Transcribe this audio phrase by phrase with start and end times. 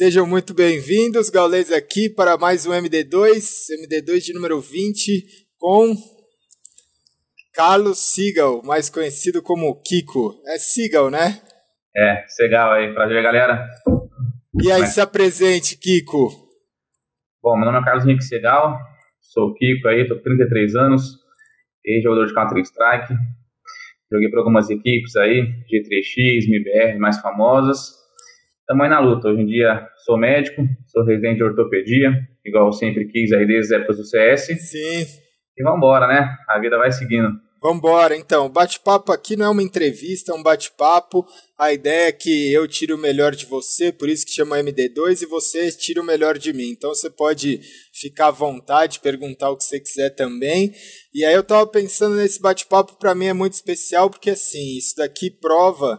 [0.00, 5.26] Sejam muito bem-vindos, Gaulês aqui para mais um MD2, MD2 de número 20,
[5.58, 5.94] com
[7.52, 10.40] Carlos Sigal, mais conhecido como Kiko.
[10.46, 11.42] É Sigal, né?
[11.94, 12.94] É, Segal aí.
[12.94, 13.68] Prazer, galera.
[14.62, 14.94] E aí, Mas...
[14.94, 16.30] se apresente, Kiko.
[17.42, 18.78] Bom, meu nome é Carlos Henrique Segal,
[19.20, 21.18] sou o Kiko aí, tô com 33 anos,
[21.84, 23.12] ex-jogador de Counter-Strike,
[24.10, 27.99] joguei para algumas equipes aí, G3X, MBR, mais famosas,
[28.70, 29.26] Estamos aí na luta.
[29.26, 32.12] Hoje em dia sou médico, sou residente de ortopedia,
[32.46, 34.46] igual eu sempre quis aí desde as épocas do CS.
[34.46, 35.06] Sim.
[35.58, 36.36] E vamos embora, né?
[36.48, 37.30] A vida vai seguindo.
[37.60, 38.46] Vambora, então.
[38.46, 41.26] O bate-papo aqui não é uma entrevista, é um bate-papo.
[41.58, 45.22] A ideia é que eu tire o melhor de você, por isso que chama MD2,
[45.22, 46.70] e você tira o melhor de mim.
[46.70, 47.60] Então você pode
[47.92, 50.72] ficar à vontade, perguntar o que você quiser também.
[51.12, 54.94] E aí eu tava pensando nesse bate-papo, para mim é muito especial, porque assim, isso
[54.96, 55.98] daqui prova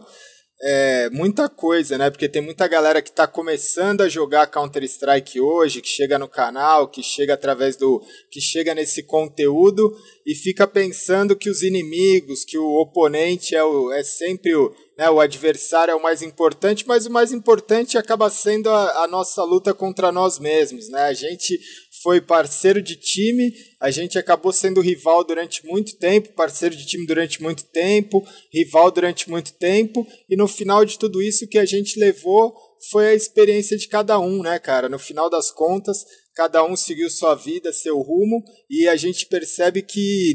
[0.64, 2.08] é, muita coisa, né?
[2.08, 6.86] Porque tem muita galera que está começando a jogar Counter-Strike hoje, que chega no canal,
[6.86, 8.00] que chega através do.
[8.30, 9.92] que chega nesse conteúdo
[10.24, 15.10] e fica pensando que os inimigos, que o oponente é, o, é sempre o, né,
[15.10, 19.42] o adversário é o mais importante, mas o mais importante acaba sendo a, a nossa
[19.42, 21.02] luta contra nós mesmos, né?
[21.02, 21.58] A gente
[22.02, 27.06] foi parceiro de time, a gente acabou sendo rival durante muito tempo, parceiro de time
[27.06, 31.64] durante muito tempo, rival durante muito tempo, e no final de tudo isso que a
[31.64, 32.54] gente levou
[32.90, 34.88] foi a experiência de cada um, né, cara?
[34.88, 39.82] No final das contas, cada um seguiu sua vida, seu rumo, e a gente percebe
[39.82, 40.34] que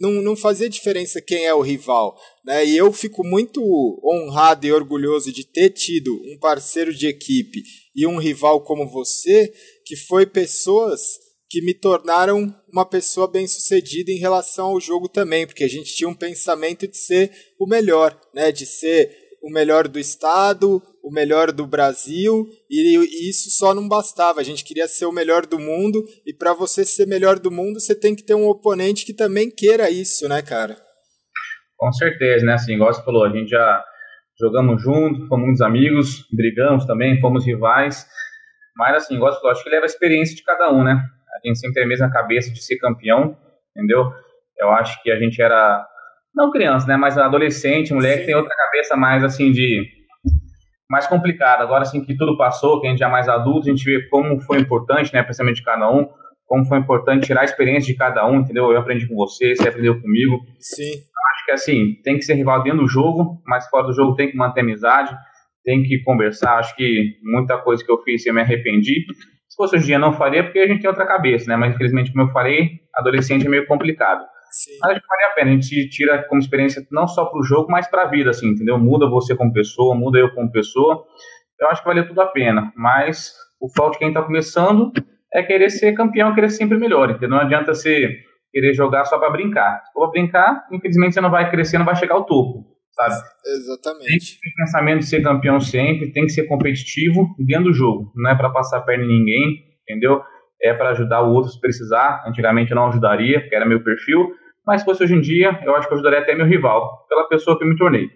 [0.00, 2.16] não, não fazia diferença quem é o rival.
[2.44, 2.66] Né?
[2.66, 3.60] E eu fico muito
[4.04, 7.62] honrado e orgulhoso de ter tido um parceiro de equipe
[7.96, 9.52] e um rival como você,
[9.88, 11.00] que foi pessoas
[11.50, 16.08] que me tornaram uma pessoa bem-sucedida em relação ao jogo também, porque a gente tinha
[16.08, 18.52] um pensamento de ser o melhor, né?
[18.52, 19.10] De ser
[19.42, 24.40] o melhor do estado, o melhor do Brasil, e isso só não bastava.
[24.40, 27.80] A gente queria ser o melhor do mundo, e para você ser melhor do mundo,
[27.80, 30.76] você tem que ter um oponente que também queira isso, né, cara?
[31.78, 32.52] Com certeza, né?
[32.54, 33.82] Assim, igual você falou, a gente já
[34.38, 38.04] jogamos junto, fomos muitos amigos, brigamos também, fomos rivais.
[38.78, 41.02] Mas, assim, igual você falou, acho que leva a experiência de cada um, né?
[41.34, 43.36] A gente sempre tem a mesma cabeça de ser campeão,
[43.76, 44.04] entendeu?
[44.56, 45.84] Eu acho que a gente era,
[46.32, 46.96] não criança, né?
[46.96, 49.84] Mas adolescente, mulher que tem outra cabeça mais, assim, de.
[50.88, 51.64] mais complicada.
[51.64, 54.08] Agora, assim, que tudo passou, que a gente já é mais adulto, a gente vê
[54.08, 55.24] como foi importante, né?
[55.24, 56.08] Pensamento de cada um
[56.46, 58.72] como foi importante tirar a experiência de cada um, entendeu?
[58.72, 60.38] Eu aprendi com você, você aprendeu comigo.
[60.58, 60.94] Sim
[61.48, 64.36] que assim, tem que ser rival dentro do jogo, mas fora do jogo tem que
[64.36, 65.16] manter amizade,
[65.68, 66.56] tem que conversar.
[66.56, 69.04] Acho que muita coisa que eu fiz eu me arrependi.
[69.46, 71.56] Se fosse hoje em dia não faria, porque a gente tem outra cabeça, né?
[71.56, 74.24] Mas infelizmente, como eu falei, adolescente é meio complicado.
[74.50, 74.78] Sim.
[74.80, 77.42] Mas acho que vale a pena, a gente tira como experiência não só para o
[77.42, 78.78] jogo, mas para a vida, assim, entendeu?
[78.78, 81.04] Muda você como pessoa, muda eu como pessoa.
[81.60, 84.90] Eu acho que vale tudo a pena, mas o foco de quem está começando
[85.34, 87.28] é querer ser campeão, querer ser sempre melhor, entendeu?
[87.28, 88.08] Não adianta ser
[88.50, 89.82] querer jogar só para brincar.
[89.84, 92.64] Se for brincar, infelizmente você não vai crescer, não vai chegar ao topo,
[92.98, 93.14] sabe?
[93.46, 94.08] Exatamente.
[94.08, 98.12] Tem que ter pensamento de ser campeão sempre, tem que ser competitivo dentro do jogo.
[98.16, 100.20] Não é para passar perna em ninguém, entendeu?
[100.60, 102.24] É para ajudar o outro se precisar.
[102.26, 104.30] Antigamente eu não ajudaria, porque era meu perfil.
[104.66, 107.28] Mas se fosse hoje em dia, eu acho que eu ajudaria até meu rival, pela
[107.28, 108.08] pessoa que eu me tornei.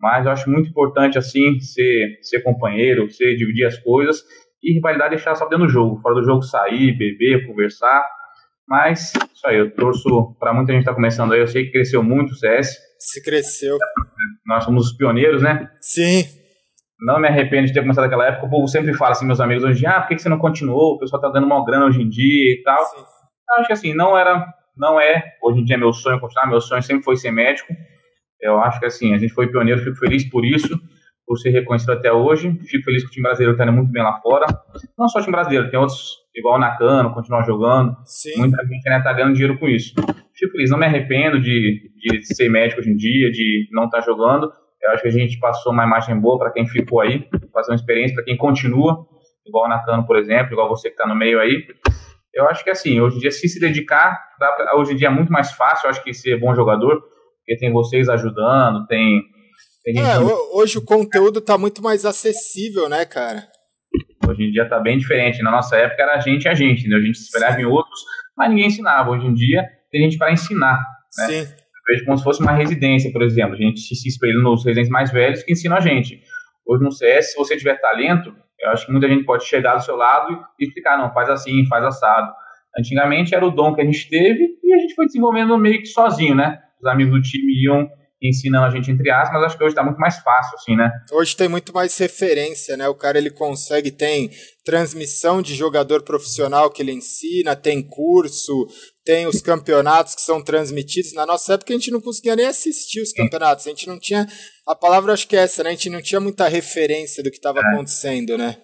[0.00, 4.22] Mas eu acho muito importante, assim, ser, ser companheiro, ser dividir as coisas
[4.62, 6.00] e rivalidade deixar só dentro do jogo.
[6.00, 8.02] Fora do jogo, sair, beber, conversar
[8.66, 11.40] mas, isso aí, eu torço para muita gente estar tá começando aí.
[11.40, 12.76] Eu sei que cresceu muito o CS.
[13.04, 13.76] Se cresceu.
[14.46, 15.68] Nós somos os pioneiros, né?
[15.80, 16.24] Sim.
[17.00, 18.46] Não me arrependo de ter começado naquela época.
[18.46, 20.94] O povo sempre fala assim, meus amigos hoje, ah, por que você não continuou?
[20.94, 22.82] O pessoal tá dando uma grana hoje em dia e tal.
[22.86, 22.96] Sim.
[22.96, 26.48] Eu acho que assim, não era, não é, hoje em dia é meu sonho continuar,
[26.48, 27.74] meu sonho sempre foi ser médico.
[28.40, 30.78] Eu acho que assim, a gente foi pioneiro, fico feliz por isso
[31.26, 32.52] por ser reconhecido até hoje.
[32.64, 34.46] Fico feliz que o time brasileiro está indo muito bem lá fora.
[34.98, 37.96] Não só o time brasileiro, tem outros, igual o Nakano, continuam jogando.
[38.04, 38.38] Sim.
[38.38, 39.94] Muita gente ainda está ganhando dinheiro com isso.
[40.36, 44.00] Fico feliz, não me arrependo de, de ser médico hoje em dia, de não estar
[44.00, 44.50] tá jogando.
[44.82, 47.76] Eu acho que a gente passou uma imagem boa para quem ficou aí, fazer uma
[47.76, 49.06] experiência para quem continua,
[49.46, 51.64] igual o Nakano, por exemplo, igual você que está no meio aí.
[52.34, 55.10] Eu acho que assim, hoje em dia, se se dedicar, pra, hoje em dia é
[55.10, 57.00] muito mais fácil, eu acho que ser bom jogador,
[57.38, 59.22] porque tem vocês ajudando, tem
[59.86, 60.18] é,
[60.54, 63.46] hoje o conteúdo tá muito mais acessível, né, cara?
[64.26, 65.42] Hoje em dia tá bem diferente.
[65.42, 66.96] Na nossa época era a gente e a gente, né?
[66.96, 68.00] A gente se espelhava em outros,
[68.34, 69.10] mas ninguém ensinava.
[69.10, 69.62] Hoje em dia
[69.94, 70.84] tem gente para ensinar,
[71.16, 71.26] né?
[71.26, 71.38] Sim.
[71.38, 73.54] Eu vejo como se fosse uma residência, por exemplo.
[73.54, 76.20] A gente se espelha nos residentes mais velhos que ensinam a gente.
[76.66, 79.84] Hoje no CS, se você tiver talento, eu acho que muita gente pode chegar do
[79.84, 82.32] seu lado e explicar, não, faz assim, faz assado.
[82.76, 85.86] Antigamente era o dom que a gente teve e a gente foi desenvolvendo meio que
[85.86, 86.58] sozinho, né?
[86.80, 87.88] Os amigos do time iam
[88.28, 90.90] ensinando a gente entre aspas, mas acho que hoje está muito mais fácil, assim, né?
[91.12, 92.88] Hoje tem muito mais referência, né?
[92.88, 94.30] O cara ele consegue, tem
[94.64, 98.66] transmissão de jogador profissional que ele ensina, tem curso,
[99.04, 101.12] tem os campeonatos que são transmitidos.
[101.12, 104.26] Na nossa época a gente não conseguia nem assistir os campeonatos, a gente não tinha.
[104.66, 105.70] A palavra acho que é essa, né?
[105.70, 107.62] A gente não tinha muita referência do que estava é.
[107.62, 108.56] acontecendo, né?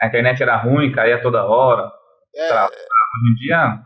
[0.00, 1.90] A internet era ruim, caía toda hora.
[2.36, 2.54] É.
[2.54, 3.80] Hoje em dia,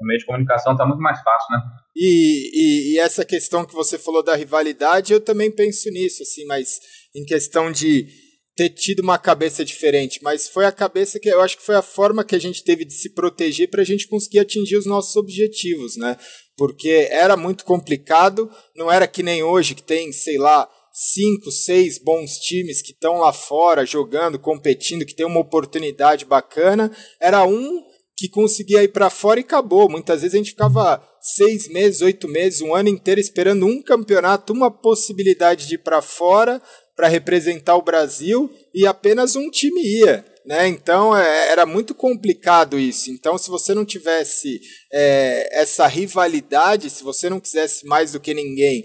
[0.00, 1.62] o meio de comunicação está muito mais fácil, né?
[1.94, 6.44] E, e, e, essa questão que você falou da rivalidade, eu também penso nisso, assim,
[6.44, 6.78] mas
[7.14, 8.06] em questão de
[8.54, 11.82] ter tido uma cabeça diferente, mas foi a cabeça que eu acho que foi a
[11.82, 15.14] forma que a gente teve de se proteger para a gente conseguir atingir os nossos
[15.16, 16.16] objetivos, né?
[16.56, 21.98] Porque era muito complicado, não era que nem hoje que tem, sei lá, cinco, seis
[21.98, 26.90] bons times que estão lá fora jogando, competindo, que tem uma oportunidade bacana,
[27.20, 27.82] era um
[28.16, 29.90] que conseguia ir para fora e acabou.
[29.90, 34.52] Muitas vezes a gente ficava seis meses, oito meses, um ano inteiro esperando um campeonato,
[34.52, 36.60] uma possibilidade de ir para fora
[36.96, 40.24] para representar o Brasil e apenas um time ia.
[40.46, 40.66] Né?
[40.68, 43.10] Então é, era muito complicado isso.
[43.10, 44.60] Então, se você não tivesse
[44.90, 48.84] é, essa rivalidade, se você não quisesse mais do que ninguém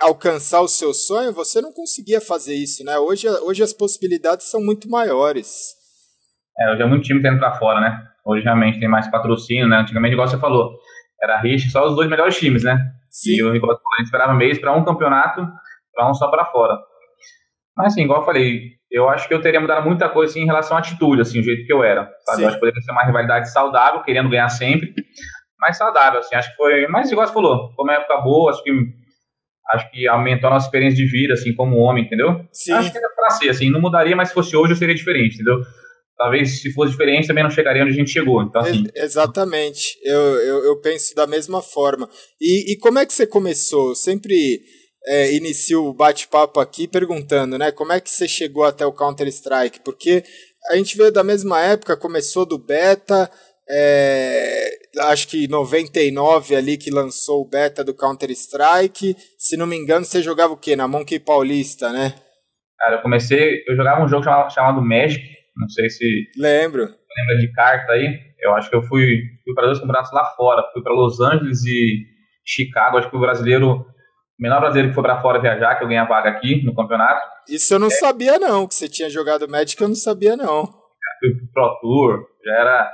[0.00, 2.82] alcançar o seu sonho, você não conseguia fazer isso.
[2.84, 2.98] Né?
[2.98, 5.74] Hoje, hoje as possibilidades são muito maiores.
[6.58, 8.09] É, hoje é muito time tendo para fora, né?
[8.24, 9.78] Hoje realmente tem mais patrocínio, né?
[9.78, 10.78] Antigamente, igual você falou,
[11.22, 12.78] era rixa só os dois melhores times, né?
[13.10, 13.36] Sim.
[13.36, 15.46] E o Ricardo esperava mês para um campeonato,
[15.94, 16.76] para um só para fora.
[17.76, 20.46] Mas assim, igual eu falei, eu acho que eu teria mudado muita coisa assim, em
[20.46, 22.10] relação à atitude, assim, o jeito que eu era.
[22.26, 22.42] Sabe?
[22.42, 24.92] Eu acho que poderia ser uma rivalidade saudável, querendo ganhar sempre,
[25.58, 26.86] mas saudável, assim, acho que foi.
[26.88, 28.70] Mas igual você falou, foi uma época boa, acho que
[29.72, 32.44] acho que aumentou a nossa experiência de vida, assim, como homem, entendeu?
[32.52, 32.72] Sim.
[32.72, 35.34] Acho que era pra ser, assim, não mudaria, mas se fosse hoje eu seria diferente,
[35.34, 35.60] entendeu?
[36.20, 38.42] Talvez se fosse diferente também não chegaria onde a gente chegou.
[38.42, 38.84] Então, assim...
[38.94, 42.06] Exatamente, eu, eu, eu, penso da mesma forma.
[42.38, 43.88] E, e como é que você começou?
[43.88, 44.60] Eu sempre
[45.06, 47.72] é, inicio o bate-papo aqui perguntando, né?
[47.72, 49.80] Como é que você chegou até o Counter-Strike?
[49.82, 50.22] Porque
[50.70, 53.30] a gente veio da mesma época, começou do beta,
[53.70, 54.68] é,
[54.98, 59.16] acho que 99 ali que lançou o beta do Counter-Strike.
[59.38, 60.76] Se não me engano, você jogava o quê?
[60.76, 62.12] Na Monkey Paulista, né?
[62.78, 66.30] Cara, eu comecei, eu jogava um jogo chamado, chamado Magic, não sei se.
[66.36, 66.82] Lembro.
[66.82, 68.18] Lembra de carta aí?
[68.38, 70.64] Eu acho que eu fui, fui para dois campeonatos lá fora.
[70.72, 72.06] Fui para Los Angeles e
[72.44, 72.98] Chicago.
[72.98, 73.72] Acho que o brasileiro.
[73.72, 76.74] O menor brasileiro que foi para fora viajar, que eu ganhei a vaga aqui no
[76.74, 77.20] campeonato.
[77.46, 77.90] Isso eu não é.
[77.90, 78.66] sabia, não.
[78.66, 80.66] Que você tinha jogado Magic, eu não sabia, não.
[81.20, 82.92] Fui pro Pro Tour, já era.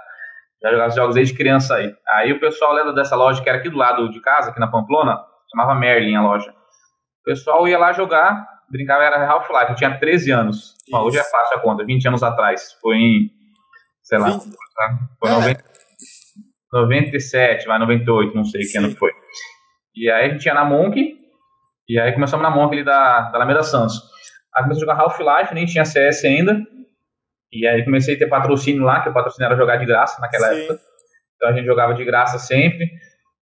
[0.62, 1.94] Já jogava jogos desde criança aí.
[2.08, 4.70] Aí o pessoal lembra dessa loja que era aqui do lado de casa, aqui na
[4.70, 5.16] Pamplona,
[5.50, 6.50] chamava Merlin a loja.
[6.50, 10.74] O pessoal ia lá jogar, brincava, era Half-Life, eu tinha 13 anos.
[10.90, 12.72] Bom, hoje é fácil a conta, 20 anos atrás.
[12.80, 13.30] Foi em,
[14.02, 14.44] sei lá, 20...
[15.18, 15.34] foi é.
[15.34, 15.64] 90,
[16.72, 18.72] 97, vai 98, não sei Sim.
[18.72, 19.10] que ano foi.
[19.94, 21.16] E aí a gente ia na Monk,
[21.88, 24.00] e aí começamos na Monk ali da, da Alameda Santos.
[24.54, 26.60] Aí comecei a jogar Half-Life, nem tinha CS ainda.
[27.52, 30.48] E aí comecei a ter patrocínio lá, que o patrocínio era jogar de graça naquela
[30.48, 30.62] Sim.
[30.62, 30.80] época.
[31.36, 32.90] Então a gente jogava de graça sempre.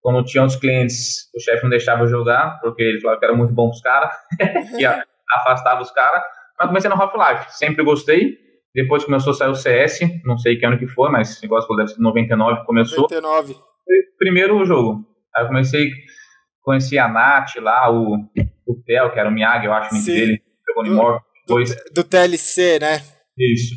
[0.02, 3.36] Quando tinha outros clientes, o chefe não deixava eu jogar, porque ele falava que era
[3.36, 4.12] muito bom pros caras,
[4.76, 6.24] que afastava os caras.
[6.58, 8.38] Mas comecei no Half-Life, sempre gostei.
[8.74, 11.76] Depois começou a sair o CS, não sei que ano que foi, mas igual você
[11.76, 13.02] deve ser 99 começou.
[13.02, 13.56] 99.
[14.18, 15.06] Primeiro jogo.
[15.36, 15.92] Aí eu comecei,
[16.64, 18.16] conheci a Nath lá, o,
[18.68, 21.22] o Theo, que era o Miyagi, eu acho, o dele, jogou no Morph.
[21.48, 21.56] Do,
[21.94, 23.02] do TLC, né?
[23.38, 23.76] Isso.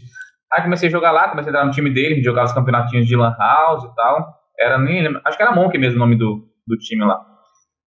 [0.52, 3.16] Aí comecei a jogar lá, comecei a entrar no time dele, jogar os campeonatinhos de
[3.16, 4.43] Lan House e tal.
[4.64, 7.20] Era nem, acho que era Monk mesmo o nome do, do time lá.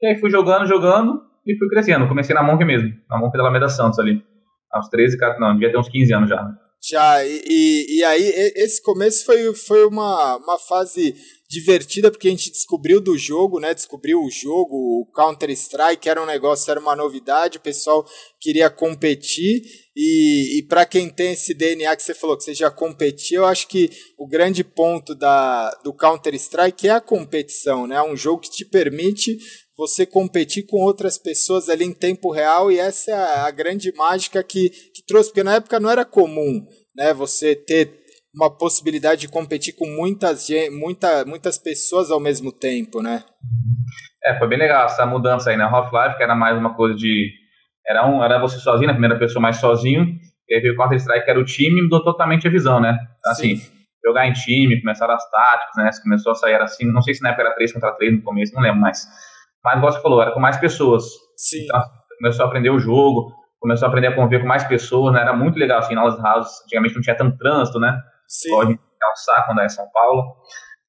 [0.00, 2.06] E aí fui jogando, jogando e fui crescendo.
[2.06, 4.22] Comecei na Monk mesmo, na Monk da Alameda Santos ali.
[4.70, 6.48] Aos 13, não, devia ter uns 15 anos já.
[6.82, 8.22] Já, e, e, e, aí
[8.56, 11.14] esse começo foi, foi uma, uma fase
[11.50, 13.74] divertida, porque a gente descobriu do jogo, né?
[13.74, 18.06] Descobriu o jogo, o Counter-Strike, era um negócio, era uma novidade, o pessoal
[18.40, 19.60] queria competir,
[19.96, 23.46] e, e para quem tem esse DNA que você falou, que você já competiu, eu
[23.46, 27.96] acho que o grande ponto da, do Counter-Strike é a competição, né?
[27.96, 29.36] É um jogo que te permite
[29.76, 34.40] você competir com outras pessoas ali em tempo real e essa é a, grande mágica
[34.44, 36.64] que, que trouxe, porque na época não era comum
[36.94, 37.99] né, você ter
[38.34, 43.24] uma possibilidade de competir com muitas, muita, muitas pessoas ao mesmo tempo, né?
[44.24, 45.64] É, foi bem legal essa mudança aí, né?
[45.64, 47.32] Half-Life, que era mais uma coisa de.
[47.86, 50.06] Era, um, era você sozinho, na primeira pessoa mais sozinho,
[50.48, 52.96] e aí veio o Counter-Strike, que era o time, mudou totalmente a visão, né?
[53.26, 53.72] Assim, Sim.
[54.04, 55.90] jogar em time, começaram as táticas, né?
[56.02, 58.54] Começou a sair assim, não sei se na época era 3 contra 3 no começo,
[58.54, 59.06] não lembro mais
[59.64, 61.04] mas, igual você falou, era com mais pessoas.
[61.36, 61.64] Sim.
[61.64, 61.80] Então,
[62.18, 65.20] começou a aprender o jogo, começou a aprender a conviver com mais pessoas, né?
[65.20, 67.98] Era muito legal, assim, nas houses, antigamente não tinha tanto trânsito, né?
[68.30, 68.54] Sim.
[68.54, 70.36] Um saco quando é em São Paulo.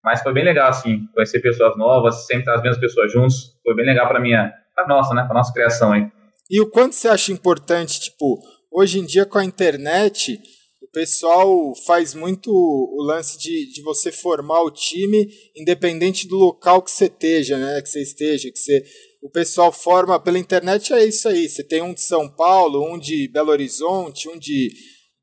[0.04, 3.60] Mas foi bem legal, assim, conhecer pessoas novas, sempre as mesmas pessoas juntos.
[3.64, 5.24] Foi bem legal para minha, pra nossa, né?
[5.24, 6.08] Pra nossa criação aí.
[6.50, 8.40] E o quanto você acha importante, tipo,
[8.72, 10.40] hoje em dia com a internet,
[10.82, 16.82] o pessoal faz muito o lance de, de você formar o time, independente do local
[16.82, 17.82] que você esteja, né?
[17.82, 18.84] Que você esteja, que você.
[19.22, 21.48] O pessoal forma pela internet, é isso aí.
[21.48, 24.72] Você tem um de São Paulo, um de Belo Horizonte, um de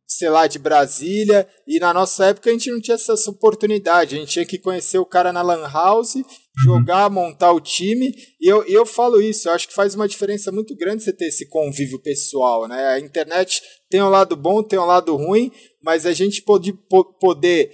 [0.09, 4.19] sei lá, de Brasília, e na nossa época a gente não tinha essa, oportunidade, a
[4.19, 6.25] gente tinha que conhecer o cara na Lan House, uhum.
[6.57, 10.51] jogar, montar o time, e eu, eu falo isso, eu acho que faz uma diferença
[10.51, 12.87] muito grande você ter esse convívio pessoal, né?
[12.87, 13.61] A internet
[13.91, 16.73] tem um lado bom, tem um lado ruim, mas a gente pode,
[17.21, 17.71] poder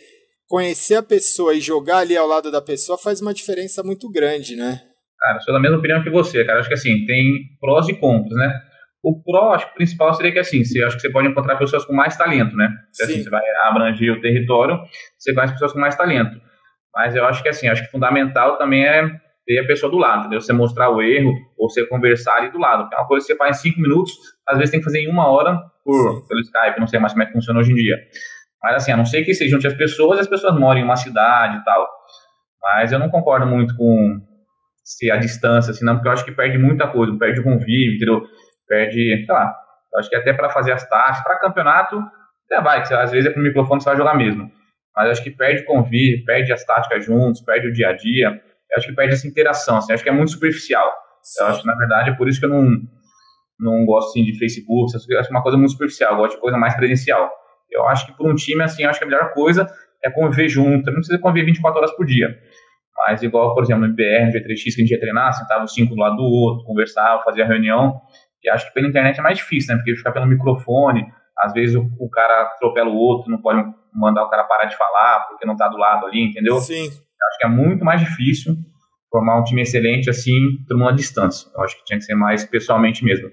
[0.48, 4.56] conhecer a pessoa e jogar ali ao lado da pessoa faz uma diferença muito grande,
[4.56, 4.82] né?
[5.20, 6.60] Cara, sou da mesma opinião que você, cara.
[6.60, 7.24] Acho que assim, tem
[7.60, 8.60] prós e contras, né?
[9.04, 11.56] O pró, acho que o principal seria que assim, você, acho que você pode encontrar
[11.56, 12.70] pessoas com mais talento, né?
[12.90, 14.80] Se, assim, você vai abranger o território,
[15.18, 16.40] você conhece pessoas com mais talento.
[16.94, 19.06] Mas eu acho que assim, acho que fundamental também é
[19.46, 20.40] ter a pessoa do lado, entendeu?
[20.40, 22.88] Você mostrar o erro ou você conversar ali do lado.
[22.90, 24.12] é uma coisa que você faz em cinco minutos,
[24.48, 27.24] às vezes tem que fazer em uma hora por, pelo Skype, não sei mais como
[27.24, 27.96] é que funciona hoje em dia.
[28.62, 30.84] Mas assim, a não ser que você junte as pessoas e as pessoas moram em
[30.84, 31.86] uma cidade e tal.
[32.62, 34.18] Mas eu não concordo muito com
[34.82, 37.96] se a distância, assim, não, porque eu acho que perde muita coisa, perde o convívio,
[37.96, 38.22] entendeu?
[38.66, 39.54] Perde, sei lá,
[39.96, 42.02] acho que até para fazer as taxas, para campeonato,
[42.46, 44.50] até vai, que às vezes é pro microfone você vai jogar mesmo.
[44.96, 48.78] Mas acho que perde convívio, perde as táticas juntos, perde o dia a dia, eu
[48.78, 50.90] acho que perde essa interação, assim, acho que é muito superficial.
[51.40, 52.64] Eu acho que, na verdade, é por isso que eu não,
[53.58, 56.40] não gosto, assim, de Facebook, acho que é uma coisa muito superficial, eu gosto de
[56.40, 57.30] coisa mais presencial.
[57.70, 59.66] Eu acho que por um time, assim, acho que a melhor coisa
[60.04, 62.28] é conviver junto, não precisa conviver 24 horas por dia.
[62.96, 65.72] Mas igual, por exemplo, no IBR, no G3X, que a gente ia treinar, sentava os
[65.72, 68.00] cinco do lado do outro, conversava, fazia reunião,
[68.44, 69.78] e acho que pela internet é mais difícil, né?
[69.78, 71.04] Porque ficar pelo microfone,
[71.38, 74.76] às vezes o, o, cara atropela o outro, não pode mandar o cara parar de
[74.76, 76.58] falar porque não tá do lado ali, entendeu?
[76.58, 76.86] Sim.
[76.86, 78.54] Acho que é muito mais difícil
[79.10, 80.32] formar um time excelente assim,
[80.68, 81.48] tomando a distância.
[81.54, 83.30] Eu acho que tinha que ser mais pessoalmente mesmo.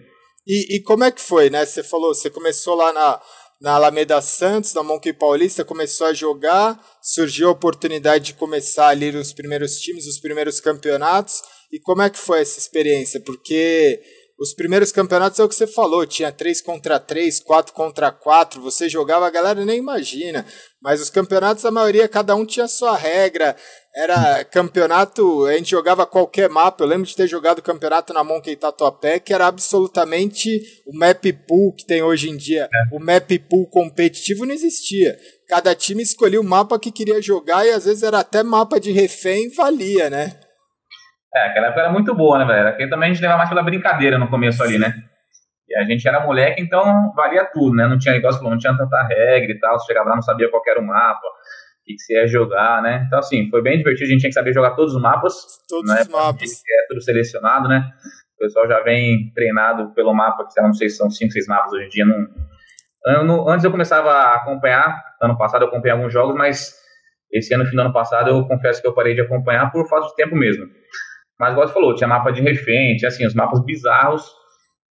[0.48, 1.66] E, e como é que foi, né?
[1.66, 3.20] Você falou, você começou lá na,
[3.62, 9.12] na Alameda Santos, na Monkey Paulista, começou a jogar, surgiu a oportunidade de começar ali
[9.12, 11.42] nos primeiros times, os primeiros campeonatos.
[11.72, 13.22] E como é que foi essa experiência?
[13.24, 14.02] Porque
[14.42, 18.60] os primeiros campeonatos é o que você falou, tinha 3 contra 3, 4 contra 4,
[18.60, 20.44] você jogava, a galera nem imagina.
[20.82, 23.56] Mas os campeonatos, a maioria, cada um tinha sua regra.
[23.96, 26.84] Era campeonato, a gente jogava qualquer mapa.
[26.84, 31.76] Eu lembro de ter jogado campeonato na Monkey Tatuapé, que era absolutamente o map pool
[31.76, 32.64] que tem hoje em dia.
[32.64, 32.96] É.
[32.96, 35.16] O map pool competitivo não existia.
[35.48, 38.92] Cada time escolhia o mapa que queria jogar e às vezes era até mapa de
[38.92, 40.40] refém valia, né?
[41.34, 42.68] É, aquela época era muito boa, né, velho?
[42.68, 44.94] Aqui também a gente levava mais pela brincadeira no começo ali, né?
[45.70, 47.88] E a gente era moleque, então valia tudo, né?
[47.88, 49.80] Não tinha, igual você falou, não tinha tanta regra e tal.
[49.80, 53.04] Você chegava lá, não sabia qual era o mapa, o que, você ia jogar, né?
[53.08, 54.08] Então, assim, foi bem divertido.
[54.08, 55.34] A gente tinha que saber jogar todos os mapas.
[55.70, 56.02] Todos né?
[56.02, 56.50] os mapas.
[56.52, 57.90] É tudo selecionado, né?
[58.36, 61.72] O pessoal já vem treinado pelo mapa, que não sei se são 5, 6 mapas
[61.72, 62.06] hoje em dia.
[62.06, 63.48] Não...
[63.48, 66.76] Antes eu começava a acompanhar, ano passado eu acompanhei alguns jogos, mas
[67.32, 70.08] esse ano, fim do ano passado, eu confesso que eu parei de acompanhar por falta
[70.08, 70.66] de tempo mesmo.
[71.42, 74.24] Mas, igual você falou, tinha mapa de refém, tinha assim, os mapas bizarros.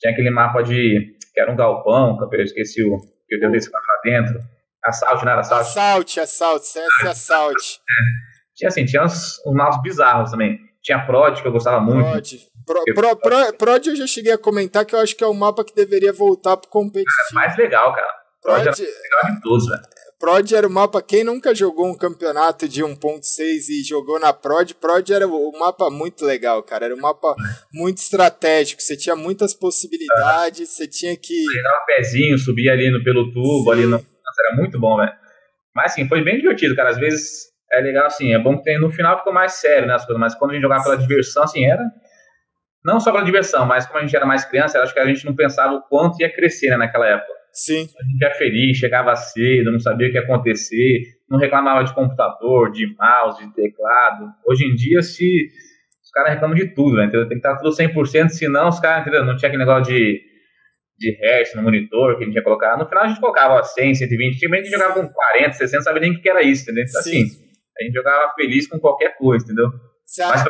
[0.01, 1.15] Tinha aquele mapa de.
[1.33, 2.99] que era um galpão, que eu esqueci o.
[3.29, 4.41] que eu dei desse lá dentro.
[4.85, 5.69] Assalte, não era assalte?
[5.69, 7.79] Assalte, assalte, CS assalte.
[7.79, 8.31] É.
[8.57, 10.59] Tinha assim, tinha uns, uns mapas bizarros também.
[10.83, 12.11] Tinha Prod, que eu gostava muito.
[12.11, 12.35] Prod.
[12.67, 15.33] Pro, pro, pro, Prod eu já cheguei a comentar que eu acho que é o
[15.33, 17.17] mapa que deveria voltar pro competitivo.
[17.31, 18.13] É mais legal, cara.
[18.43, 19.83] Prod, Prod é legal de todos, velho.
[20.21, 24.75] Prod era o mapa, quem nunca jogou um campeonato de 1.6 e jogou na Prod,
[24.75, 26.85] Prod era o mapa muito legal, cara.
[26.85, 27.35] Era um mapa
[27.73, 31.47] muito estratégico, você tinha muitas possibilidades, você tinha que.
[31.51, 33.71] Pegar um pezinho, subir ali no, pelo tubo, Sim.
[33.73, 33.93] ali no.
[33.93, 35.13] Nossa, era muito bom, velho.
[35.75, 36.91] Mas assim, foi bem divertido, cara.
[36.91, 39.95] Às vezes é legal assim, é bom que no final ficou mais sério, né?
[39.95, 41.83] As coisas, mas quando a gente jogava pela diversão, assim, era.
[42.85, 45.25] Não só pela diversão, mas como a gente era mais criança, acho que a gente
[45.25, 47.40] não pensava o quanto ia crescer né, naquela época.
[47.53, 47.81] Sim.
[47.81, 51.95] A gente ia feliz, chegava cedo, não sabia o que ia acontecer, não reclamava de
[51.95, 54.27] computador, de mouse, de teclado.
[54.47, 55.49] Hoje em dia, se
[56.03, 57.05] os caras reclamam de tudo, né?
[57.05, 57.29] Entendeu?
[57.29, 59.25] Tem que estar tudo 100%, senão os caras, entendeu?
[59.25, 60.21] Não tinha aquele negócio de,
[60.99, 62.77] de hertz no monitor que a gente ia colocar.
[62.77, 65.83] No final a gente colocava 100, 120, tinha a gente jogava com 40, 60, não
[65.85, 66.85] sabia nem o que era isso, entendeu?
[66.89, 67.25] Então, assim,
[67.79, 69.71] a gente jogava feliz com qualquer coisa, entendeu?
[70.29, 70.45] Mas,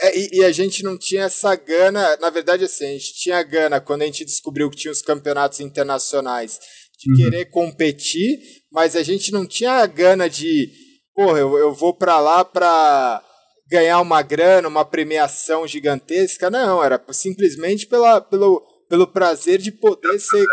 [0.00, 3.42] é, e, e, a gente não tinha essa gana, na verdade, assim, a gente tinha
[3.42, 6.58] gana quando a gente descobriu que tinha os campeonatos internacionais
[6.98, 7.16] de uhum.
[7.16, 8.38] querer competir,
[8.72, 10.70] mas a gente não tinha a gana de,
[11.14, 13.22] porra, eu, eu vou para lá para
[13.68, 20.18] ganhar uma grana, uma premiação gigantesca, não, era simplesmente pela, pelo, pelo prazer de poder
[20.18, 20.46] ser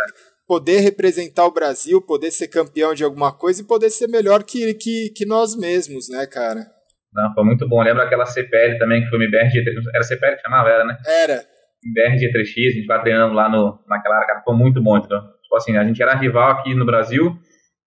[0.48, 4.74] poder representar o Brasil, poder ser campeão de alguma coisa e poder ser melhor que,
[4.74, 6.66] que, que nós mesmos, né, cara?
[7.14, 7.82] Não, foi muito bom.
[7.82, 9.64] Lembra aquela CPL também, que foi MBR de...
[9.94, 10.98] Era CPL que chamava, era, né?
[11.06, 11.44] Era.
[11.84, 15.22] BR G3X, a gente vai treinando lá no, naquela área, cara, foi muito bom, entendeu?
[15.42, 17.38] Tipo assim, a gente era rival aqui no Brasil,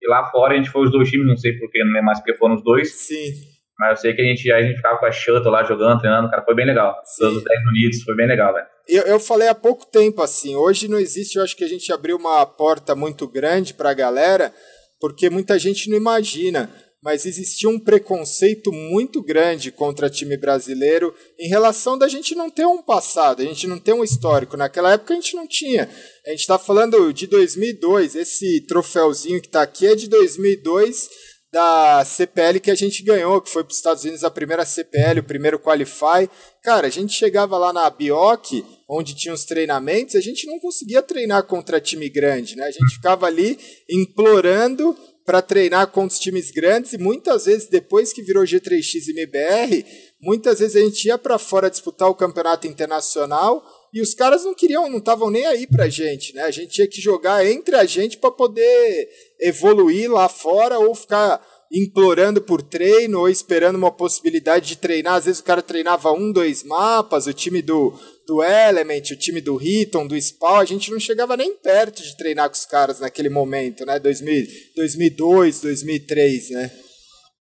[0.00, 2.18] e lá fora a gente foi os dois times, não sei porquê, não lembro mais
[2.18, 2.92] porque foram os dois.
[2.92, 3.32] Sim.
[3.78, 6.30] Mas eu sei que a gente, a gente ficava com a shuttle lá jogando, treinando,
[6.30, 7.00] cara, foi bem legal.
[7.04, 7.24] Sim.
[7.24, 8.66] Todos os 10 unidos, foi bem legal, velho.
[8.88, 11.92] Eu, eu falei há pouco tempo assim, hoje não existe, eu acho que a gente
[11.92, 14.52] abriu uma porta muito grande pra galera,
[15.00, 16.70] porque muita gente não imagina
[17.02, 22.66] mas existia um preconceito muito grande contra time brasileiro em relação da gente não ter
[22.66, 24.56] um passado, a gente não ter um histórico.
[24.56, 25.88] Naquela época a gente não tinha.
[26.26, 31.08] A gente está falando de 2002, esse troféuzinho que está aqui é de 2002
[31.50, 35.20] da CPL que a gente ganhou, que foi para os Estados Unidos a primeira CPL,
[35.20, 36.28] o primeiro Qualify.
[36.62, 41.00] Cara, a gente chegava lá na Bioc, onde tinha os treinamentos, a gente não conseguia
[41.00, 42.64] treinar contra time grande, né?
[42.64, 44.94] A gente ficava ali implorando
[45.28, 49.84] para treinar contra os times grandes e muitas vezes depois que virou G3X e MBR,
[50.18, 54.54] muitas vezes a gente ia para fora disputar o campeonato internacional e os caras não
[54.54, 56.44] queriam, não estavam nem aí pra gente, né?
[56.44, 61.46] A gente tinha que jogar entre a gente para poder evoluir lá fora ou ficar
[61.70, 65.16] implorando por treino ou esperando uma possibilidade de treinar.
[65.16, 67.92] Às vezes o cara treinava um, dois mapas, o time do,
[68.28, 72.16] do Element, o time do Riton, do Spawn, a gente não chegava nem perto de
[72.16, 73.98] treinar com os caras naquele momento, né?
[73.98, 74.44] 2000,
[74.76, 76.70] 2002, 2003, né?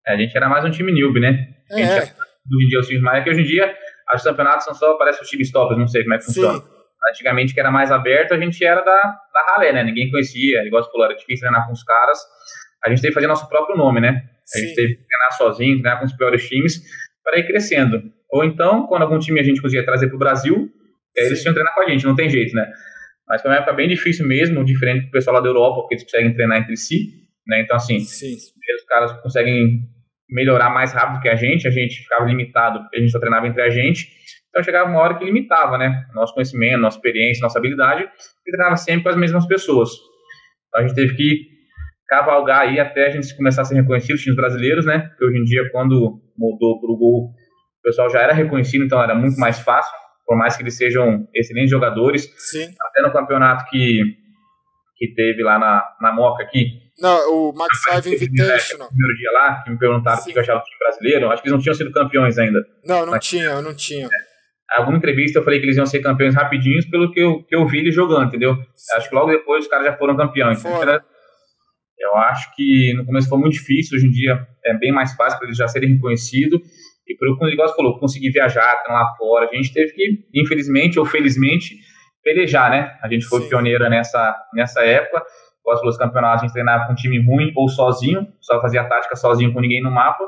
[0.07, 1.37] É, a gente era mais um time noob, né?
[1.71, 1.83] É.
[1.83, 3.75] A gente hoje em dia os times que hoje em dia
[4.15, 6.33] os campeonatos são só, parece os times top, não sei como é que Sim.
[6.33, 6.63] funciona.
[7.11, 9.83] Antigamente, que era mais aberto, a gente era da, da ralé, né?
[9.83, 12.17] Ninguém conhecia, igual você falou, era difícil treinar com os caras
[12.85, 14.23] a gente teve que fazer nosso próprio nome, né?
[14.55, 16.81] A gente teve que treinar sozinho, treinar com os piores times
[17.23, 18.01] para ir crescendo.
[18.31, 20.69] Ou então, quando algum time a gente conseguia trazer para o Brasil,
[21.17, 22.67] eles tinham que treinar com a gente, não tem jeito, né?
[23.27, 26.03] Mas foi uma época bem difícil mesmo, diferente do pessoal lá da Europa, porque eles
[26.03, 27.61] conseguem treinar entre si, né?
[27.61, 28.33] Então, assim, Sim.
[28.33, 29.81] os caras conseguem
[30.29, 33.61] melhorar mais rápido que a gente, a gente ficava limitado, a gente só treinava entre
[33.61, 34.07] a gente.
[34.49, 36.05] Então, chegava uma hora que limitava, né?
[36.13, 39.89] Nosso conhecimento, nossa experiência, nossa habilidade, e treinava sempre com as mesmas pessoas.
[40.67, 41.57] Então, a gente teve que
[42.07, 44.99] cavalgar aí até a gente começar a ser reconhecido, os times brasileiros, né?
[44.99, 49.01] Porque hoje em dia, quando mudou para o Gol, o pessoal já era reconhecido, então
[49.01, 49.91] era muito mais fácil,
[50.27, 52.29] por mais que eles sejam excelentes jogadores.
[52.37, 52.67] Sim.
[52.81, 54.01] Até no campeonato que,
[54.97, 56.65] que teve lá na, na Moca aqui.
[56.99, 58.89] Não, o Max 5 Invitational.
[58.91, 61.41] No primeiro dia lá, que me perguntaram o que eu achava do time brasileiro, acho
[61.41, 62.59] que eles não tinham sido campeões ainda.
[62.83, 64.09] Não, não tinham, não tinham.
[64.11, 64.27] É.
[64.77, 67.65] Alguma entrevista eu falei que eles iam ser campeões rapidinhos pelo que eu, que eu
[67.65, 68.55] vi eles jogando, entendeu?
[68.75, 68.97] Sim.
[68.97, 70.59] Acho que logo depois os caras já foram campeões.
[70.59, 71.01] Então,
[71.99, 75.37] eu acho que no começo foi muito difícil, hoje em dia é bem mais fácil
[75.39, 76.59] para eles já serem reconhecidos.
[77.07, 81.05] E por o negócio falou, conseguir viajar, lá fora, a gente teve que, infelizmente ou
[81.05, 81.75] felizmente,
[82.23, 82.97] pelejar, né?
[83.01, 83.49] A gente foi Sim.
[83.49, 85.23] pioneira nessa, nessa época.
[85.65, 89.15] Gosto dos campeonatos, a gente treinava com um time ruim ou sozinho, só fazia tática
[89.15, 90.23] sozinho com ninguém no mapa,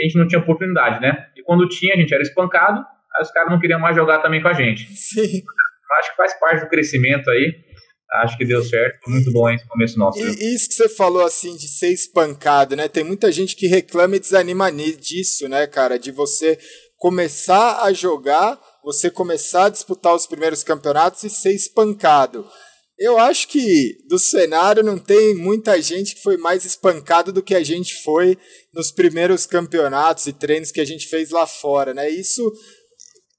[0.00, 1.26] a gente não tinha oportunidade, né?
[1.36, 4.40] E quando tinha, a gente era espancado, aí os caras não queriam mais jogar também
[4.40, 4.84] com a gente.
[4.92, 5.42] Sim.
[5.98, 7.69] Acho que faz parte do crescimento aí
[8.14, 10.18] acho que deu certo, foi muito bom esse começo nosso.
[10.18, 12.88] E isso que você falou assim de ser espancado, né?
[12.88, 15.98] Tem muita gente que reclama e desanima disso, né, cara?
[15.98, 16.58] De você
[16.96, 22.46] começar a jogar, você começar a disputar os primeiros campeonatos e ser espancado.
[22.98, 27.54] Eu acho que do cenário não tem muita gente que foi mais espancado do que
[27.54, 28.36] a gente foi
[28.74, 32.10] nos primeiros campeonatos e treinos que a gente fez lá fora, né?
[32.10, 32.52] Isso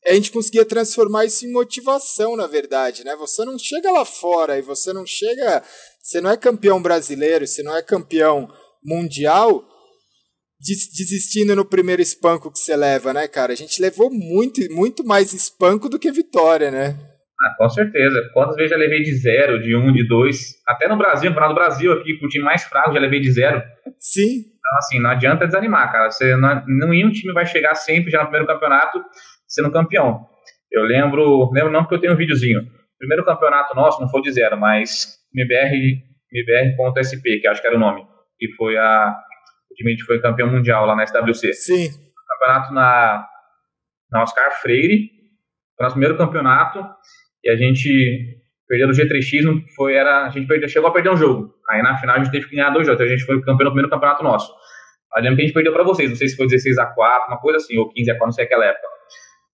[0.08, 3.16] a gente conseguia transformar isso em motivação, na verdade, né?
[3.18, 5.64] Você não chega lá fora e você não chega,
[6.02, 8.52] você não é campeão brasileiro, você não é campeão
[8.84, 9.68] mundial
[10.60, 13.52] desistindo no primeiro espanco que você leva, né, cara?
[13.52, 16.98] A gente levou muito, muito mais espanco do que vitória, né?
[17.44, 18.30] Ah, com certeza.
[18.34, 20.56] Quantas vezes já levei de zero, de um, de dois?
[20.68, 23.62] Até no Brasil, no Brasil aqui, com o time mais fraco, já levei de zero.
[24.00, 24.38] Sim.
[24.62, 26.12] Então, assim, não adianta desanimar, cara.
[26.12, 29.04] Você não, nenhum time vai chegar sempre já no primeiro campeonato
[29.52, 30.26] sendo campeão.
[30.72, 32.62] Eu lembro, lembro não porque eu tenho um videozinho.
[32.98, 37.80] Primeiro campeonato nosso não foi de zero, mas MBR, MBR.sp, que acho que era o
[37.80, 38.06] nome,
[38.38, 39.16] que foi a
[39.70, 41.54] o time foi campeão mundial lá na SWC.
[41.54, 41.90] Sim.
[42.28, 43.26] Campeonato na,
[44.12, 45.10] na Oscar Freire,
[45.78, 46.86] foi nosso primeiro campeonato
[47.44, 51.12] e a gente perdeu no G3X, não foi, era, a gente perdeu, chegou a perder
[51.12, 51.54] um jogo.
[51.70, 53.72] Aí na final a gente teve que ganhar dois jogos, a gente foi campeão no
[53.72, 54.52] primeiro campeonato nosso.
[55.16, 57.28] Eu lembro que a gente perdeu para vocês, não sei se foi 16 a 4
[57.28, 58.88] uma coisa assim, ou 15 a 4 não sei aquela época.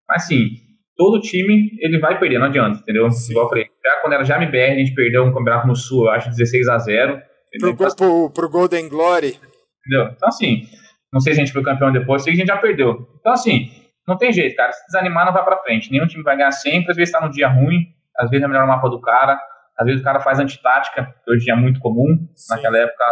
[0.08, 0.50] Mas assim,
[0.96, 3.10] todo time ele vai perder, não adianta, entendeu?
[3.10, 3.32] Sim.
[3.32, 6.06] Igual eu falei, já quando era já MBR, a gente perdeu um campeonato no Sul,
[6.06, 7.22] eu acho 16 a 0
[7.60, 9.38] pro, pro, pro Golden Glory.
[9.86, 10.14] Entendeu?
[10.16, 10.64] Então assim,
[11.12, 13.08] não sei se a gente foi campeão depois, sei que a gente já perdeu.
[13.20, 13.70] Então assim,
[14.08, 14.72] não tem jeito, cara.
[14.72, 15.92] Se desanimar, não vai pra frente.
[15.92, 17.88] Nenhum time vai ganhar sempre, às vezes tá no dia ruim,
[18.18, 19.40] às vezes é melhor o mapa do cara,
[19.78, 22.28] às vezes o cara faz antitática, que hoje é muito comum.
[22.36, 22.56] Sim.
[22.56, 23.04] Naquela época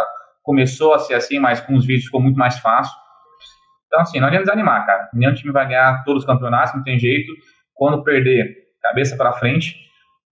[0.42, 2.94] começou a ser assim, mas com os vídeos ficou muito mais fácil.
[3.94, 5.08] Então, assim, não adianta desanimar, cara.
[5.14, 7.32] Nenhum time vai ganhar todos os campeonatos, não tem jeito.
[7.72, 8.44] Quando perder,
[8.82, 9.76] cabeça para frente.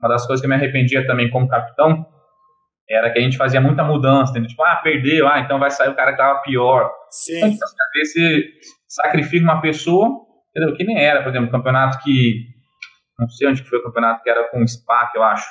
[0.00, 2.04] Uma das coisas que eu me arrependia também como capitão
[2.90, 4.48] era que a gente fazia muita mudança, entendeu?
[4.48, 6.92] tipo, ah, perdeu, ah, então vai sair o cara que tava pior.
[7.08, 7.36] Sim.
[7.36, 8.44] Então, tipo, você
[8.88, 10.08] sacrifica uma pessoa,
[10.50, 10.76] entendeu?
[10.76, 12.48] Que nem era, por exemplo, um campeonato que,
[13.16, 15.46] não sei onde que foi o campeonato, que era com o SPAC, eu acho,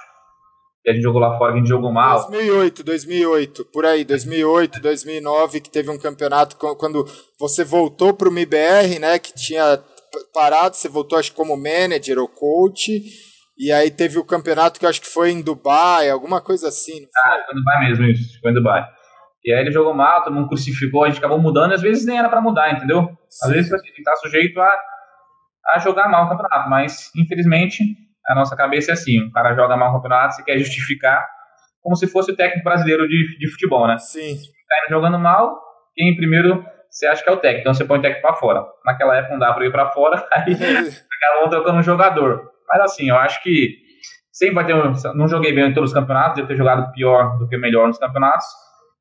[0.84, 2.28] que a gente jogou lá fora, que a gente jogou mal.
[2.30, 7.06] 2008, 2008, por aí, 2008, 2009, que teve um campeonato quando
[7.40, 9.80] você voltou para o MIBR, né, que tinha
[10.34, 13.02] parado, você voltou acho como manager ou coach,
[13.58, 17.06] e aí teve o campeonato que eu acho que foi em Dubai, alguma coisa assim.
[17.26, 18.84] Ah, foi em Dubai mesmo, isso, foi em Dubai.
[19.46, 22.06] E aí ele jogou mal, todo mundo crucificou, a gente acabou mudando, e às vezes
[22.06, 23.10] nem era para mudar, entendeu?
[23.28, 23.54] Às Sim.
[23.54, 24.80] vezes a gente tá sujeito a,
[25.76, 27.84] a jogar mal o campeonato, mas infelizmente
[28.28, 31.28] a nossa cabeça é assim, o cara joga mal o campeonato, você quer justificar
[31.82, 33.98] como se fosse o técnico brasileiro de, de futebol, né?
[33.98, 34.36] Sim.
[34.36, 35.60] Tá indo jogando mal,
[35.96, 38.66] quem primeiro você acha que é o técnico, então você põe o técnico para fora.
[38.86, 42.52] Naquela época não dá para ir para fora, aí acabam trocando um jogador.
[42.68, 43.76] Mas assim, eu acho que
[44.32, 44.76] sempre vai ter.
[44.76, 47.88] Um, não joguei bem em todos os campeonatos, devo ter jogado pior do que melhor
[47.88, 48.46] nos campeonatos.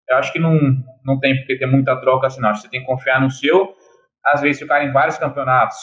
[0.09, 0.59] Eu acho que não,
[1.05, 2.55] não tem porque ter muita troca assim, não.
[2.55, 3.75] Você tem que confiar no seu.
[4.27, 5.79] Às vezes, se o cara em vários campeonatos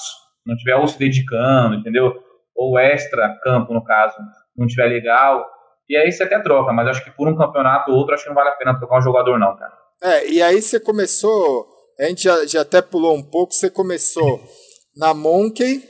[0.45, 2.13] não tiver ou se dedicando, entendeu?
[2.57, 4.15] Ou extra campo, no caso,
[4.55, 5.45] não tiver legal.
[5.87, 8.29] E aí você até troca, mas acho que por um campeonato ou outro, acho que
[8.29, 9.73] não vale a pena trocar um jogador, não, cara.
[10.03, 14.39] É, e aí você começou a gente já, já até pulou um pouco, você começou
[14.95, 15.83] na Monkey,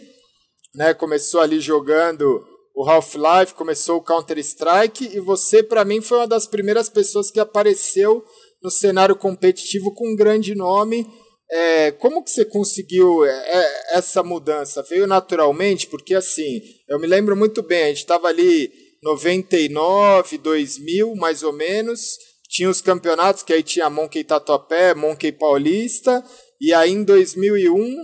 [0.74, 0.94] né?
[0.94, 6.48] Começou ali jogando o Half-Life, começou o Counter-Strike, e você, para mim, foi uma das
[6.48, 8.24] primeiras pessoas que apareceu
[8.62, 11.06] no cenário competitivo com um grande nome.
[11.50, 14.84] É, como que você conseguiu é, é essa mudança?
[14.84, 15.88] Veio naturalmente?
[15.88, 21.54] Porque assim, eu me lembro muito bem, a gente estava ali 99, 2000, mais ou
[21.54, 22.18] menos,
[22.50, 26.24] tinha os campeonatos, que aí tinha Monkey Tatuapé, Monkey Paulista,
[26.60, 27.96] e aí em 2001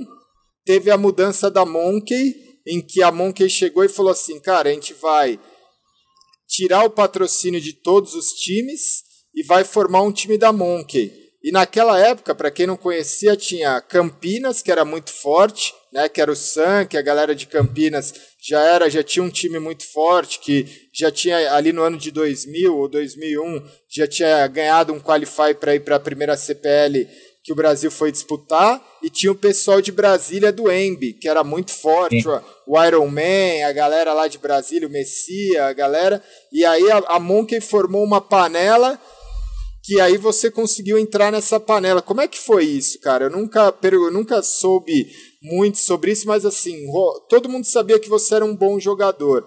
[0.65, 4.73] teve a mudança da Monkey, em que a Monkey chegou e falou assim, cara, a
[4.73, 5.39] gente vai
[6.47, 9.03] tirar o patrocínio de todos os times
[9.33, 11.22] e vai formar um time da Monkey.
[11.43, 16.21] E naquela época, para quem não conhecia, tinha Campinas, que era muito forte, né, que
[16.21, 19.85] era o Sun, que a galera de Campinas já era, já tinha um time muito
[19.91, 25.01] forte, que já tinha ali no ano de 2000 ou 2001, já tinha ganhado um
[25.01, 27.07] qualify para ir para a primeira CPL
[27.43, 31.43] que o Brasil foi disputar, e tinha o pessoal de Brasília do Embi, que era
[31.43, 32.39] muito forte, Sim.
[32.65, 36.99] o Iron Man, a galera lá de Brasília, o Messia, a galera, e aí a,
[36.99, 38.97] a Monkey formou uma panela
[39.83, 42.01] que aí você conseguiu entrar nessa panela.
[42.01, 43.25] Como é que foi isso, cara?
[43.25, 45.07] Eu nunca, eu nunca soube
[45.41, 46.85] muito sobre isso, mas assim,
[47.27, 49.45] todo mundo sabia que você era um bom jogador.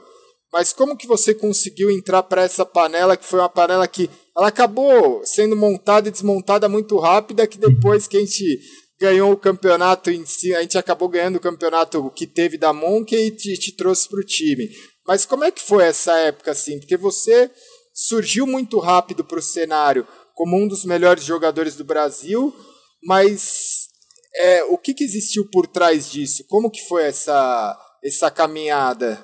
[0.52, 4.48] Mas como que você conseguiu entrar para essa panela, que foi uma panela que ela
[4.48, 8.60] acabou sendo montada e desmontada muito rápida, que depois que a gente
[9.00, 13.26] ganhou o campeonato em si, a gente acabou ganhando o campeonato que teve da Monkey
[13.26, 14.68] e te, te trouxe para o time.
[15.06, 16.78] Mas como é que foi essa época assim?
[16.78, 17.50] Porque você
[17.94, 22.54] surgiu muito rápido para o cenário como um dos melhores jogadores do Brasil,
[23.02, 23.88] mas
[24.38, 26.44] é, o que, que existiu por trás disso?
[26.46, 29.18] Como que foi essa, essa caminhada?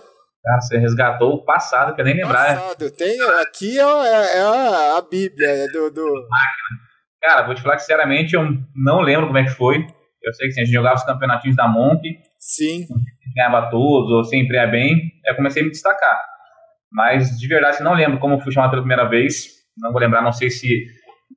[0.44, 2.56] Ah, você resgatou o passado, que eu nem lembrar.
[2.56, 2.90] Passado.
[2.90, 6.04] Tem, aqui é, é, é a, a, Bíblia é do, do...
[7.20, 8.42] Cara, vou te falar que sinceramente eu
[8.74, 9.86] não lembro como é que foi.
[10.22, 12.02] Eu sei que assim, a gente jogava os campeonatinhos da Monk.
[12.38, 12.86] Sim.
[13.36, 15.12] Ganhava todos, ou sempre ia bem.
[15.26, 16.18] Eu comecei a me destacar.
[16.90, 19.62] Mas de verdade, não lembro como fui chamado pela primeira vez.
[19.76, 20.68] Não vou lembrar, não sei se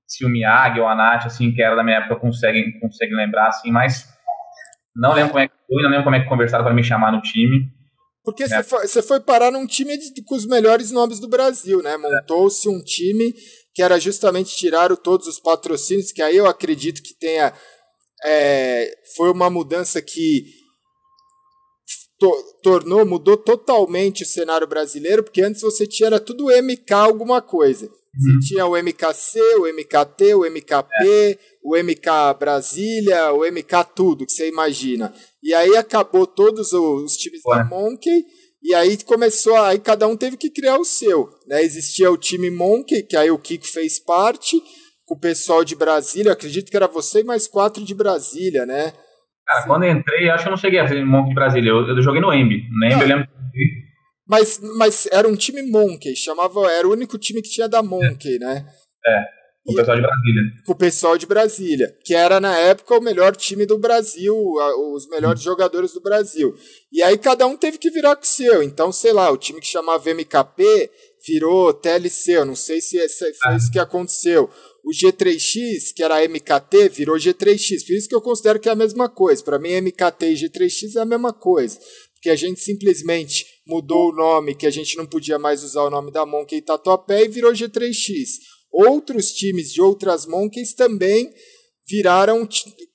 [0.07, 3.47] se o Miyagi ou a Nath, assim, que era da minha época, conseguem, conseguem lembrar,
[3.47, 4.07] assim, mas
[4.95, 7.11] não lembro como é que foi, não lembro como é que conversaram para me chamar
[7.11, 7.69] no time.
[8.23, 8.47] Porque é.
[8.47, 11.97] você, foi, foi parar num time de, com os melhores nomes do Brasil, né?
[11.97, 13.33] Montou-se um time
[13.73, 17.53] que era justamente tirar todos os patrocínios, que aí eu acredito que tenha.
[18.25, 20.45] É, foi uma mudança que
[22.17, 22.31] to,
[22.63, 27.89] tornou, mudou totalmente o cenário brasileiro, porque antes você tinha era tudo MK alguma coisa.
[28.17, 31.37] Você tinha o MKC, o MKT, o MKP, é.
[31.63, 35.13] o MK Brasília, o MK tudo que você imagina.
[35.43, 37.57] E aí acabou todos os times Ué.
[37.57, 38.23] da Monkey
[38.63, 41.29] e aí começou, aí cada um teve que criar o seu.
[41.47, 41.61] Né?
[41.61, 44.59] Existia o time Monkey, que aí o Kiko fez parte,
[45.05, 48.91] com o pessoal de Brasília, acredito que era você e mais quatro de Brasília, né?
[49.45, 49.67] Cara, Sim.
[49.67, 52.01] quando eu entrei, acho que eu não cheguei a fazer Monkey de Brasília, eu, eu
[52.01, 52.63] joguei no Embi.
[52.71, 53.27] No Embi eu lembro
[54.27, 58.39] mas, mas era um time Monkey, chamava, era o único time que tinha da Monkey,
[58.39, 58.65] né?
[59.05, 59.25] É,
[59.65, 60.43] com o pessoal de Brasília.
[60.63, 64.35] Com o pessoal de Brasília, que era na época o melhor time do Brasil,
[64.93, 65.45] os melhores hum.
[65.45, 66.55] jogadores do Brasil.
[66.91, 68.61] E aí cada um teve que virar com o seu.
[68.61, 70.91] Então, sei lá, o time que chamava MKP
[71.27, 73.55] virou TLC, eu não sei se foi ah.
[73.55, 74.49] isso que aconteceu.
[74.83, 77.87] O G3X, que era MKT, virou G3X.
[77.87, 79.43] Por isso que eu considero que é a mesma coisa.
[79.43, 81.79] Para mim, MKT e G3X é a mesma coisa.
[82.13, 85.89] Porque a gente simplesmente mudou o nome, que a gente não podia mais usar o
[85.89, 88.27] nome da Monkey Tatuapé e virou G3X.
[88.71, 91.31] Outros times de outras Monkeys também
[91.89, 92.47] viraram,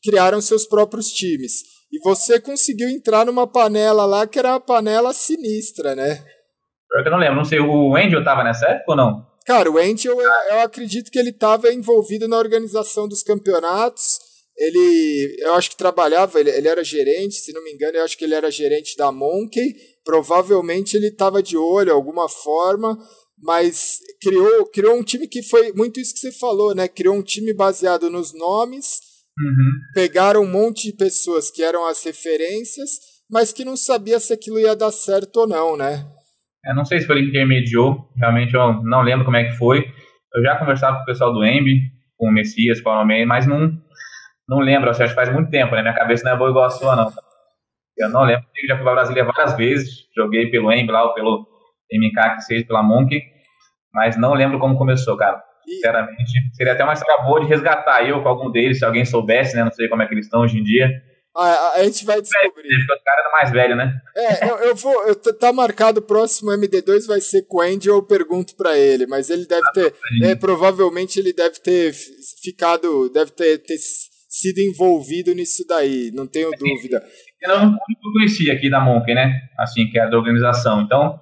[0.03, 1.63] criaram seus próprios times.
[1.93, 6.25] E você conseguiu entrar numa panela lá que era uma panela sinistra, né?
[6.93, 9.27] Eu não lembro, não sei, o Angel tava nessa época ou não?
[9.47, 14.30] Cara, o Angel, eu, eu acredito que ele estava envolvido na organização dos campeonatos.
[14.61, 18.19] Ele, eu acho que trabalhava, ele, ele era gerente, se não me engano, eu acho
[18.19, 19.75] que ele era gerente da Monkey.
[20.05, 22.99] Provavelmente ele estava de olho, alguma forma,
[23.43, 26.89] mas criou, criou um time que foi muito isso que você falou, né?
[26.89, 29.01] Criou um time baseado nos nomes,
[29.39, 29.71] uhum.
[29.95, 32.91] pegaram um monte de pessoas que eram as referências,
[33.31, 36.05] mas que não sabia se aquilo ia dar certo ou não, né?
[36.67, 39.79] Eu não sei se foi ele intermediou, realmente eu não lembro como é que foi.
[40.35, 41.81] Eu já conversava com o pessoal do Embi,
[42.19, 43.73] com o Messias, com o Almeida, mas não,
[44.51, 45.83] não lembro, acho que faz muito tempo, né?
[45.83, 47.13] Minha cabeça não é boa igual a sua, não.
[47.97, 51.15] Eu não lembro, eu já fui para Brasília várias vezes, joguei pelo Embi lá, ou
[51.15, 51.47] pelo
[51.93, 53.23] MK que seja, pela Monkey,
[53.95, 55.41] mas não lembro como começou, cara.
[55.65, 59.55] Sinceramente, seria até uma história boa de resgatar eu com algum deles, se alguém soubesse,
[59.55, 59.63] né?
[59.63, 60.89] Não sei como é que eles estão hoje em dia.
[61.37, 62.69] A, a, gente vai descobrir.
[62.69, 64.01] É, o cara era mais velho, né?
[64.17, 65.07] É, eu, eu vou.
[65.07, 69.07] Eu, tá marcado o próximo MD2 vai ser com o Andy, eu pergunto para ele,
[69.07, 69.95] mas ele deve ter.
[70.25, 71.93] É, provavelmente ele deve ter
[72.43, 73.09] ficado.
[73.11, 73.77] Deve ter, ter
[74.31, 77.05] sido envolvido nisso daí, não tenho dúvida.
[77.43, 77.79] Eu não
[78.13, 79.33] conhecia aqui da Monkey, né?
[79.59, 80.83] Assim, que é da organização.
[80.83, 81.19] Então,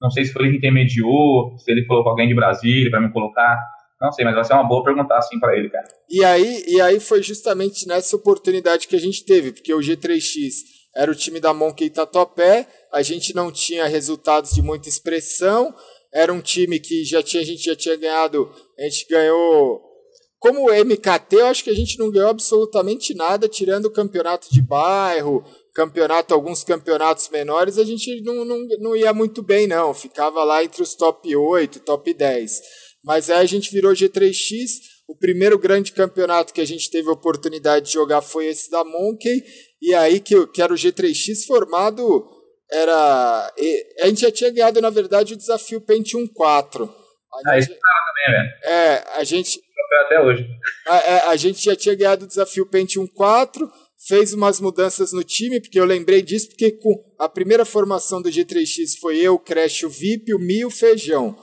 [0.00, 3.00] não sei se foi ele que intermediou, se ele falou com alguém de Brasília para
[3.00, 3.58] me colocar.
[4.00, 5.88] Não sei, mas vai ser uma boa perguntar assim para ele, cara.
[6.10, 10.52] E aí, e aí foi justamente nessa oportunidade que a gente teve, porque o G3X
[10.94, 15.74] era o time da Monkey Tatuapé, a gente não tinha resultados de muita expressão,
[16.12, 19.85] era um time que já tinha, a gente já tinha ganhado, a gente ganhou.
[20.38, 24.48] Como o MKT, eu acho que a gente não ganhou absolutamente nada, tirando o campeonato
[24.52, 25.42] de bairro,
[25.74, 29.94] campeonato, alguns campeonatos menores, a gente não, não, não ia muito bem, não.
[29.94, 32.60] Ficava lá entre os top 8, top 10.
[33.04, 34.96] Mas aí a gente virou G3X.
[35.08, 38.84] O primeiro grande campeonato que a gente teve a oportunidade de jogar foi esse da
[38.84, 39.42] Monkey.
[39.80, 42.28] E aí que, que era o G3X formado.
[42.70, 43.54] Era.
[44.00, 47.05] A gente já tinha ganhado, na verdade, o desafio Pentium 4.
[47.44, 48.54] A ah, gente, isso também, velho.
[48.64, 49.60] É, a gente.
[50.04, 50.46] Até hoje.
[50.86, 53.70] A, a, é, a gente já tinha ganhado o desafio Pentium 4
[54.06, 58.28] fez umas mudanças no time, porque eu lembrei disso, porque com a primeira formação do
[58.28, 61.36] G3X foi eu, o Crash, o VIP, o Mi e o Feijão.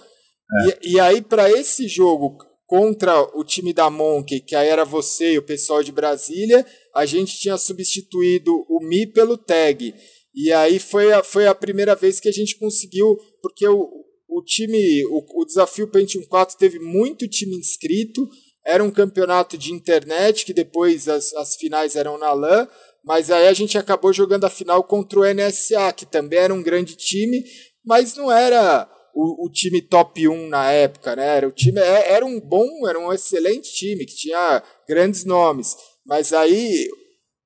[0.67, 0.79] É.
[0.84, 5.34] E, e aí, para esse jogo contra o time da Monkey, que aí era você
[5.34, 9.93] e o pessoal de Brasília, a gente tinha substituído o Mi pelo Tag.
[10.34, 14.02] E aí foi a, foi a primeira vez que a gente conseguiu, porque o,
[14.37, 18.27] o time, o, o desafio Pentium 4 teve muito time inscrito,
[18.65, 22.67] era um campeonato de internet, que depois as, as finais eram na LAN,
[23.03, 26.63] mas aí a gente acabou jogando a final contra o NSA, que também era um
[26.63, 27.43] grande time,
[27.85, 31.37] mas não era o, o, time top 1 na época, né?
[31.37, 35.75] Era, o time, é, era um bom, era um excelente time, que tinha grandes nomes.
[36.05, 36.87] Mas aí,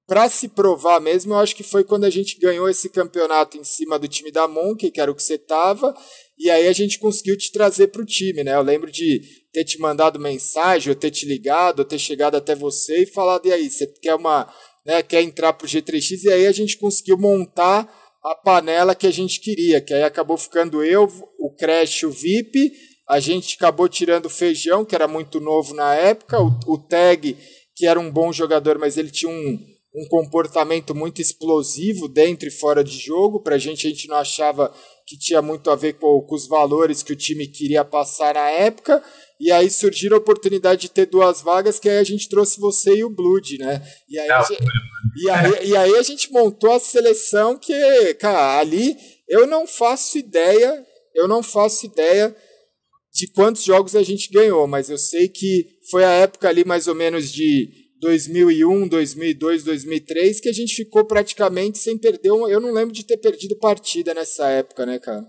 [0.07, 3.63] para se provar mesmo, eu acho que foi quando a gente ganhou esse campeonato em
[3.63, 5.93] cima do time da Monkey, que era o que você tava,
[6.37, 8.53] e aí a gente conseguiu te trazer para o time, né?
[8.53, 9.21] Eu lembro de
[9.51, 13.47] ter te mandado mensagem, ou ter te ligado, ou ter chegado até você e falado,
[13.47, 14.51] e aí, você quer uma.
[14.85, 17.91] Né, quer entrar pro G3X, e aí a gente conseguiu montar
[18.23, 22.71] a panela que a gente queria, que aí acabou ficando eu, o Crash, o VIP,
[23.07, 27.37] a gente acabou tirando o Feijão, que era muito novo na época, o, o Tag,
[27.75, 29.59] que era um bom jogador, mas ele tinha um,
[29.95, 34.73] um comportamento muito explosivo dentro e fora de jogo, pra gente a gente não achava
[35.07, 38.49] que tinha muito a ver com, com os valores que o time queria passar na
[38.49, 39.01] época,
[39.39, 42.97] e aí surgiu a oportunidade de ter duas vagas, que aí a gente trouxe você
[42.97, 43.81] e o Blood, né?
[44.09, 44.63] E aí, gente,
[45.23, 48.97] e aí, e aí a gente montou a seleção que, cara, ali
[49.29, 52.35] eu não faço ideia, eu não faço ideia
[53.13, 56.87] de quantos jogos a gente ganhou, mas eu sei que foi a época ali mais
[56.87, 62.73] ou menos de 2001, 2002, 2003 que a gente ficou praticamente sem perder, eu não
[62.73, 65.25] lembro de ter perdido partida nessa época, né, cara?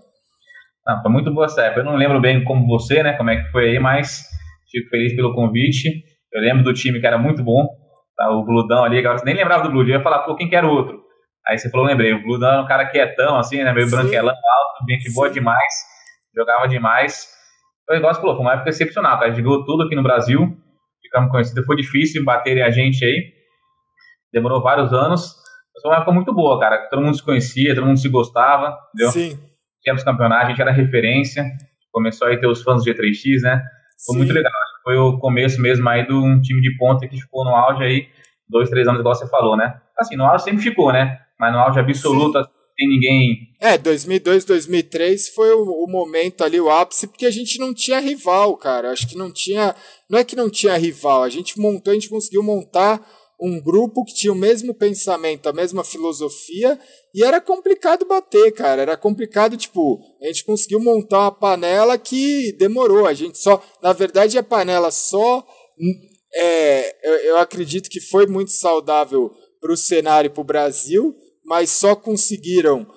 [0.85, 1.81] Não, foi muito boa essa época.
[1.81, 4.23] Eu não lembro bem como você, né, como é que foi aí, mas
[4.71, 5.89] fico feliz pelo convite.
[6.33, 7.67] Eu lembro do time que era muito bom,
[8.15, 8.29] tá?
[8.31, 10.55] o Bludão ali, agora você nem lembrava do Blud, eu ia falar, pô, quem que
[10.55, 10.99] era o outro?
[11.47, 13.95] Aí você falou, lembrei, o Bludão era um cara quietão, assim, né, meio Sim.
[13.95, 15.73] branquelão, alto, gente boa demais,
[16.35, 17.27] jogava demais.
[17.83, 19.31] Então, igual você falou, foi uma época excepcional, cara.
[19.31, 20.55] A gente ganhou tudo aqui no Brasil,
[21.09, 23.33] ficamos conhecidos, foi difícil baterem a gente aí,
[24.31, 25.35] demorou vários anos,
[25.73, 28.77] mas foi uma época muito boa, cara, todo mundo se conhecia, todo mundo se gostava,
[28.93, 29.11] entendeu?
[29.11, 29.49] Sim
[29.81, 31.45] tínhamos campeonato, a gente era referência,
[31.91, 33.63] começou aí ter os fãs do G3X, né?
[34.05, 34.17] Foi Sim.
[34.17, 34.51] muito legal.
[34.83, 38.07] Foi o começo mesmo aí de um time de ponta que ficou no auge aí,
[38.47, 39.79] dois, três anos, igual você falou, né?
[39.97, 41.19] Assim, no auge sempre ficou, né?
[41.39, 43.49] Mas no auge absoluto, assim, tem ninguém.
[43.59, 47.99] É, 2002, 2003 foi o, o, momento ali, o ápice, porque a gente não tinha
[47.99, 48.91] rival, cara.
[48.91, 49.75] Acho que não tinha.
[50.09, 53.05] Não é que não tinha rival, a gente montou, a gente conseguiu montar
[53.41, 56.77] um grupo que tinha o mesmo pensamento, a mesma filosofia,
[57.13, 58.81] e era complicado bater, cara.
[58.81, 63.05] Era complicado, tipo, a gente conseguiu montar uma panela que demorou.
[63.05, 63.61] A gente só.
[63.83, 65.45] Na verdade, a panela só.
[66.33, 71.13] É, eu, eu acredito que foi muito saudável para o cenário para o Brasil,
[71.49, 72.87] mas só conseguiram.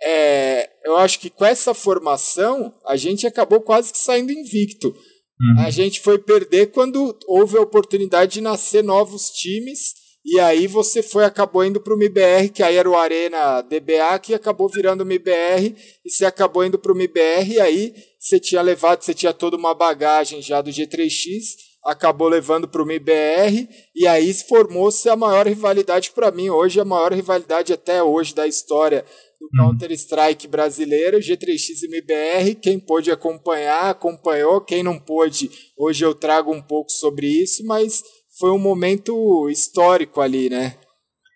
[0.00, 4.88] É, eu acho que com essa formação a gente acabou quase que saindo invicto.
[4.88, 5.66] Uhum.
[5.66, 9.94] A gente foi perder quando houve a oportunidade de nascer novos times.
[10.24, 14.18] E aí você foi, acabou indo para o MIBR, que aí era o Arena DBA,
[14.22, 18.38] que acabou virando o MIBR, e você acabou indo para o MIBR, e aí você
[18.38, 23.68] tinha levado, você tinha toda uma bagagem já do G3X, acabou levando para o MIBR,
[23.94, 28.46] e aí formou-se a maior rivalidade para mim, hoje a maior rivalidade até hoje da
[28.46, 29.04] história
[29.40, 29.70] do uhum.
[29.70, 32.54] Counter-Strike brasileiro, G3X e MBR.
[32.56, 34.60] Quem pôde acompanhar, acompanhou.
[34.60, 38.02] Quem não pôde, hoje eu trago um pouco sobre isso, mas
[38.38, 40.76] foi um momento histórico ali, né?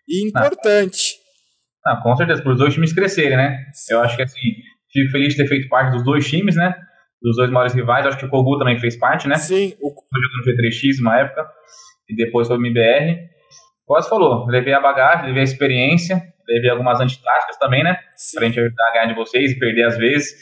[0.07, 1.15] E importante.
[1.85, 3.57] Ah, com certeza, para os dois times crescerem, né?
[3.89, 4.39] Eu acho que assim,
[4.91, 6.73] fico feliz de ter feito parte dos dois times, né?
[7.23, 8.05] Dos dois maiores rivais.
[8.05, 9.35] Acho que o Kogu também fez parte, né?
[9.35, 9.73] Sim.
[9.81, 11.47] O Kogu jogou no G3X uma época,
[12.09, 13.17] e depois foi o MBR.
[13.87, 17.97] Você falou, levei a bagagem, levei a experiência, Teve algumas antitáticas também, né?
[18.15, 18.37] Sim.
[18.37, 20.33] Pra gente ajudar a ganhar de vocês e perder às vezes.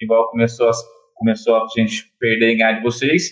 [0.00, 0.70] Igual começou,
[1.14, 3.30] começou a gente perder e ganhar de vocês.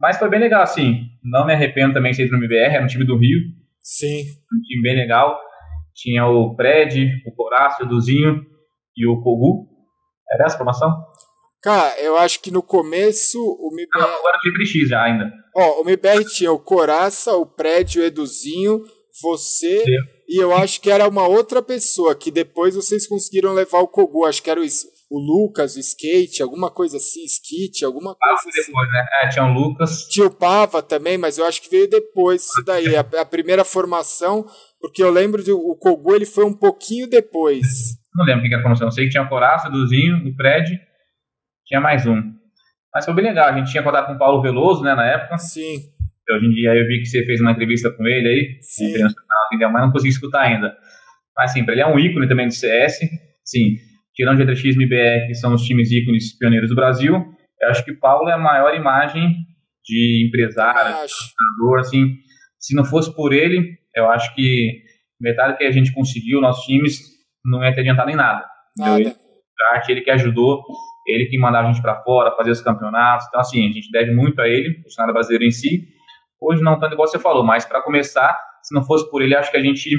[0.00, 1.08] Mas foi bem legal, assim.
[1.22, 3.40] Não me arrependo também de ser no MBR, era um time do Rio.
[3.80, 4.20] Sim.
[4.52, 5.38] Um time bem legal.
[5.94, 8.44] Tinha o Pred, o Corácio, o Duzinho
[8.96, 9.68] e o Kogu.
[10.30, 10.90] Era essa a formação?
[11.64, 13.88] Cara, eu acho que no começo o MBR.
[13.94, 15.32] Não, agora tinha 3X já ainda.
[15.56, 18.82] Ó, o MBR tinha o Coraça, o Prédio, o Eduzinho,
[19.22, 19.90] você Sim.
[20.28, 24.26] e eu acho que era uma outra pessoa que depois vocês conseguiram levar o Kogu,
[24.26, 24.64] acho que era o,
[25.10, 28.66] o Lucas, o Skate, alguma coisa assim, Skit, alguma coisa assim.
[28.66, 29.06] depois, né?
[29.22, 30.06] É, tinha o Lucas.
[30.08, 33.64] Tinha o Pava também, mas eu acho que veio depois isso daí, a, a primeira
[33.64, 34.44] formação,
[34.78, 37.66] porque eu lembro do o Kogu, ele foi um pouquinho depois.
[38.14, 40.36] Não lembro o que era a formação, eu sei que tinha o Coraça, Duzinho, o
[40.36, 40.78] Pred,
[41.74, 42.22] tinha mais um.
[42.94, 45.36] Mas foi bem legal, a gente tinha contato com o Paulo Veloso, né, na época.
[45.38, 45.76] Sim.
[46.30, 48.94] Hoje em dia eu vi que você fez uma entrevista com ele aí, Sim.
[49.60, 50.74] mas não consegui escutar ainda.
[51.36, 53.00] Mas sim, ele é um ícone também do CS.
[53.44, 53.76] Sim,
[54.14, 57.14] tirando o G3X e BR, que são os times ícones pioneiros do Brasil,
[57.60, 59.34] eu acho que Paulo é a maior imagem
[59.84, 62.16] de empresário, de assim.
[62.58, 64.82] Se não fosse por ele, eu acho que
[65.20, 67.00] metade que a gente conseguiu, nossos times,
[67.44, 68.46] não ia ter adiantado em nada.
[68.78, 69.00] nada.
[69.00, 69.14] Ele,
[69.88, 70.62] ele que ajudou,
[71.06, 73.26] ele que mandava a gente para fora, fazer os campeonatos.
[73.28, 75.88] Então, assim, a gente deve muito a ele, o cenário brasileiro em si.
[76.40, 79.50] Hoje não tanto igual você falou, mas para começar, se não fosse por ele, acho
[79.50, 79.90] que a gente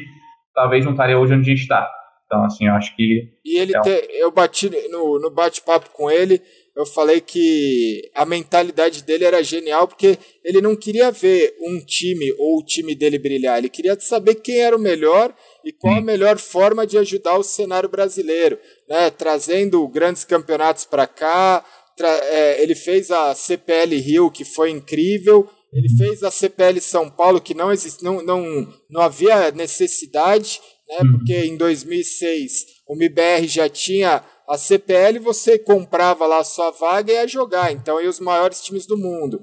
[0.53, 1.91] talvez não estaria hoje onde a gente está.
[2.25, 3.29] Então, assim, eu acho que.
[3.43, 3.83] E ele, é um...
[3.83, 6.41] te, eu bati no, no bate-papo com ele,
[6.75, 12.33] eu falei que a mentalidade dele era genial, porque ele não queria ver um time
[12.37, 16.01] ou o time dele brilhar, ele queria saber quem era o melhor e qual a
[16.01, 19.09] melhor forma de ajudar o cenário brasileiro, né?
[19.09, 21.65] Trazendo grandes campeonatos para cá.
[21.99, 27.41] É, ele fez a CPL Rio, que foi incrível, ele fez a CPL São Paulo,
[27.41, 28.43] que não, existe, não, não,
[28.89, 31.11] não havia necessidade, né, uhum.
[31.17, 37.11] porque em 2006 o MIBR já tinha a CPL, você comprava lá a sua vaga
[37.11, 37.73] e ia jogar.
[37.73, 39.41] Então, e os maiores times do mundo.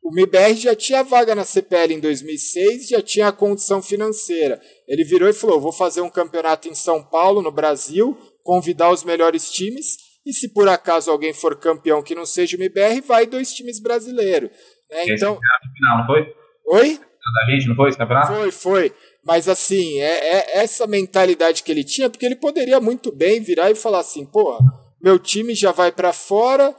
[0.00, 4.60] O MIBR já tinha vaga na CPL em 2006, já tinha a condição financeira.
[4.86, 9.02] Ele virou e falou: vou fazer um campeonato em São Paulo, no Brasil, convidar os
[9.02, 9.96] melhores times.
[10.24, 13.80] E se por acaso alguém for campeão que não seja o MIBR, vai dois times
[13.80, 14.50] brasileiros.
[14.90, 15.38] É, então...
[15.74, 16.34] Final, não foi?
[16.66, 16.98] Oi?
[16.98, 18.32] Da gente, não foi esse campeonato?
[18.32, 18.92] Foi, foi.
[19.24, 23.70] Mas assim, é, é, essa mentalidade que ele tinha, porque ele poderia muito bem virar
[23.70, 24.58] e falar assim, pô,
[25.02, 26.74] meu time já vai para fora,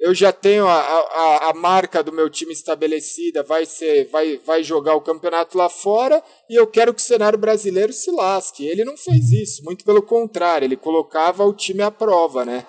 [0.00, 4.62] eu já tenho a, a, a, marca do meu time estabelecida, vai ser, vai, vai
[4.62, 8.66] jogar o campeonato lá fora e eu quero que o cenário brasileiro se lasque.
[8.66, 12.64] Ele não fez isso, muito pelo contrário, ele colocava o time à prova, né?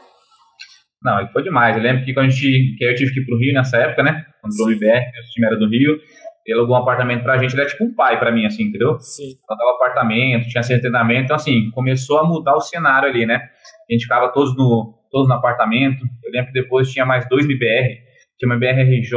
[1.02, 1.76] Não, ele foi demais.
[1.76, 4.04] Eu lembro que quando a gente, que eu tive que ir pro Rio nessa época,
[4.04, 4.24] né?
[4.42, 5.98] Quando o BR, o time era do Rio,
[6.46, 9.00] ele alugou um apartamento pra gente, ele era tipo um pai pra mim, assim, entendeu?
[9.00, 9.34] Sim.
[9.50, 13.36] Alugava apartamento, tinha centro de treinamento, então assim, começou a mudar o cenário ali, né?
[13.36, 16.04] A gente ficava todos no, todos no apartamento.
[16.24, 18.00] Eu lembro que depois tinha mais dois MBR,
[18.40, 19.14] tinha uma MBR RJ,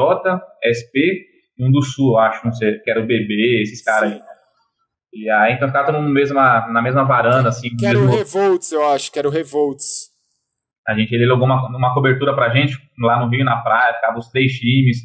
[0.66, 1.24] SP
[1.56, 4.20] e um do Sul, acho, não sei, que era o BB, esses caras aí.
[5.12, 7.74] E aí, então ficava todo mundo mesma, na mesma varanda, assim.
[7.76, 10.12] Que era o Revolts, eu acho, que era o Revolts.
[10.86, 14.18] A gente, ele logou uma, uma cobertura pra gente lá no Rio, na praia, ficava
[14.18, 14.98] os três times.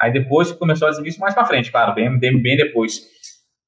[0.00, 3.00] Aí depois começou a exibir isso mais pra frente, claro, bem, bem, bem depois.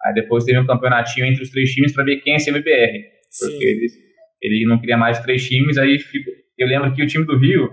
[0.05, 3.21] Aí depois teve um campeonatinho entre os três times para ver quem é CMBR.
[3.39, 3.93] Porque eles
[4.41, 6.31] Ele não queria mais três times, aí fico,
[6.63, 7.71] eu lembro que o time do Rio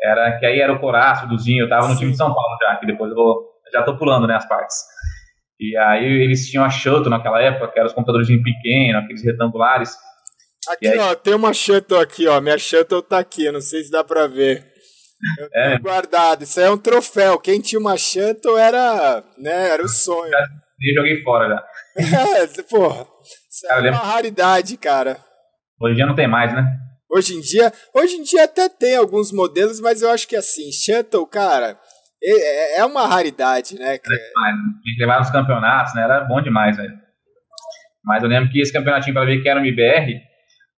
[0.00, 2.56] era que aí era o Coraço, o Duzinho, eu tava no time de São Paulo
[2.62, 4.76] já, que depois eu vou, já tô pulando, né, as partes.
[5.58, 9.96] E aí eles tinham a Shuttle naquela época, que eram os computadores pequenos, aqueles retangulares.
[10.68, 10.98] Aqui, aí...
[10.98, 14.04] ó, tem uma Shuttle aqui, ó, minha Shuttle tá aqui, eu não sei se dá
[14.04, 14.64] pra ver.
[15.38, 15.78] Eu é.
[15.78, 20.30] guardado, isso aí é um troféu, quem tinha uma Shuttle era, né, era o sonho.
[20.30, 21.64] Eu joguei fora já.
[22.36, 23.06] É, porra,
[23.50, 25.16] isso é uma raridade, cara.
[25.80, 26.85] Hoje em dia não tem mais, né?
[27.10, 30.70] Hoje em dia, hoje em dia até tem alguns modelos, mas eu acho que assim,
[30.72, 31.78] Shuttle, cara,
[32.22, 33.98] é, é uma raridade, né?
[33.98, 34.12] Que...
[34.12, 36.02] A levar nos campeonatos, né?
[36.02, 36.94] Era bom demais, velho.
[38.04, 40.20] Mas eu lembro que esse campeonatinho para ver que era o MBR,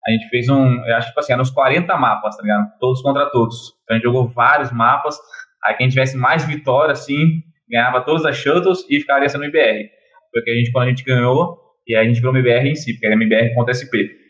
[0.07, 2.71] a gente fez um, eu acho que tipo assim, eram uns 40 mapas, tá ligado?
[2.79, 3.57] Todos contra todos.
[3.83, 5.17] Então a gente jogou vários mapas,
[5.65, 9.91] aí quem tivesse mais vitória, assim, ganhava todas as shuttles e ficaria sendo MBR.
[10.33, 12.93] Porque a gente, quando a gente ganhou, e aí a gente virou MBR em si,
[12.93, 14.26] porque era MBR contra SP.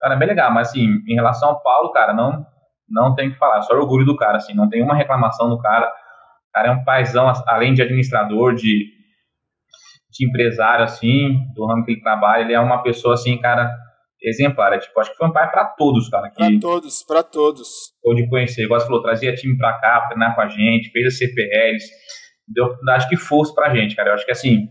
[0.00, 2.46] Cara, é bem legal, mas assim, em relação ao Paulo, cara, não,
[2.88, 5.58] não tem o que falar, só orgulho do cara, assim, não tem uma reclamação do
[5.58, 5.86] cara.
[5.86, 8.86] O cara é um paizão, além de administrador, de,
[10.10, 13.70] de empresário, assim, do ramo que ele trabalha, ele é uma pessoa, assim, cara,
[14.22, 14.72] exemplar.
[14.72, 16.30] É, tipo, acho que foi um pai para todos, cara.
[16.30, 17.68] Para todos, para todos.
[18.02, 21.18] Pôde conhecer, igual você falou, trazia time para cá, treinar com a gente, fez as
[21.18, 21.84] CPLs,
[22.48, 24.10] deu, acho que força pra gente, cara.
[24.10, 24.66] Eu acho que, assim,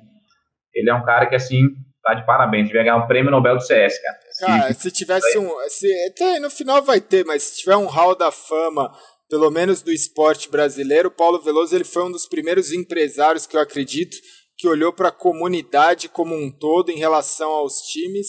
[0.73, 1.61] ele é um cara que, assim,
[2.03, 4.17] tá de parabéns, devia ganhar um prêmio Nobel do CS, cara.
[4.39, 5.49] Cara, se, se tivesse um.
[5.67, 8.91] Se, até no final vai ter, mas se tiver um hall da fama,
[9.29, 13.61] pelo menos do esporte brasileiro, Paulo Veloso ele foi um dos primeiros empresários que eu
[13.61, 14.17] acredito
[14.57, 18.27] que olhou para a comunidade como um todo em relação aos times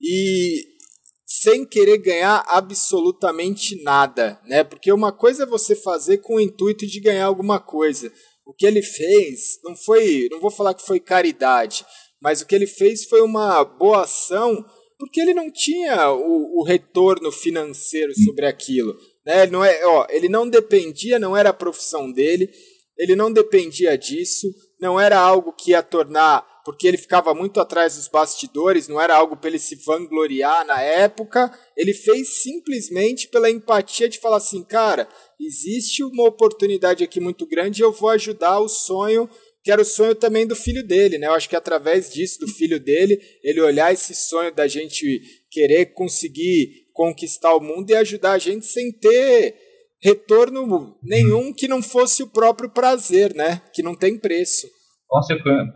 [0.00, 0.66] e
[1.24, 4.64] sem querer ganhar absolutamente nada, né?
[4.64, 8.12] Porque uma coisa é você fazer com o intuito de ganhar alguma coisa.
[8.44, 11.86] O que ele fez não foi, não vou falar que foi caridade,
[12.20, 14.64] mas o que ele fez foi uma boa ação
[15.02, 18.96] porque ele não tinha o, o retorno financeiro sobre aquilo.
[19.26, 19.42] Né?
[19.42, 22.48] Ele, não é, ó, ele não dependia, não era a profissão dele,
[22.96, 24.46] ele não dependia disso,
[24.80, 29.16] não era algo que ia tornar, porque ele ficava muito atrás dos bastidores, não era
[29.16, 31.52] algo para ele se vangloriar na época.
[31.76, 35.08] Ele fez simplesmente pela empatia de falar assim, cara,
[35.40, 39.28] existe uma oportunidade aqui muito grande, eu vou ajudar o sonho
[39.62, 41.28] que era o sonho também do filho dele, né?
[41.28, 45.86] Eu acho que através disso, do filho dele, ele olhar esse sonho da gente querer
[45.86, 49.54] conseguir conquistar o mundo e ajudar a gente sem ter
[50.02, 53.62] retorno nenhum que não fosse o próprio prazer, né?
[53.72, 54.66] Que não tem preço.
[55.06, 55.72] Consequente,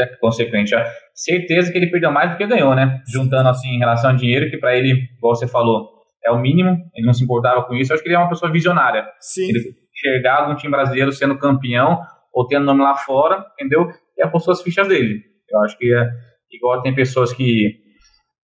[0.00, 0.74] é, consequente,
[1.14, 3.00] certeza que ele perdeu mais do que ganhou, né?
[3.10, 6.76] Juntando assim em relação ao dinheiro, que para ele, como você falou, é o mínimo,
[6.94, 7.90] ele não se importava com isso.
[7.90, 9.06] Eu acho que ele é uma pessoa visionária.
[9.20, 9.48] Sim.
[9.48, 12.00] Ele enxergar algum time brasileiro sendo campeão
[12.34, 13.88] ou tendo nome lá fora, entendeu?
[14.18, 15.22] E apostou as fichas dele.
[15.48, 16.10] Eu acho que é
[16.50, 17.82] igual tem pessoas que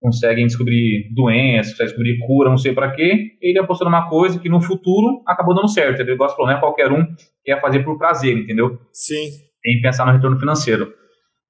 [0.01, 4.49] conseguem descobrir doenças, conseguem descobrir cura, não sei para quê, ele apostou numa coisa que
[4.49, 6.15] no futuro acabou dando certo, entendeu?
[6.15, 7.05] Igual você falou, não é qualquer um
[7.45, 8.79] quer fazer por prazer, entendeu?
[8.93, 9.29] Sim.
[9.63, 10.91] Tem que pensar no retorno financeiro.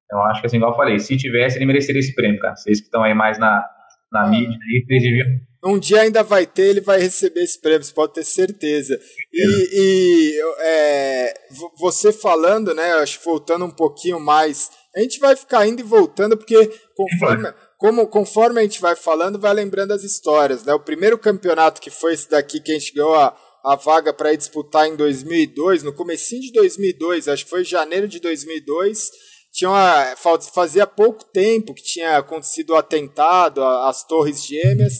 [0.05, 2.57] Então, acho que assim, igual eu falei, se tivesse, ele mereceria esse prêmio, cara.
[2.57, 3.64] Vocês que estão aí mais na,
[4.13, 4.29] na ah.
[4.29, 8.25] mídia, aí, um dia ainda vai ter, ele vai receber esse prêmio, você pode ter
[8.25, 8.99] certeza.
[9.33, 11.35] E, e é,
[11.79, 16.37] você falando, né, acho voltando um pouquinho mais, a gente vai ficar indo e voltando,
[16.37, 16.57] porque
[16.97, 20.65] conforme, como, conforme a gente vai falando, vai lembrando as histórias.
[20.65, 20.73] Né?
[20.73, 24.33] O primeiro campeonato que foi esse daqui, que a gente ganhou a, a vaga para
[24.33, 29.11] ir disputar em 2002, no comecinho de 2002, acho que foi janeiro de 2002,
[29.53, 30.14] tinha uma,
[30.55, 34.94] fazia pouco tempo que tinha acontecido o atentado às Torres Gêmeas,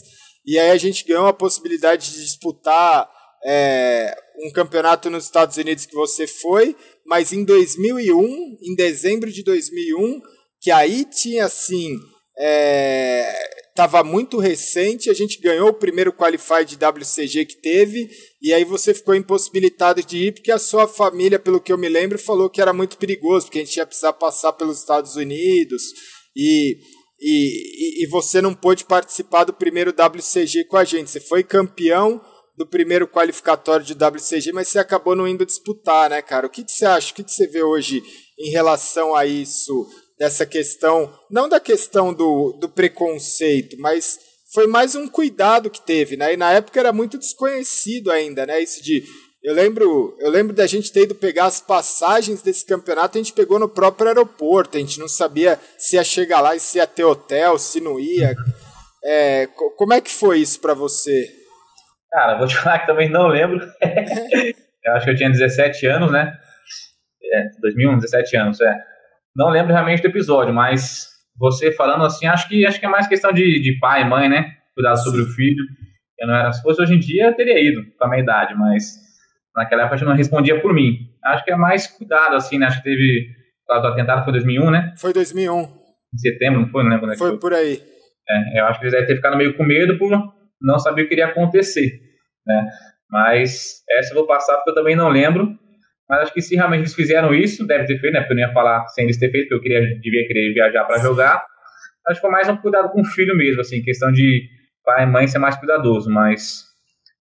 [0.45, 3.09] e aí a gente ganhou a possibilidade de disputar
[3.45, 6.75] é, um campeonato nos Estados Unidos que você foi,
[7.05, 10.19] mas em 2001, em dezembro de 2001,
[10.59, 11.97] que aí tinha assim,
[13.71, 18.09] estava muito recente, a gente ganhou o primeiro qualify de WCG que teve,
[18.41, 21.89] e aí você ficou impossibilitado de ir porque a sua família, pelo que eu me
[21.89, 25.83] lembro, falou que era muito perigoso, porque a gente ia precisar passar pelos Estados Unidos
[26.35, 26.77] e
[27.23, 31.11] e, e, e, você não pôde participar do primeiro WCG com a gente.
[31.11, 32.19] Você foi campeão
[32.57, 36.47] do primeiro qualificatório de WCG, mas você acabou não indo disputar, né, cara?
[36.47, 37.11] O que, que você acha?
[37.11, 38.01] O que, que você vê hoje
[38.39, 39.87] em relação a isso,
[40.21, 44.19] dessa questão, não da questão do, do preconceito, mas
[44.53, 46.35] foi mais um cuidado que teve, né?
[46.35, 48.61] E na época era muito desconhecido ainda, né?
[48.61, 49.03] Isso de
[49.43, 53.33] eu lembro, eu lembro da gente ter ido pegar as passagens desse campeonato, a gente
[53.33, 56.85] pegou no próprio aeroporto, a gente não sabia se ia chegar lá e se ia
[56.85, 58.35] ter hotel, se não ia.
[59.03, 61.27] É, como é que foi isso para você?
[62.11, 63.59] Cara, vou te falar que também não lembro.
[64.85, 66.31] eu acho que eu tinha 17 anos, né?
[67.33, 68.90] É, 2001, 17 anos, é.
[69.35, 71.07] Não lembro realmente do episódio, mas
[71.37, 74.29] você falando assim, acho que acho que é mais questão de, de pai e mãe,
[74.29, 74.57] né?
[74.73, 75.63] cuidado sobre o filho.
[76.19, 78.55] Eu não era, se fosse hoje em dia, eu teria ido com a minha idade,
[78.55, 78.83] mas
[79.55, 81.09] naquela época a gente não respondia por mim.
[81.23, 82.67] Acho que é mais cuidado, assim, né?
[82.67, 83.27] Acho que teve,
[83.69, 84.93] o atentado foi 2001, né?
[84.97, 85.61] Foi 2001.
[85.61, 86.83] Em setembro, não foi?
[86.83, 87.39] Não lembro quando é Foi foi.
[87.39, 87.81] por aí.
[88.29, 90.11] É, eu acho que eles devem ter ficado meio com medo por
[90.61, 91.89] não saber o que iria acontecer,
[92.45, 92.67] né?
[93.09, 95.57] Mas essa eu vou passar porque eu também não lembro.
[96.11, 98.19] Mas acho que se realmente eles fizeram isso, deve ter feito, né?
[98.19, 100.83] Porque eu não ia falar sem eles ter feito, porque eu queria, devia querer viajar
[100.83, 101.41] para jogar.
[102.05, 104.43] Acho que foi mais um cuidado com o filho mesmo, assim, questão de
[104.83, 106.65] pai e mãe ser mais cuidadoso, mas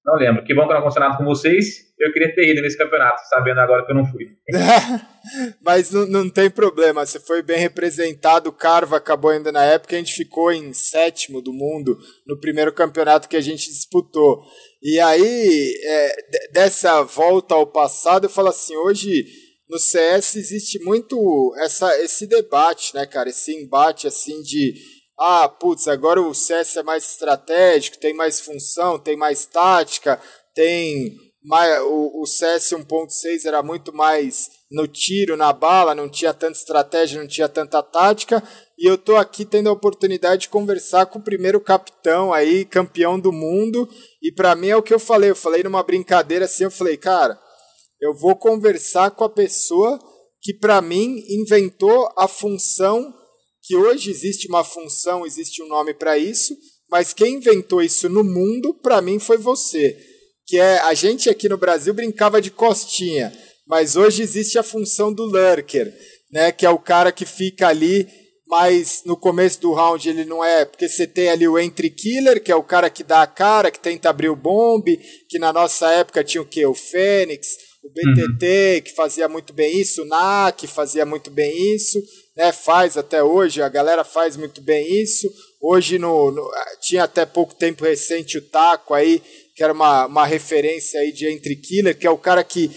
[0.05, 0.45] não lembro.
[0.45, 1.91] Que bom que não aconteceu nada com vocês.
[1.99, 4.25] Eu queria ter ido nesse campeonato, sabendo agora que eu não fui.
[5.63, 8.49] Mas não, não tem problema, você foi bem representado.
[8.49, 12.73] O Carva acabou ainda na época, a gente ficou em sétimo do mundo no primeiro
[12.73, 14.43] campeonato que a gente disputou.
[14.83, 16.17] E aí, é,
[16.53, 19.27] dessa volta ao passado, eu falo assim: hoje
[19.69, 23.29] no CS existe muito essa, esse debate, né, cara?
[23.29, 24.75] Esse embate assim de.
[25.23, 30.19] Ah, putz, agora o CS é mais estratégico, tem mais função, tem mais tática,
[30.55, 31.15] tem
[31.45, 36.57] mais, o, o CS 1.6 era muito mais no tiro, na bala, não tinha tanta
[36.57, 38.43] estratégia, não tinha tanta tática.
[38.79, 43.21] E eu tô aqui tendo a oportunidade de conversar com o primeiro capitão aí, campeão
[43.21, 43.87] do mundo.
[44.23, 45.29] E para mim é o que eu falei.
[45.29, 47.39] Eu falei numa brincadeira assim, eu falei, cara,
[48.01, 49.99] eu vou conversar com a pessoa
[50.41, 53.13] que para mim inventou a função
[53.71, 56.57] que hoje existe uma função, existe um nome para isso,
[56.91, 59.97] mas quem inventou isso no mundo, para mim, foi você.
[60.45, 63.33] Que é a gente aqui no Brasil brincava de costinha,
[63.69, 65.95] mas hoje existe a função do lurker,
[66.33, 66.51] né?
[66.51, 68.09] Que é o cara que fica ali,
[68.49, 72.43] mas no começo do round ele não é, porque você tem ali o entry killer,
[72.43, 74.99] que é o cara que dá a cara, que tenta abrir o bombe,
[75.29, 77.47] que na nossa época tinha o que o Fênix,
[77.85, 82.01] o BTT que fazia muito bem isso, o NAC fazia muito bem isso,
[82.37, 82.53] né?
[82.53, 85.29] Faz até hoje, a galera faz muito bem isso.
[85.61, 86.51] Hoje no, no-
[86.81, 89.23] tinha até pouco tempo recente o Taco aí,
[89.55, 92.71] que era uma, uma referência aí de entry killer, que é o cara que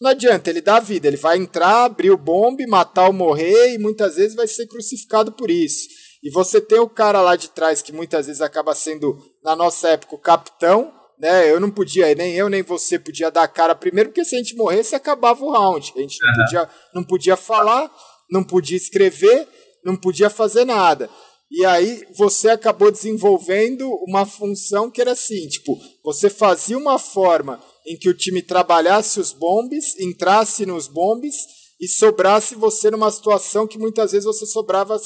[0.00, 3.74] não adianta, ele dá a vida, ele vai entrar, abrir o bombe, matar ou morrer
[3.74, 5.86] e muitas vezes vai ser crucificado por isso.
[6.22, 9.88] E você tem o cara lá de trás que muitas vezes acaba sendo, na nossa
[9.90, 11.50] época, o capitão, né?
[11.52, 14.38] Eu não podia, nem eu nem você podia dar a cara primeiro, porque se a
[14.38, 15.92] gente morresse, acabava o round.
[15.94, 17.90] A gente não, podia, não podia falar,
[18.30, 19.46] não podia escrever,
[19.84, 21.08] não podia fazer nada.
[21.50, 27.60] E aí você acabou desenvolvendo uma função que era assim, tipo, você fazia uma forma
[27.86, 31.34] em que o time trabalhasse os bombes, entrasse nos bombes
[31.80, 34.96] e sobrasse você numa situação que muitas vezes você sobrava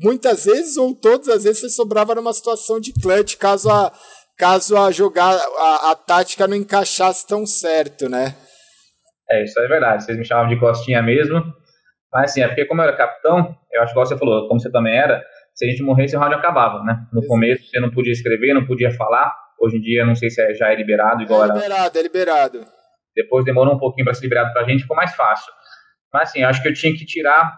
[0.00, 3.92] muitas vezes ou todas as vezes você sobrava numa situação de clutch caso a
[4.38, 8.36] caso a jogar a, a tática não encaixasse tão certo, né?
[9.30, 10.04] É, isso é verdade.
[10.04, 11.42] Vocês me chamavam de costinha mesmo.
[12.12, 14.60] Mas assim, é porque como eu era capitão, eu acho que igual você falou, como
[14.60, 15.22] você também era,
[15.54, 17.06] se a gente morresse, o round acabava, né?
[17.12, 19.34] No começo você não podia escrever, não podia falar.
[19.60, 21.54] Hoje em dia, eu não sei se é- já é liberado, igual É era.
[21.54, 22.64] liberado, é liberado.
[23.14, 25.52] Depois demorou um pouquinho para ser liberado pra gente, ficou mais fácil.
[26.12, 27.52] Mas assim, eu acho que eu tinha que tirar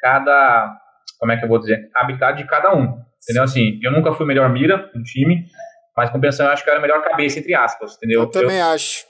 [0.00, 0.76] cada.
[1.18, 1.88] Como é que eu vou dizer?
[1.96, 2.98] A habilidade de cada um.
[3.22, 3.42] Entendeu?
[3.42, 5.46] Assim, eu nunca fui o melhor mira do time,
[5.96, 8.22] mas compensando, eu acho que eu era a melhor cabeça, entre aspas, entendeu?
[8.22, 9.06] Eu também acho.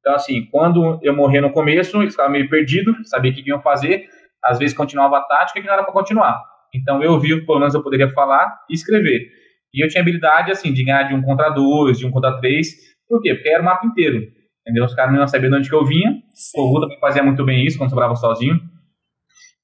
[0.00, 3.60] Então, assim, quando eu morria no começo, eles ficavam meio perdidos, sabia o que iam
[3.60, 4.06] fazer,
[4.44, 6.42] às vezes continuava a tática que não era para continuar.
[6.74, 9.28] Então, eu vi, pelo menos eu poderia falar e escrever.
[9.74, 12.68] E eu tinha habilidade, assim, de ganhar de um contra dois, de um contra três.
[13.08, 13.34] Por quê?
[13.34, 14.22] Porque era o mapa inteiro.
[14.62, 14.84] Entendeu?
[14.84, 16.10] Os caras não iam saber de onde que eu vinha.
[16.56, 18.54] O Ru também fazia muito bem isso, quando sobrava sozinho.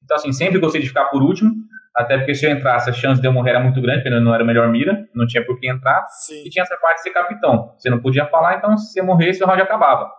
[0.05, 1.51] Então, assim, sempre gostei de ficar por último.
[1.97, 4.21] Até porque se eu entrasse, a chance de eu morrer era muito grande, porque eu
[4.21, 6.05] não era o melhor mira, não tinha por que entrar.
[6.09, 6.43] Sim.
[6.47, 7.73] E tinha essa parte de ser capitão.
[7.79, 10.11] Você não podia falar, então se você morresse, o round acabava.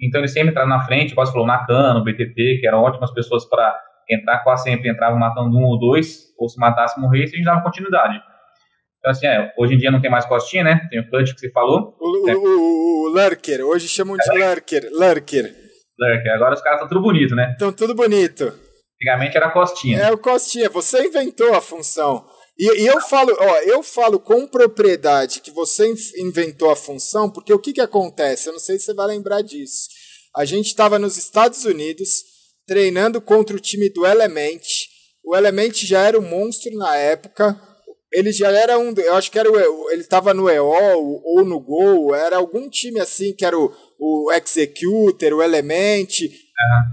[0.00, 3.74] Então ele sempre entrava na frente, quase falou, Nakano, BTT, que eram ótimas pessoas para
[4.10, 7.46] entrar, quase sempre entravam matando um ou dois, ou se matasse, morresse, e a gente
[7.46, 8.20] dava continuidade.
[8.98, 10.86] Então assim, é, hoje em dia não tem mais costinha, né?
[10.90, 14.88] Tem o clutch que você falou, O, o, o, o Lurker, hoje chamam de Lurker.
[14.92, 15.54] Lurker.
[15.98, 16.32] Lurker.
[16.34, 17.54] Agora os caras estão tudo bonito, né?
[17.56, 18.52] Então, tudo bonito.
[18.96, 19.98] Antigamente era costinha.
[19.98, 22.24] É o Costinha, você inventou a função.
[22.58, 27.30] E, e eu falo, ó, eu falo com propriedade que você in- inventou a função,
[27.30, 28.48] porque o que que acontece?
[28.48, 29.88] Eu não sei se você vai lembrar disso.
[30.34, 32.08] A gente estava nos Estados Unidos
[32.66, 34.62] treinando contra o time do Element.
[35.24, 37.60] O Element já era um monstro na época.
[38.12, 41.60] Ele já era um, eu acho que era o, ele estava no EO ou no
[41.60, 46.06] Gol, era algum time assim que era o, o Executor, o Element,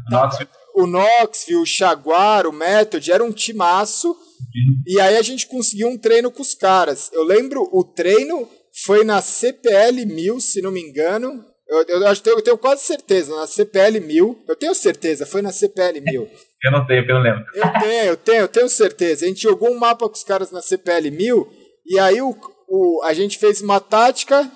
[0.09, 4.15] Nossa, o Knoxville, o Jaguar, o Method, era um timaço.
[4.87, 7.09] E aí a gente conseguiu um treino com os caras.
[7.13, 8.47] Eu lembro, o treino
[8.85, 11.45] foi na CPL 1000, se não me engano.
[11.67, 14.43] Eu, eu, acho que eu tenho quase certeza, na CPL 1000.
[14.47, 16.29] Eu tenho certeza, foi na CPL 1000.
[16.65, 17.45] eu não tenho, eu não lembro.
[17.55, 19.25] Eu tenho, eu tenho, eu tenho certeza.
[19.25, 22.35] A gente jogou um mapa com os caras na CPL 1000 e aí o,
[22.67, 24.49] o, a gente fez uma tática,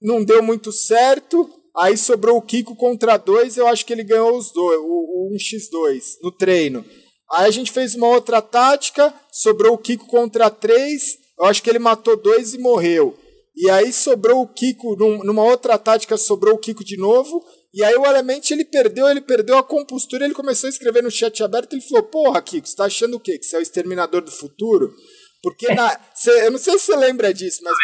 [0.00, 4.36] não deu muito certo, aí sobrou o Kiko contra dois, eu acho que ele ganhou
[4.36, 6.84] os dois, o, o 1x2 no treino.
[7.32, 11.70] Aí a gente fez uma outra tática, sobrou o Kiko contra três, eu acho que
[11.70, 13.16] ele matou dois e morreu.
[13.56, 17.84] E aí sobrou o Kiko, num, numa outra tática sobrou o Kiko de novo, e
[17.84, 21.42] aí o Element ele perdeu, ele perdeu a compostura, ele começou a escrever no chat
[21.42, 23.38] aberto, ele falou, porra, Kiko, você tá achando o quê?
[23.38, 24.92] Que você é o exterminador do futuro?
[25.42, 27.74] Porque na, cê, eu não sei se você lembra disso, mas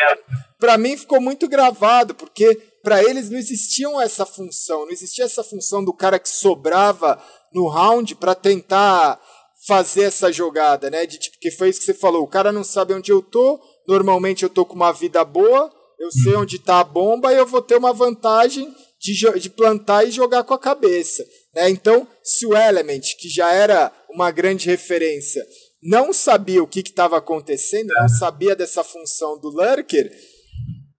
[0.58, 5.42] para mim ficou muito gravado, porque para eles não existiam essa função, não existia essa
[5.42, 7.22] função do cara que sobrava
[7.52, 9.20] no round para tentar
[9.66, 11.06] fazer essa jogada, né?
[11.06, 13.60] De tipo, que foi isso que você falou, o cara não sabe onde eu tô,
[13.86, 16.40] normalmente eu tô com uma vida boa, eu sei hum.
[16.40, 20.44] onde tá a bomba e eu vou ter uma vantagem de, de plantar e jogar
[20.44, 21.24] com a cabeça.
[21.54, 21.70] Né?
[21.70, 25.44] Então, se o Element, que já era uma grande referência,
[25.82, 30.10] não sabia o que estava acontecendo, não sabia dessa função do Lurker,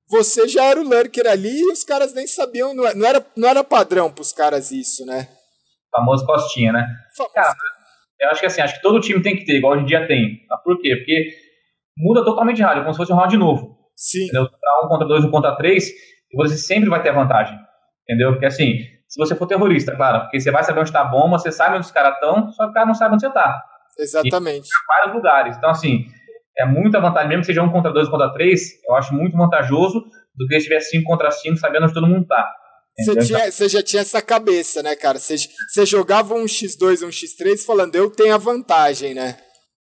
[0.09, 3.47] você já era o Lurker ali e os caras nem sabiam, não é, era, não
[3.47, 5.27] era padrão para os caras isso, né?
[5.91, 6.85] Famoso costinha, né?
[7.15, 7.33] Famoso.
[7.33, 7.55] Cara,
[8.19, 10.07] eu acho que assim, acho que todo time tem que ter, igual hoje em dia
[10.07, 10.39] tem.
[10.63, 10.95] Por quê?
[10.95, 11.29] Porque
[11.97, 13.77] muda totalmente de rádio, como se fosse um round novo.
[13.95, 14.23] Sim.
[14.23, 14.49] Entendeu?
[14.83, 17.57] Um contra dois, um contra três, e você sempre vai ter vantagem.
[18.03, 18.31] Entendeu?
[18.31, 21.39] Porque assim, se você for terrorista, claro, porque você vai saber onde está a bomba,
[21.39, 23.63] você sabe onde os caras estão, só que o cara não sabe onde você está.
[23.99, 24.67] Exatamente.
[24.67, 25.57] em vários lugares.
[25.57, 26.05] Então, assim,
[26.57, 30.03] é muita vantagem, mesmo que seja um contra dois, contra três, eu acho muito vantajoso
[30.35, 32.47] do que se tiver cinco contra cinco, sabendo onde todo mundo está.
[32.99, 35.19] Você, já tinha essa cabeça, né, cara?
[35.19, 35.35] Você,
[35.67, 39.37] você jogava um X2, um X3 falando, eu tenho a vantagem, né?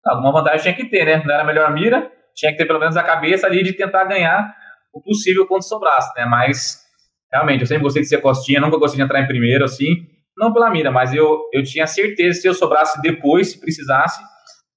[0.05, 1.24] Alguma vantagem tinha que ter, né?
[1.26, 4.03] Não era a melhor mira, tinha que ter pelo menos a cabeça ali de tentar
[4.03, 4.53] ganhar
[4.93, 6.26] o possível quando sobrasse, né?
[6.26, 6.84] Mas
[7.32, 10.07] realmente, eu sempre gostei de ser costinha, nunca gostei de entrar em primeiro, assim,
[10.38, 14.22] não pela mira, mas eu, eu tinha certeza que se eu sobrasse depois, se precisasse,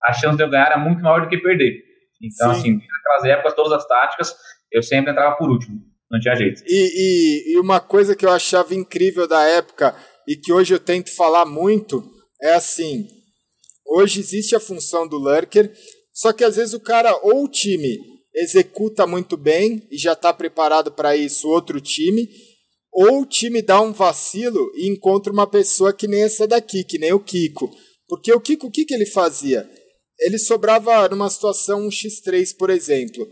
[0.05, 1.83] a chance de eu ganhar era muito maior do que perder.
[2.23, 2.61] Então, Sim.
[2.61, 4.35] assim, naquelas épocas, todas as táticas,
[4.73, 5.81] eu sempre entrava por último,
[6.11, 6.63] não tinha jeito.
[6.67, 9.95] E, e, e uma coisa que eu achava incrível da época,
[10.27, 12.03] e que hoje eu tento falar muito,
[12.43, 13.07] é assim,
[13.87, 15.73] hoje existe a função do lurker,
[16.13, 17.99] só que às vezes o cara, ou o time
[18.35, 22.29] executa muito bem e já está preparado para isso, outro time,
[22.93, 26.99] ou o time dá um vacilo e encontra uma pessoa que nem essa daqui, que
[26.99, 27.71] nem o Kiko.
[28.09, 29.69] Porque o Kiko, o que, que ele fazia?
[30.19, 33.27] Ele sobrava numa situação um x3, por exemplo.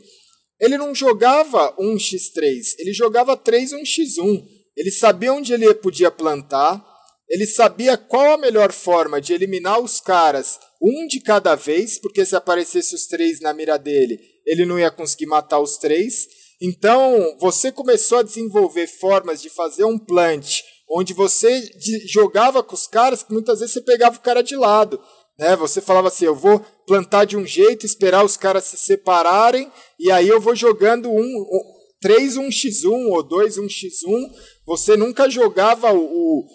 [0.60, 4.44] Ele não jogava um x3, ele jogava 3 um x1.
[4.76, 6.84] Ele sabia onde ele podia plantar,
[7.28, 12.24] ele sabia qual a melhor forma de eliminar os caras, um de cada vez, porque
[12.24, 16.26] se aparecesse os três na mira dele, ele não ia conseguir matar os três.
[16.60, 21.68] Então, você começou a desenvolver formas de fazer um plant onde você
[22.06, 25.00] jogava com os caras que muitas vezes você pegava o cara de lado.
[25.38, 25.54] Né?
[25.56, 30.10] Você falava assim: eu vou plantar de um jeito, esperar os caras se separarem, e
[30.10, 34.30] aí eu vou jogando um, um 3 1x1 ou 2 1x1.
[34.66, 36.46] Você nunca jogava o, o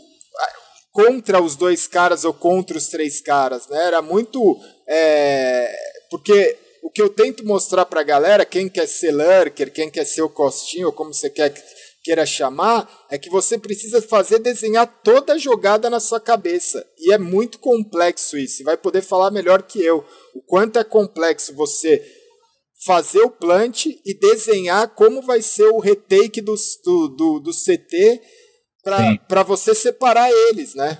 [0.91, 3.85] contra os dois caras ou contra os três caras, né?
[3.85, 4.57] Era muito.
[4.87, 5.73] É,
[6.09, 10.05] porque o que eu tento mostrar para a galera, quem quer ser lurker, quem quer
[10.05, 11.53] ser o costinho, como você quer
[12.03, 16.83] queira chamar, é que você precisa fazer desenhar toda a jogada na sua cabeça.
[16.97, 18.57] E é muito complexo isso.
[18.57, 20.05] Você vai poder falar melhor que eu.
[20.35, 22.03] O quanto é complexo você
[22.85, 28.19] fazer o plant e desenhar como vai ser o retake do, do, do, do CT
[29.27, 30.97] para você separar eles, né?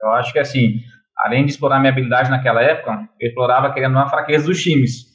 [0.00, 0.80] Eu acho que assim,
[1.18, 5.08] além de explorar minha habilidade naquela época, eu explorava querendo uma fraqueza dos times.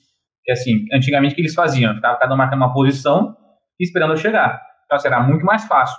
[0.44, 1.96] Que assim, antigamente o que eles faziam?
[1.96, 3.36] Ficava cada um marcando uma posição
[3.80, 4.62] e esperando eu chegar.
[4.96, 5.98] Então era muito mais fácil.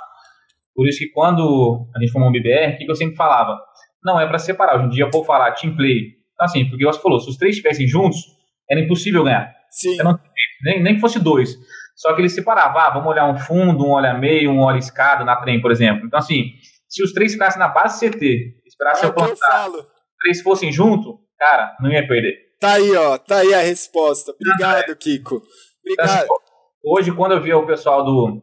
[0.74, 3.56] Por isso que quando a gente formou o BBR, o que eu sempre falava?
[4.02, 4.76] Não, é para separar.
[4.76, 6.14] Hoje em dia eu vou falar team play.
[6.34, 8.18] Então, assim, porque você falou, se os três estivessem juntos,
[8.68, 9.54] era impossível ganhar.
[9.70, 9.96] Sim.
[9.98, 10.18] Não,
[10.62, 11.56] nem, nem que fosse dois.
[11.96, 12.80] Só que eles separavam.
[12.80, 16.06] Ah, vamos olhar um fundo, um olha meio, um olha escada na trem, por exemplo.
[16.06, 16.50] Então, assim,
[16.88, 19.70] se os três ficassem na base CT, esperassem é eu plantar,
[20.20, 22.34] três fossem junto, cara, não ia perder.
[22.60, 24.32] Tá aí, ó, tá aí a resposta.
[24.32, 24.94] Obrigado, é.
[24.94, 25.36] Kiko.
[25.36, 25.44] Obrigado.
[25.88, 26.28] Então, assim,
[26.84, 28.42] hoje, quando eu vi o pessoal do,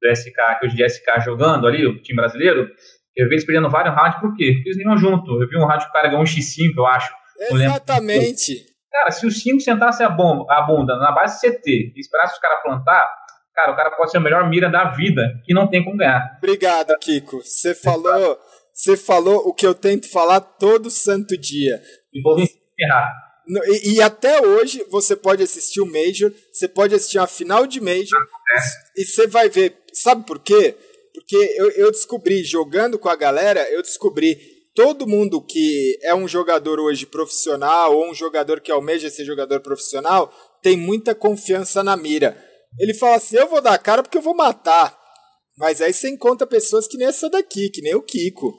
[0.00, 2.68] do SK, que hoje de SK jogando ali, o time brasileiro,
[3.16, 4.52] eu vi eles perdendo vários rounds, por quê?
[4.54, 5.42] Porque eles nem junto.
[5.42, 7.12] Eu vi um round que o cara ganhou um X5, eu acho.
[7.50, 8.66] Exatamente.
[8.90, 12.40] Cara, se os cinco sentassem a, bomba, a bunda na base CT e esperassem os
[12.40, 13.08] caras plantar,
[13.54, 16.38] cara, o cara pode ser a melhor mira da vida, que não tem como ganhar.
[16.38, 17.40] Obrigado, Kiko.
[17.42, 18.38] Você falou
[18.78, 21.82] você falou o que eu tento falar todo santo dia.
[22.14, 23.12] E vou encerrar.
[23.66, 27.80] E, e, até hoje você pode assistir o Major, você pode assistir uma final de
[27.80, 28.20] Major
[28.56, 29.00] é.
[29.00, 29.76] e você vai ver.
[29.98, 30.76] Sabe por quê?
[31.12, 34.38] Porque eu, eu descobri, jogando com a galera, eu descobri
[34.74, 39.60] todo mundo que é um jogador hoje profissional ou um jogador que almeja ser jogador
[39.60, 40.32] profissional
[40.62, 42.36] tem muita confiança na mira.
[42.78, 44.96] Ele fala assim: eu vou dar a cara porque eu vou matar.
[45.56, 48.54] Mas aí você encontra pessoas que nem essa daqui, que nem o Kiko.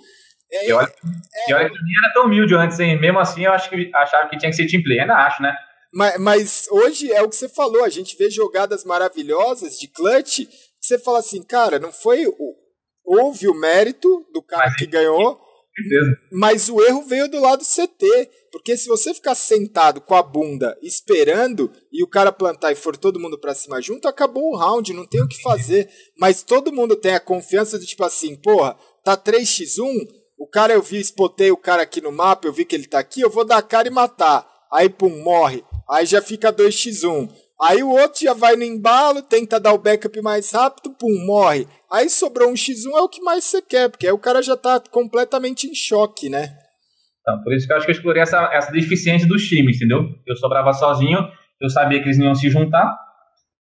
[0.52, 3.00] É, e olha, é, e olha que nem era tão humilde antes, hein?
[3.00, 5.00] Mesmo assim, eu acho que achava que tinha que ser team play.
[5.00, 5.56] Ainda acho, né?
[5.94, 10.42] Mas, mas hoje é o que você falou, a gente vê jogadas maravilhosas de clutch,
[10.90, 12.26] você fala assim, cara, não foi.
[13.06, 15.40] Houve o mérito do cara que ganhou,
[16.32, 18.30] mas o erro veio do lado CT.
[18.52, 22.98] Porque se você ficar sentado com a bunda esperando e o cara plantar e for
[22.98, 25.88] todo mundo pra cima junto, acabou o round, não tem o que fazer.
[26.18, 30.82] Mas todo mundo tem a confiança de tipo assim, porra, tá 3x1, o cara eu
[30.82, 33.46] vi, spotei o cara aqui no mapa, eu vi que ele tá aqui, eu vou
[33.46, 34.48] dar a cara e matar.
[34.72, 35.64] Aí, pum, morre.
[35.90, 37.30] Aí já fica 2x1.
[37.62, 41.68] Aí o outro já vai no embalo, tenta dar o backup mais rápido, pum, morre.
[41.92, 44.56] Aí sobrou um X1 é o que mais você quer, porque aí o cara já
[44.56, 46.58] tá completamente em choque, né?
[47.22, 50.06] Então, por isso que eu acho que eu explorei essa, essa deficiência dos times, entendeu?
[50.26, 51.20] Eu sobrava sozinho,
[51.62, 52.98] eu sabia que eles não iam se juntar,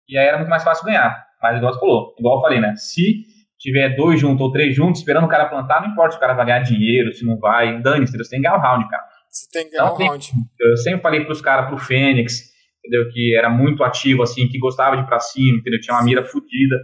[0.09, 1.25] e aí era muito mais fácil ganhar.
[1.41, 2.75] Mas igual você falou, igual eu falei, né?
[2.75, 3.23] Se
[3.57, 6.33] tiver dois juntos ou três juntos, esperando o cara plantar, não importa se o cara
[6.33, 9.03] vai ganhar dinheiro, se não vai, dane-se, você tem que ganhar o round, cara.
[9.29, 10.31] Você tem que ganhar então, o round.
[10.59, 12.54] Eu sempre falei pros caras, pro Fênix,
[12.85, 13.09] entendeu?
[13.11, 15.79] Que era muito ativo, assim, que gostava de ir pra cima, entendeu?
[15.79, 16.75] Tinha uma mira fodida.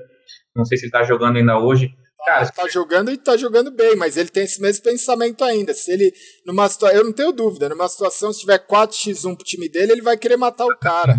[0.56, 1.90] Não sei se ele tá jogando ainda hoje.
[2.26, 5.74] Cara, tá jogando e tá jogando bem, mas ele tem esse mesmo pensamento ainda.
[5.74, 6.12] Se ele,
[6.46, 10.02] numa situação, eu não tenho dúvida, numa situação, se tiver 4x1 pro time dele, ele
[10.02, 11.16] vai querer matar o cara.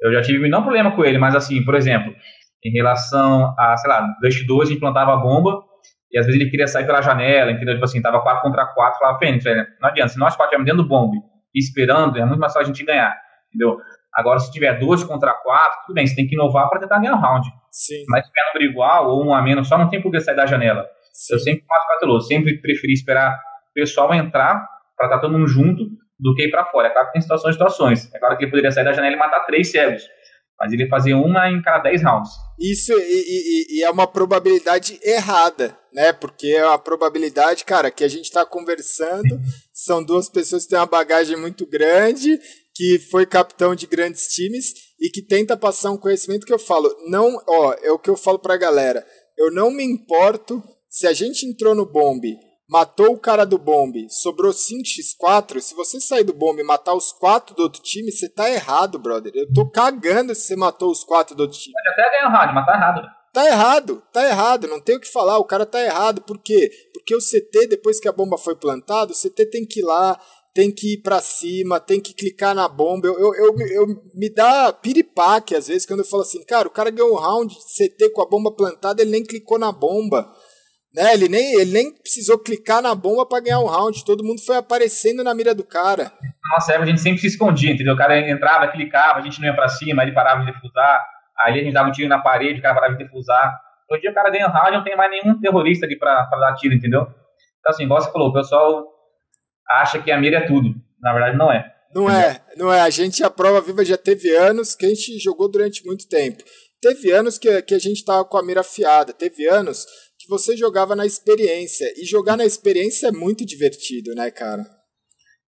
[0.00, 2.12] Eu já tive não problema com ele, mas assim, por exemplo,
[2.64, 5.62] em relação a, sei lá, 2x2, a gente plantava a bomba,
[6.12, 7.74] e às vezes ele queria sair pela janela, entendeu?
[7.74, 9.44] Tipo assim, tava 4 contra 4, falava, Fênix,
[9.80, 11.16] não adianta, se nós quatro dentro do bombe,
[11.52, 13.16] esperando, é muito mais fácil a gente ganhar,
[13.54, 13.78] entendeu?
[14.14, 17.14] Agora, se tiver 2 contra 4, tudo bem, você tem que inovar para tentar ganhar
[17.14, 17.48] o round.
[17.70, 18.04] Sim.
[18.08, 20.36] Mas se tiver número igual ou um a menos, só não tem por que sair
[20.36, 20.86] da janela.
[21.12, 21.34] Sim.
[21.34, 23.36] Eu sempre faço cauteloso, sempre preferi esperar
[23.70, 24.64] o pessoal entrar
[24.96, 25.84] para estar tá todo mundo junto
[26.18, 26.88] do que ir para fora.
[26.88, 28.14] É claro que tem situações e situações.
[28.14, 30.04] É claro que ele poderia sair da janela e matar três cegos.
[30.58, 32.30] Mas ele fazia uma em cada 10 rounds.
[32.58, 36.12] Isso e, e, e, é uma probabilidade errada, né?
[36.12, 39.40] Porque é a probabilidade, cara, que a gente está conversando,
[39.72, 42.38] são duas pessoas que têm uma bagagem muito grande,
[42.74, 46.94] que foi capitão de grandes times e que tenta passar um conhecimento que eu falo,
[47.06, 49.06] não, ó, é o que eu falo pra galera.
[49.38, 54.06] Eu não me importo se a gente entrou no bombe, matou o cara do bombe,
[54.10, 58.28] sobrou 5x4, se você sair do bombe e matar os quatro do outro time, você
[58.28, 59.32] tá errado, brother.
[59.34, 61.74] Eu tô cagando se você matou os quatro do outro time.
[61.74, 63.24] Pode até ganhar o rádio, mas tá errado.
[63.32, 66.22] Tá errado, tá errado, não tem o que falar, o cara tá errado.
[66.22, 66.70] Por quê?
[66.92, 70.20] Porque o CT, depois que a bomba foi plantada, o CT tem que ir lá,
[70.54, 73.08] tem que ir para cima, tem que clicar na bomba.
[73.08, 76.70] Eu, eu, eu, eu, me dá piripaque às vezes quando eu falo assim, cara, o
[76.70, 80.30] cara ganhou um round CT com a bomba plantada, ele nem clicou na bomba.
[80.94, 81.12] Né?
[81.12, 84.04] Ele, nem, ele nem precisou clicar na bomba para ganhar um round.
[84.04, 86.12] Todo mundo foi aparecendo na mira do cara.
[86.52, 87.94] Nossa, a gente sempre se escondia, entendeu?
[87.94, 91.04] O cara entrava, clicava, a gente não ia para cima, ele parava de defusar.
[91.44, 93.60] Aí a gente dava um tiro na parede, o cara parava de defusar.
[93.90, 96.54] Hoje dia o cara ganha um round, não tem mais nenhum terrorista ali para dar
[96.54, 97.02] tiro, entendeu?
[97.02, 98.93] Então, assim, igual você falou, o pessoal
[99.70, 100.74] acha que a mira é tudo.
[101.00, 101.72] Na verdade, não é.
[101.94, 102.80] Não é, não é.
[102.80, 106.42] A gente, a prova viva já teve anos que a gente jogou durante muito tempo.
[106.82, 109.12] Teve anos que, que a gente tava com a mira afiada.
[109.12, 109.86] Teve anos
[110.18, 111.86] que você jogava na experiência.
[111.96, 114.64] E jogar na experiência é muito divertido, né, cara?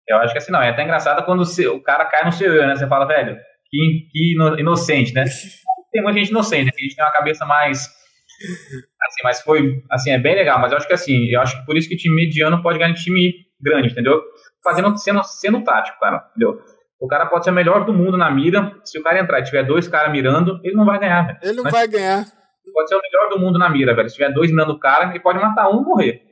[0.08, 0.62] Eu acho que assim, não.
[0.62, 2.76] É até engraçado quando o cara cai no seu erro, né?
[2.76, 3.36] Você fala, velho,
[3.68, 5.24] que, que inocente, né?
[5.92, 6.72] Tem muita gente inocente, né?
[6.74, 7.78] A gente tem uma cabeça mais.
[7.80, 9.82] Assim, mas foi.
[9.90, 10.60] Assim, é bem legal.
[10.60, 12.92] Mas eu acho que assim, eu acho que por isso que time mediano pode ganhar
[12.92, 14.22] time grande, entendeu?
[14.62, 16.60] Fazendo, sendo, sendo tático, cara, entendeu?
[16.98, 18.74] O cara pode ser o melhor do mundo na mira.
[18.84, 21.38] Se o cara entrar e tiver dois caras mirando, ele não vai ganhar, velho.
[21.42, 22.24] Ele não Mas vai ganhar.
[22.72, 24.08] Pode ser o melhor do mundo na mira, velho.
[24.08, 26.22] Se tiver dois mirando o cara, ele pode matar um e morrer.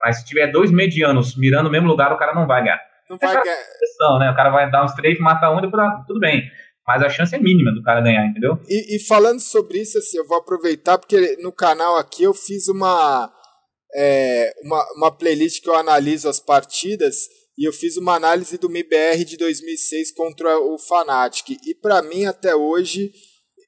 [0.00, 2.80] Mas se tiver dois medianos mirando no mesmo lugar, o cara não vai ganhar.
[3.08, 4.18] Não vai é ganhar.
[4.18, 4.30] Né?
[4.30, 6.42] O cara vai dar uns três, matar um e depois tudo bem.
[6.86, 8.58] Mas a chance é mínima do cara ganhar, entendeu?
[8.68, 12.68] E, e falando sobre isso, assim, eu vou aproveitar, porque no canal aqui eu fiz
[12.68, 13.30] uma
[13.94, 17.28] é, uma, uma playlist que eu analiso as partidas
[17.58, 21.58] e eu fiz uma análise do MIBR de 2006 contra o Fnatic.
[21.66, 23.12] E para mim, até hoje,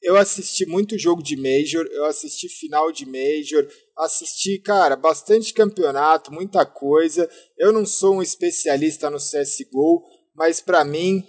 [0.02, 3.68] eu assisti muito jogo de Major, eu assisti final de Major,
[3.98, 7.28] assisti, cara, bastante campeonato, muita coisa.
[7.58, 10.02] Eu não sou um especialista no CSGO,
[10.34, 11.22] mas para mim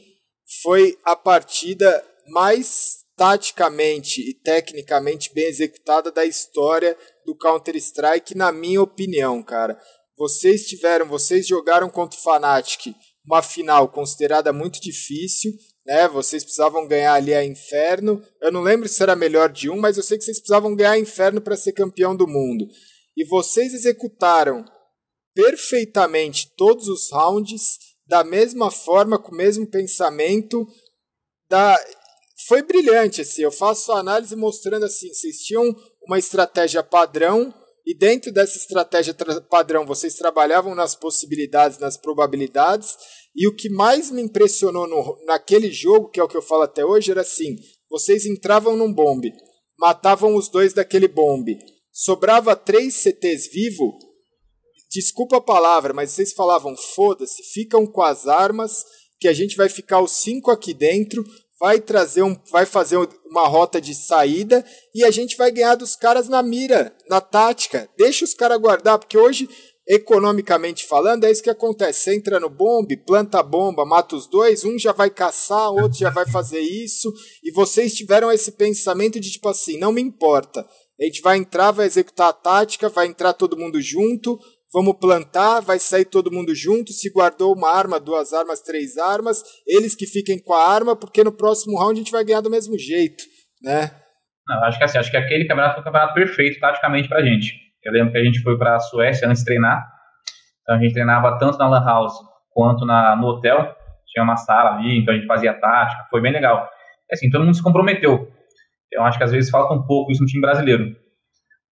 [0.62, 8.82] foi a partida mais taticamente e tecnicamente bem executada da história do Counter-Strike, na minha
[8.82, 9.78] opinião, cara.
[10.18, 12.96] Vocês tiveram, vocês jogaram contra o Fnatic
[13.26, 15.54] uma final considerada muito difícil,
[15.86, 16.08] né?
[16.08, 18.22] Vocês precisavam ganhar ali a Inferno.
[18.42, 20.92] Eu não lembro se era melhor de um, mas eu sei que vocês precisavam ganhar
[20.92, 22.68] a Inferno para ser campeão do mundo.
[23.16, 24.66] E vocês executaram
[25.34, 30.68] perfeitamente todos os rounds da mesma forma, com o mesmo pensamento
[31.50, 31.80] da
[32.48, 33.44] foi brilhante, assim.
[33.44, 35.74] Eu faço a análise mostrando assim, vocês tinham
[36.08, 37.54] uma estratégia padrão
[37.86, 39.14] e dentro dessa estratégia
[39.50, 42.96] padrão vocês trabalhavam nas possibilidades, nas probabilidades.
[43.36, 46.64] E o que mais me impressionou no, naquele jogo, que é o que eu falo
[46.64, 47.58] até hoje, era assim:
[47.90, 49.34] vocês entravam num bombe,
[49.78, 51.58] matavam os dois daquele bombe,
[51.92, 53.98] sobrava três CTs vivo.
[54.90, 58.86] Desculpa a palavra, mas vocês falavam: foda-se, ficam com as armas,
[59.20, 61.24] que a gente vai ficar os cinco aqui dentro,
[61.64, 65.96] vai trazer um, vai fazer uma rota de saída e a gente vai ganhar dos
[65.96, 67.90] caras na mira, na tática.
[67.98, 69.48] Deixa os caras guardar, porque hoje,
[69.88, 72.02] economicamente falando, é isso que acontece.
[72.02, 75.98] Você entra no bombe, planta a bomba, mata os dois, um já vai caçar, outro
[75.98, 77.10] já vai fazer isso,
[77.42, 80.68] e vocês tiveram esse pensamento de tipo assim, não me importa.
[81.00, 84.38] A gente vai entrar, vai executar a tática, vai entrar todo mundo junto,
[84.74, 89.44] vamos plantar, vai sair todo mundo junto, se guardou uma arma, duas armas, três armas,
[89.68, 92.50] eles que fiquem com a arma, porque no próximo round a gente vai ganhar do
[92.50, 93.24] mesmo jeito,
[93.62, 93.92] né?
[94.48, 97.54] Não, acho que assim, acho que aquele campeonato foi um campeonato perfeito taticamente pra gente.
[97.84, 99.86] Eu lembro que a gente foi pra Suécia antes de treinar,
[100.62, 102.14] então a gente treinava tanto na Lan House
[102.50, 103.76] quanto na, no hotel,
[104.08, 106.68] tinha uma sala ali, então a gente fazia tática, foi bem legal.
[107.12, 108.28] Assim, todo mundo se comprometeu.
[108.92, 111.03] Eu acho que às vezes falta um pouco isso no time brasileiro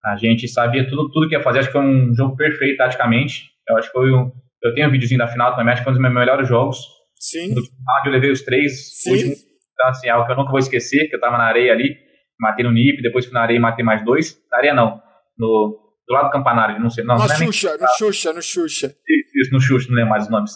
[0.04, 1.60] a gente sabia tudo, tudo que ia fazer.
[1.60, 3.50] Acho que foi um jogo perfeito taticamente.
[3.68, 4.32] Eu acho que foi um.
[4.62, 6.78] Eu tenho um videozinho da final também, acho que foi um dos meus melhores jogos.
[7.16, 7.54] Sim.
[7.54, 9.00] Do final, eu levei os três.
[9.00, 9.12] Sim.
[9.12, 11.96] Último, então, assim, algo que eu nunca vou esquecer, que eu tava na areia ali,
[12.38, 14.38] matei no NIP, depois fui na areia e matei mais dois.
[14.50, 15.00] Na areia não,
[15.38, 17.04] no, do lado do campanário, não sei.
[17.04, 17.80] Não, no não é Xuxa, nem...
[17.80, 18.86] no Xuxa, no Xuxa.
[19.08, 20.52] Isso, isso, no Xuxa, não lembro mais os nomes.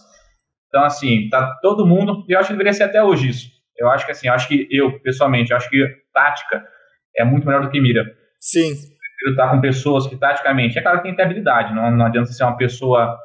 [0.69, 3.49] Então, assim, tá todo mundo, e eu acho que deveria ser até hoje isso.
[3.79, 5.79] Eu acho que, assim, eu acho que eu, pessoalmente, eu acho que
[6.13, 6.65] tática
[7.17, 8.05] é muito melhor do que mira.
[8.39, 8.75] Sim
[9.25, 12.31] lutar com pessoas que taticamente, é claro que tem que ter habilidade, não, não adianta
[12.31, 13.17] ser uma pessoa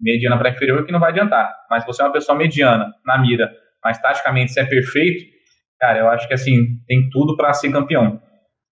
[0.00, 3.18] mediana para inferior que não vai adiantar, mas se você é uma pessoa mediana na
[3.18, 3.50] mira,
[3.82, 5.24] mas taticamente você é perfeito,
[5.80, 8.20] cara, eu acho que assim, tem tudo para ser campeão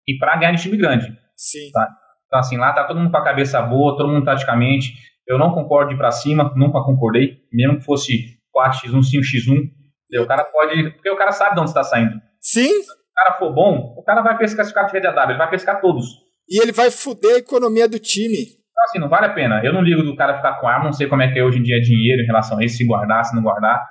[0.07, 1.07] e para ganhar de time grande.
[1.37, 1.71] Sim.
[1.73, 1.89] Tá?
[2.27, 4.93] Então assim, lá tá todo mundo com a cabeça boa, todo mundo taticamente,
[5.27, 10.27] eu não concordo de ir para cima, nunca concordei, mesmo que fosse 4x1, 5x1, o
[10.27, 12.21] cara pode, porque o cara sabe de onde está saindo.
[12.41, 12.69] Sim.
[12.69, 15.81] Se o cara for bom, o cara vai pescar esse de AW, ele vai pescar
[15.81, 18.37] todos e ele vai fuder a economia do time.
[18.37, 19.61] Então, assim, não vale a pena.
[19.65, 21.59] Eu não ligo do cara ficar com arma, não sei como é que é hoje
[21.59, 23.83] em dia dinheiro em relação a isso, se guardar, se não guardar,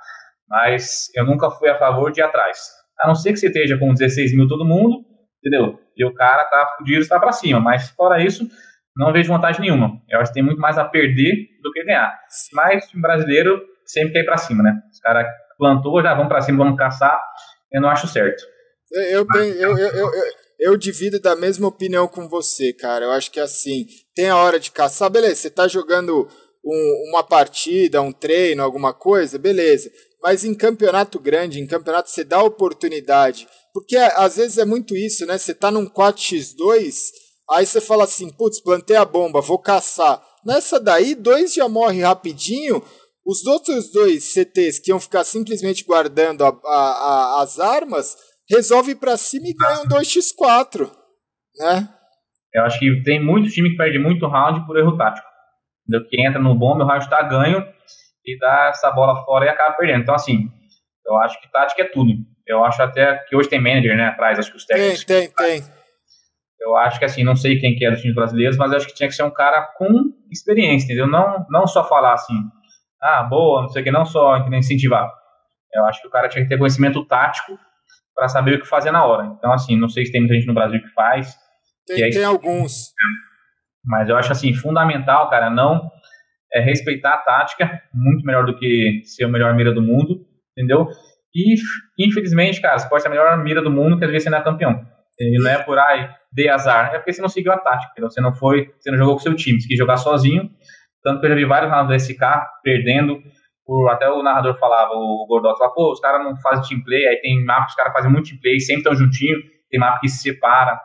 [0.48, 2.58] mas eu nunca fui a favor de ir atrás.
[3.00, 5.04] A não ser que você esteja com 16 mil todo mundo,
[5.38, 5.78] entendeu?
[5.96, 8.46] E o cara tá fudido, está para cima, mas fora isso,
[8.96, 10.00] não vejo vantagem nenhuma.
[10.08, 11.32] Eu acho que tem muito mais a perder
[11.62, 12.16] do que ganhar.
[12.52, 14.72] Mas o time brasileiro sempre quer ir para cima, né?
[14.92, 15.26] Os caras
[15.58, 17.20] plantou, já vamos para cima, vamos caçar.
[17.72, 18.42] Eu não acho certo.
[19.10, 20.10] Eu, tenho, eu, eu, eu,
[20.64, 23.04] eu divido da mesma opinião com você, cara.
[23.04, 26.26] Eu acho que assim, tem a hora de caçar, beleza, você tá jogando
[26.64, 29.90] um, uma partida, um treino, alguma coisa, beleza.
[30.22, 33.46] Mas em campeonato grande, em campeonato você dá oportunidade.
[33.74, 35.36] Porque às vezes é muito isso, né?
[35.36, 37.10] Você tá num 4x2,
[37.50, 40.24] aí você fala assim, putz, plantei a bomba, vou caçar.
[40.46, 42.82] Nessa daí, dois já morrem rapidinho.
[43.26, 48.16] Os outros dois CTs que iam ficar simplesmente guardando a, a, a, as armas
[48.48, 50.90] resolve pra cima e ganha um 2x4,
[51.58, 51.88] né?
[52.52, 55.26] Eu acho que tem muito time que perde muito round por erro tático.
[55.86, 57.66] Do que entra no bombe, o round tá ganho
[58.24, 60.02] e dá essa bola fora e acaba perdendo.
[60.02, 60.48] Então, assim,
[61.06, 62.12] eu acho que tática é tudo.
[62.46, 65.04] Eu acho até que hoje tem manager, né, atrás, acho que os técnicos.
[65.04, 65.74] Tem, tem, tem.
[66.60, 68.86] Eu acho que, assim, não sei quem que é dos times brasileiros, mas eu acho
[68.86, 71.06] que tinha que ser um cara com experiência, entendeu?
[71.06, 72.34] Não, não só falar assim,
[73.02, 75.12] ah, boa, não sei o que, não só incentivar.
[75.74, 77.58] Eu acho que o cara tinha que ter conhecimento tático
[78.14, 79.26] para saber o que fazer na hora.
[79.36, 81.34] Então, assim, não sei se tem muita gente no Brasil que faz.
[81.86, 82.92] Tem, que é tem alguns.
[83.84, 85.90] Mas eu acho, assim, fundamental, cara, não
[86.54, 90.24] é respeitar a tática, muito melhor do que ser o melhor mira do mundo,
[90.56, 90.88] entendeu?
[91.34, 91.56] E,
[91.98, 94.38] infelizmente, cara, você pode ser a melhor mira do mundo que às vezes você não
[94.38, 94.86] é campeão.
[95.18, 98.10] E não é por aí, dê azar, é porque você não seguiu a tática, entendeu?
[98.10, 100.50] Você não foi, você não jogou com seu time, você quis jogar sozinho.
[101.02, 102.20] Tanto que eu já vi vários rounds do SK
[102.62, 103.20] perdendo
[103.64, 107.06] por, até o narrador falava, o Gordot falava, pô, os caras não fazem team play,
[107.06, 109.38] aí tem mapa que os caras fazem muito team play, sempre estão juntinho,
[109.70, 110.78] tem mapa que se separa.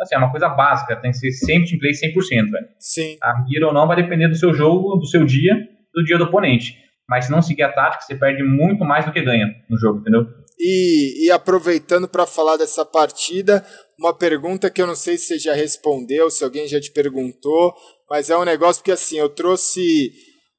[0.00, 2.66] Assim, é uma coisa básica, tem que ser sempre team play 100%, velho.
[2.78, 3.16] Sim.
[3.22, 5.54] A mira ou não vai depender do seu jogo, do seu dia,
[5.94, 6.76] do dia do oponente.
[7.08, 10.00] Mas se não seguir a tática, você perde muito mais do que ganha no jogo,
[10.00, 10.26] entendeu?
[10.58, 13.64] E, e aproveitando para falar dessa partida,
[13.98, 17.74] uma pergunta que eu não sei se você já respondeu, se alguém já te perguntou,
[18.08, 20.12] mas é um negócio que assim, eu trouxe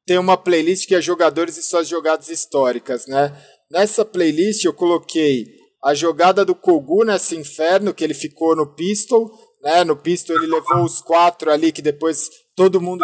[0.05, 3.35] tem uma playlist que é jogadores e suas jogadas históricas, né?
[3.71, 5.45] Nessa playlist eu coloquei
[5.83, 9.31] a jogada do Kogu nesse inferno, que ele ficou no pistol,
[9.61, 9.83] né?
[9.83, 13.03] No pistol ele levou os quatro ali que depois todo mundo.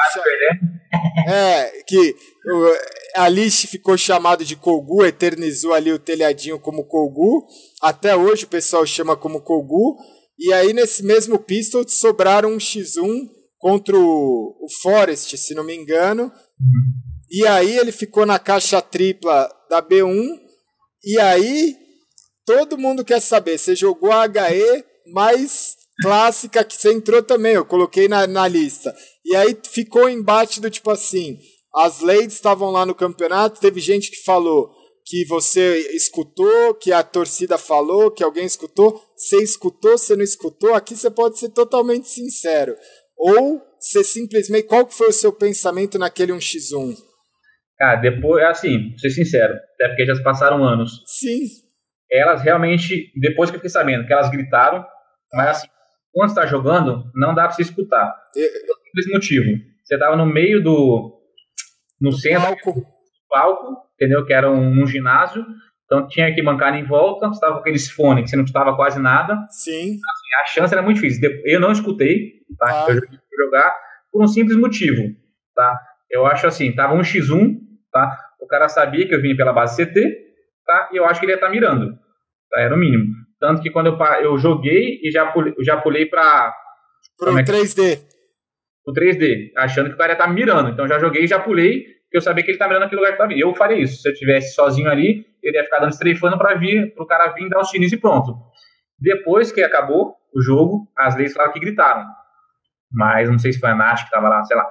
[1.28, 2.16] É, que
[3.16, 7.46] a Alice ficou chamado de Kogu, eternizou ali o telhadinho como Kogu.
[7.82, 9.98] Até hoje o pessoal chama como Kogu.
[10.38, 13.28] E aí, nesse mesmo pistol, sobraram um X1
[13.60, 16.32] contra o, o Forest, se não me engano.
[17.30, 20.40] E aí ele ficou na caixa tripla da B1.
[21.04, 21.78] E aí,
[22.46, 24.84] todo mundo quer saber, você jogou a HE
[25.14, 28.96] mais clássica que você entrou também, eu coloquei na, na lista.
[29.24, 31.38] E aí ficou o embate do tipo assim,
[31.76, 34.72] as ladies estavam lá no campeonato, teve gente que falou
[35.06, 40.76] que você escutou, que a torcida falou, que alguém escutou, você escutou, você não escutou,
[40.76, 42.76] aqui você pode ser totalmente sincero.
[43.20, 46.96] Ou você simplesmente, qual que foi o seu pensamento naquele 1x1?
[47.78, 51.04] Cara, depois, assim, ser sincero, até porque já se passaram anos.
[51.06, 51.44] Sim.
[52.12, 54.86] Elas realmente, depois que eu fiquei sabendo que elas gritaram,
[55.34, 55.68] mas assim,
[56.12, 58.16] quando está jogando, não dá para você escutar.
[58.34, 59.46] Por simples motivo.
[59.84, 61.20] Você tava no meio do.
[62.02, 62.74] no centro palco.
[62.74, 62.86] do
[63.30, 64.26] palco, entendeu?
[64.26, 65.46] Que era um, um ginásio.
[65.90, 68.76] Então tinha que bancar em volta, você estava com aqueles fones que você não escutava
[68.76, 69.36] quase nada.
[69.50, 69.96] Sim.
[69.96, 71.28] Assim, a chance era muito difícil.
[71.44, 72.86] Eu não escutei, tá?
[72.86, 72.92] Ah.
[72.92, 73.02] Eu
[73.46, 73.76] jogar
[74.12, 75.02] por um simples motivo,
[75.56, 75.80] tá?
[76.12, 77.58] Eu acho assim, tava um X1,
[77.92, 78.16] tá?
[78.40, 80.00] O cara sabia que eu vinha pela base CT,
[80.64, 80.90] tá?
[80.94, 81.98] E eu acho que ele ia estar tá mirando,
[82.52, 82.62] tá?
[82.62, 83.06] Era o mínimo.
[83.40, 86.54] Tanto que quando eu, eu joguei e já pulei, já pulei para
[87.18, 88.00] pro é 3D.
[88.86, 90.70] O 3D, achando que o cara ia estar tá mirando.
[90.70, 93.12] Então já joguei e já pulei, porque eu sabia que ele tá mirando naquele lugar
[93.12, 93.40] que tava vindo.
[93.40, 94.02] Eu faria isso.
[94.02, 97.48] Se eu tivesse sozinho ali, ele ia ficar dando estreifando para vir, pro cara vir
[97.48, 98.36] dar os chineses e pronto.
[99.00, 102.04] Depois que acabou o jogo, as leis falaram que gritaram.
[102.92, 104.68] Mas não sei se foi a Nath que estava lá, sei lá.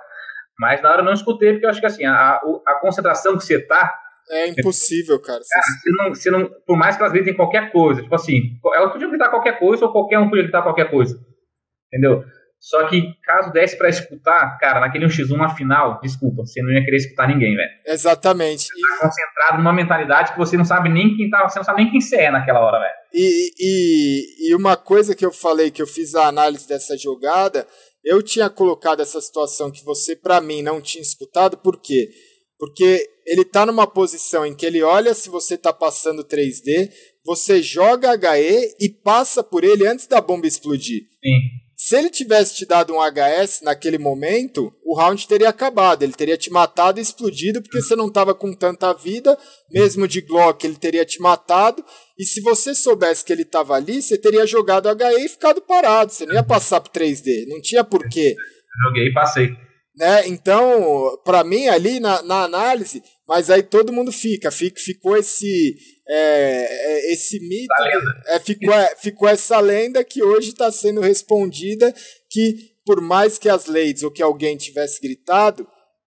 [0.59, 3.45] Mas na hora eu não escutei, porque eu acho que assim, a, a concentração que
[3.45, 3.97] você tá.
[4.31, 5.41] É impossível, cara.
[5.49, 8.93] cara você não, você não, por mais que elas gritem qualquer coisa, tipo assim, elas
[8.93, 11.17] podiam gritar qualquer coisa ou qualquer um podia gritar qualquer coisa.
[11.87, 12.25] Entendeu?
[12.61, 16.85] Só que caso desse para escutar, cara, naquele 1x1 na final, desculpa, você não ia
[16.85, 17.71] querer escutar ninguém, velho.
[17.87, 18.65] Exatamente.
[18.65, 21.83] Você tá concentrado numa mentalidade que você não sabe nem quem tá, você não sabe
[21.83, 22.95] nem quem você é naquela hora, velho.
[23.15, 27.67] E, e, e uma coisa que eu falei, que eu fiz a análise dessa jogada,
[28.05, 32.09] eu tinha colocado essa situação que você, para mim, não tinha escutado, por quê?
[32.59, 36.91] Porque ele tá numa posição em que ele olha se você tá passando 3D,
[37.25, 41.03] você joga HE e passa por ele antes da bomba explodir.
[41.23, 41.68] Sim.
[41.81, 46.03] Se ele tivesse te dado um HS naquele momento, o round teria acabado.
[46.03, 49.39] Ele teria te matado e explodido porque você não estava com tanta vida.
[49.71, 51.85] Mesmo de Glock, ele teria te matado.
[52.19, 56.11] E se você soubesse que ele estava ali, você teria jogado HE e ficado parado.
[56.11, 57.47] Você não ia passar pro 3D.
[57.47, 58.35] Não tinha porquê.
[58.85, 59.68] Joguei e passei.
[59.99, 60.29] Né?
[60.29, 65.77] Então, para mim, ali na, na análise, mas aí todo mundo fica, fica ficou esse
[66.09, 67.75] é, é, esse mito,
[68.29, 71.93] é, ficou, é, ficou essa lenda que hoje está sendo respondida
[72.31, 75.67] que por mais que as leis ou que alguém tivesse gritado,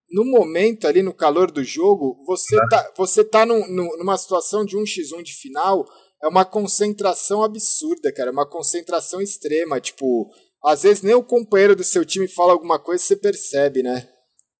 [0.09, 4.77] no momento ali no calor do jogo, você tá, você tá num, numa situação de
[4.77, 5.85] um x1 de final,
[6.23, 10.31] é uma concentração absurda, cara, é uma concentração extrema, tipo,
[10.65, 14.07] às vezes nem o companheiro do seu time fala alguma coisa, você percebe, né?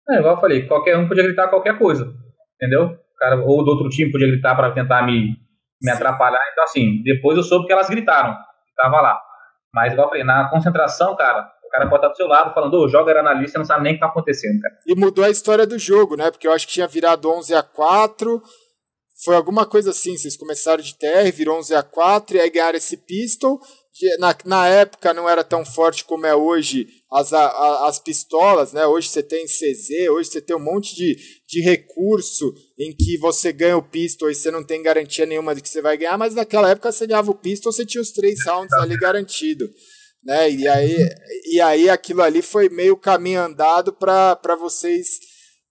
[0.10, 2.12] É, igual eu falei, qualquer um podia gritar qualquer coisa,
[2.56, 2.98] entendeu?
[3.22, 5.36] cara, ou do outro time podia gritar para tentar me,
[5.80, 6.42] me atrapalhar.
[6.52, 9.22] Então, assim, depois eu soube que elas gritaram, que tava lá.
[9.72, 12.74] Mas, igual eu falei, na concentração, cara, o cara pode estar do seu lado falando,
[12.74, 14.74] ô, joga era na lista, não sabe nem o que tá acontecendo, cara.
[14.88, 16.32] E mudou a história do jogo, né?
[16.32, 18.42] Porque eu acho que tinha virado 11 a 4
[19.24, 22.76] foi alguma coisa assim, vocês começaram de TR, virou 11 a 4 e aí ganharam
[22.76, 23.60] esse pistol,
[24.20, 28.86] na, na época não era tão forte como é hoje as, a, as pistolas, né?
[28.86, 31.18] Hoje você tem CZ, hoje você tem um monte de,
[31.48, 35.62] de recurso em que você ganha o pistol e você não tem garantia nenhuma de
[35.62, 38.46] que você vai ganhar, mas naquela época você ganhava o pistol, você tinha os três
[38.46, 39.70] rounds ali garantido.
[40.24, 40.52] Né?
[40.52, 41.10] E, aí,
[41.52, 45.08] e aí aquilo ali foi meio caminho andado para vocês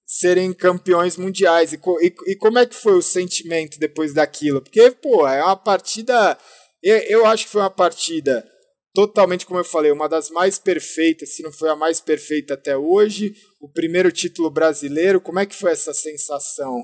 [0.04, 1.72] serem campeões mundiais.
[1.72, 4.60] E, e, e como é que foi o sentimento depois daquilo?
[4.60, 6.36] Porque, pô, é uma partida
[6.82, 8.44] eu, acho que foi uma partida
[8.94, 12.76] totalmente, como eu falei, uma das mais perfeitas, se não foi a mais perfeita até
[12.76, 13.32] hoje.
[13.60, 16.82] O primeiro título brasileiro, como é que foi essa sensação?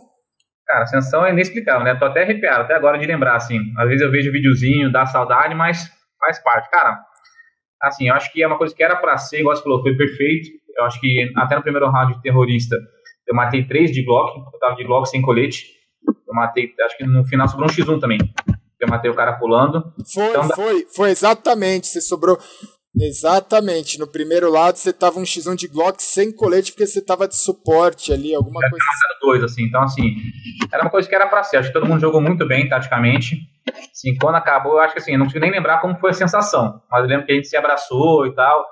[0.67, 1.95] Cara, a sensação é inexplicável, né?
[1.95, 3.59] Tô até arrepiado, até agora de lembrar, assim.
[3.79, 5.89] Às vezes eu vejo videozinho, dá saudade, mas
[6.19, 6.69] faz parte.
[6.71, 6.99] Cara,
[7.83, 9.97] assim, eu acho que é uma coisa que era para ser, igual você falou, foi
[9.97, 10.51] perfeito.
[10.77, 12.77] Eu acho que até no primeiro round de terrorista,
[13.27, 15.65] eu matei três de Glock, eu tava de Glock sem colete.
[16.07, 18.19] Eu matei, acho que no final sobrou um X1 também
[18.81, 19.93] eu matei o cara pulando.
[20.13, 21.87] Foi, então, foi, foi exatamente.
[21.87, 22.39] Você sobrou.
[22.99, 23.99] Exatamente.
[23.99, 27.37] No primeiro lado você tava um X1 de Glock sem colete porque você tava de
[27.37, 29.19] suporte ali, alguma coisa assim.
[29.21, 29.65] dois, assim.
[29.65, 30.15] Então, assim,
[30.73, 31.59] era uma coisa que era pra ser.
[31.59, 33.37] Acho que todo mundo jogou muito bem taticamente.
[33.93, 36.15] Assim, quando acabou, eu acho que assim, eu não consigo nem lembrar como foi a
[36.15, 36.81] sensação.
[36.91, 38.65] Mas eu lembro que a gente se abraçou e tal.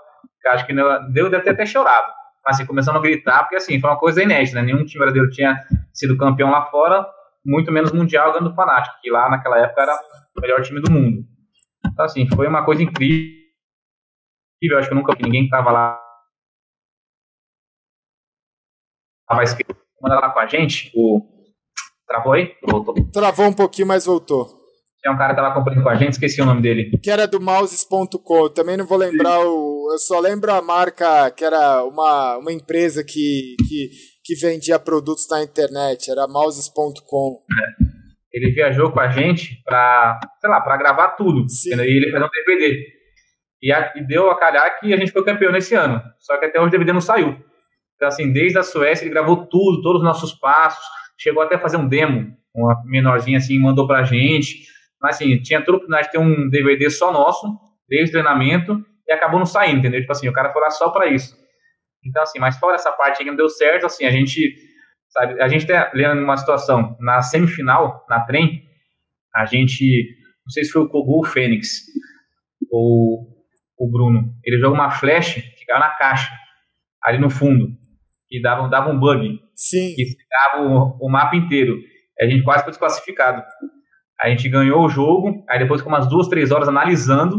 [0.47, 0.75] Acho que
[1.13, 2.07] deu, deve ter até chorado.
[2.47, 4.67] Assim, começamos a gritar, porque assim, foi uma coisa inédita, né?
[4.67, 7.07] Nenhum time brasileiro tinha sido campeão lá fora,
[7.45, 9.95] muito menos mundial ganhando o Fanático, que lá naquela época era
[10.37, 11.25] o melhor time do mundo.
[11.87, 13.45] Então, assim, foi uma coisa incrível.
[14.63, 16.01] Eu acho que nunca ninguém estava lá.
[19.29, 19.77] Tava escrito.
[20.01, 21.21] Manda lá com a gente, o.
[22.07, 22.55] Travou aí?
[22.63, 22.95] Voltou.
[23.13, 24.65] Travou um pouquinho, mas voltou.
[25.01, 26.99] Tinha um cara que tava acompanhando com a gente, esqueci o nome dele.
[27.03, 28.49] Que era do mouses.com.
[28.51, 29.91] Também não vou lembrar o.
[29.93, 33.91] Eu só lembro a marca que era uma, uma empresa que, que,
[34.25, 36.11] que vendia produtos na internet.
[36.11, 37.39] Era mouses.com.
[37.53, 37.85] É.
[38.33, 41.49] Ele viajou com a gente pra, sei lá, pra gravar tudo.
[41.49, 41.77] Sim.
[41.77, 42.87] E ele fez um DVD.
[43.63, 46.03] E, a, e deu a calhar que a gente foi campeão nesse ano.
[46.19, 47.37] Só que até hoje o DVD não saiu.
[47.95, 50.85] Então, assim, desde a Suécia ele gravou tudo, todos os nossos passos.
[51.19, 54.67] Chegou até a fazer um demo, uma menorzinha assim, mandou pra gente.
[55.01, 57.47] Mas assim, tinha tudo oportunidade de ter um DVD só nosso,
[57.89, 60.01] desde o treinamento, e acabou não saindo, entendeu?
[60.01, 61.37] Tipo assim, o cara foi lá só para isso.
[62.05, 64.55] Então, assim, mas fora essa parte que não deu certo, assim, a gente,
[65.11, 68.63] sabe, a gente tá lendo uma situação, na semifinal, na trem,
[69.35, 69.85] a gente,
[70.45, 71.81] não sei se foi o Kogu ou o Fênix,
[72.71, 73.27] ou
[73.79, 76.31] o Bruno, ele jogou uma flecha que caiu na caixa,
[77.03, 77.69] ali no fundo,
[78.29, 79.41] que dava, dava um bug.
[79.55, 79.95] Sim.
[79.95, 81.77] Que ficava o, o mapa inteiro.
[82.21, 83.43] A gente quase foi desclassificado.
[84.21, 87.37] A gente ganhou o jogo, aí depois com umas duas, três horas analisando.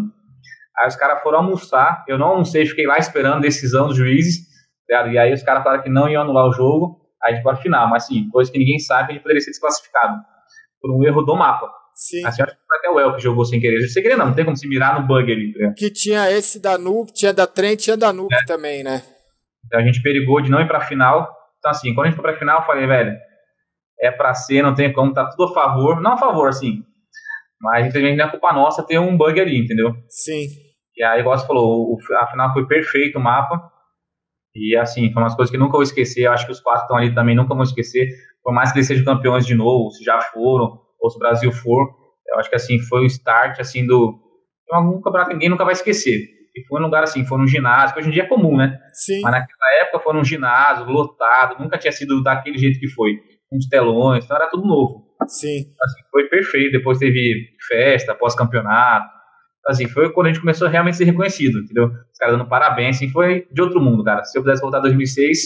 [0.77, 2.03] Aí os caras foram almoçar.
[2.07, 4.45] Eu não almocei, fiquei lá esperando a decisão dos juízes.
[4.87, 7.01] Tá e aí os caras falaram que não iam anular o jogo.
[7.23, 7.89] Aí a gente foi a final.
[7.89, 10.17] Mas sim, coisa que ninguém sabe, a gente poderia ser desclassificado
[10.81, 11.71] por um erro do mapa.
[11.93, 12.25] Sim.
[12.25, 13.79] Assim, acho que foi até o El que jogou sem querer.
[13.87, 15.53] Sem querer não, não tem como se mirar no bug ali.
[15.53, 18.45] Tá que tinha esse da Nuke, tinha da Trent, tinha da Nuke é.
[18.45, 19.01] também, né?
[19.65, 21.33] Então a gente perigou de não ir pra final.
[21.57, 23.15] Então assim, quando a gente foi pra final, eu falei, velho,
[23.99, 26.83] é para ser, não tem como, tá tudo a favor, não a favor, assim,
[27.59, 29.93] mas infelizmente não é culpa nossa ter um bug ali, entendeu?
[30.07, 30.47] Sim.
[30.97, 33.71] E aí, igual você falou, o, afinal foi perfeito o mapa,
[34.55, 36.97] e assim, foi umas coisas que nunca vou esquecer, eu acho que os quatro estão
[36.97, 38.07] ali também nunca vão esquecer,
[38.43, 41.51] por mais que eles sejam campeões de novo, se já foram, ou se o Brasil
[41.51, 41.93] for,
[42.27, 44.19] eu acho que assim, foi o start, assim, do...
[44.71, 46.35] Um campeonato ninguém nunca vai esquecer.
[46.55, 48.79] E foi um lugar assim, foi num ginásio, que hoje em dia é comum, né?
[48.93, 49.21] Sim.
[49.21, 53.19] Mas naquela época foi num ginásio, lotado, nunca tinha sido daquele jeito que foi
[53.51, 55.05] uns telões, então era tudo novo.
[55.27, 55.59] Sim.
[55.81, 56.71] Assim, foi perfeito.
[56.71, 59.14] Depois teve festa, pós-campeonato.
[59.67, 61.85] Assim, foi quando a gente começou a realmente ser reconhecido, entendeu?
[61.85, 64.23] Os caras dando parabéns, assim, foi de outro mundo, cara.
[64.23, 65.39] Se eu pudesse voltar em 2006,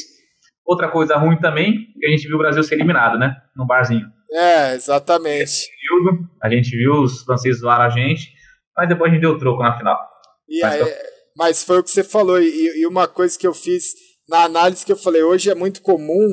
[0.65, 3.35] outra coisa ruim também, que a gente viu o Brasil ser eliminado, né?
[3.55, 4.05] No barzinho.
[4.31, 5.69] É, exatamente.
[5.89, 8.31] Período, a gente viu os franceses zoar a gente,
[8.75, 9.97] mas depois a gente deu troco na final.
[10.47, 10.93] E mas, aí,
[11.37, 13.93] mas foi o que você falou, e, e uma coisa que eu fiz
[14.27, 16.29] na análise que eu falei, hoje é muito comum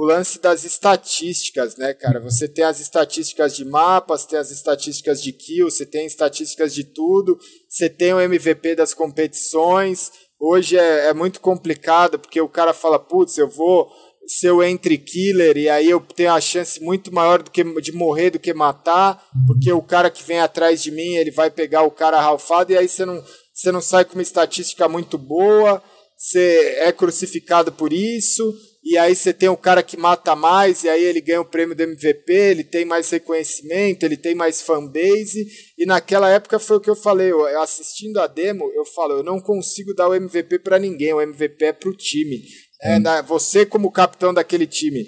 [0.00, 2.18] o lance das estatísticas, né, cara?
[2.20, 6.84] Você tem as estatísticas de mapas, tem as estatísticas de kills, você tem estatísticas de
[6.84, 7.38] tudo,
[7.68, 10.10] você tem o MVP das competições.
[10.40, 13.90] Hoje é, é muito complicado porque o cara fala, putz, eu vou
[14.26, 17.92] ser o entry killer e aí eu tenho a chance muito maior do que de
[17.92, 21.82] morrer do que matar, porque o cara que vem atrás de mim, ele vai pegar
[21.82, 23.22] o cara ralfado e aí você não,
[23.52, 25.82] você não sai com uma estatística muito boa,
[26.16, 28.50] você é crucificado por isso
[28.82, 31.76] e aí você tem o cara que mata mais, e aí ele ganha o prêmio
[31.76, 36.80] do MVP, ele tem mais reconhecimento, ele tem mais fanbase, e naquela época foi o
[36.80, 40.60] que eu falei, eu, assistindo a demo, eu falo, eu não consigo dar o MVP
[40.60, 42.42] para ninguém, o MVP é pro time.
[42.82, 45.06] É, na, você como capitão daquele time,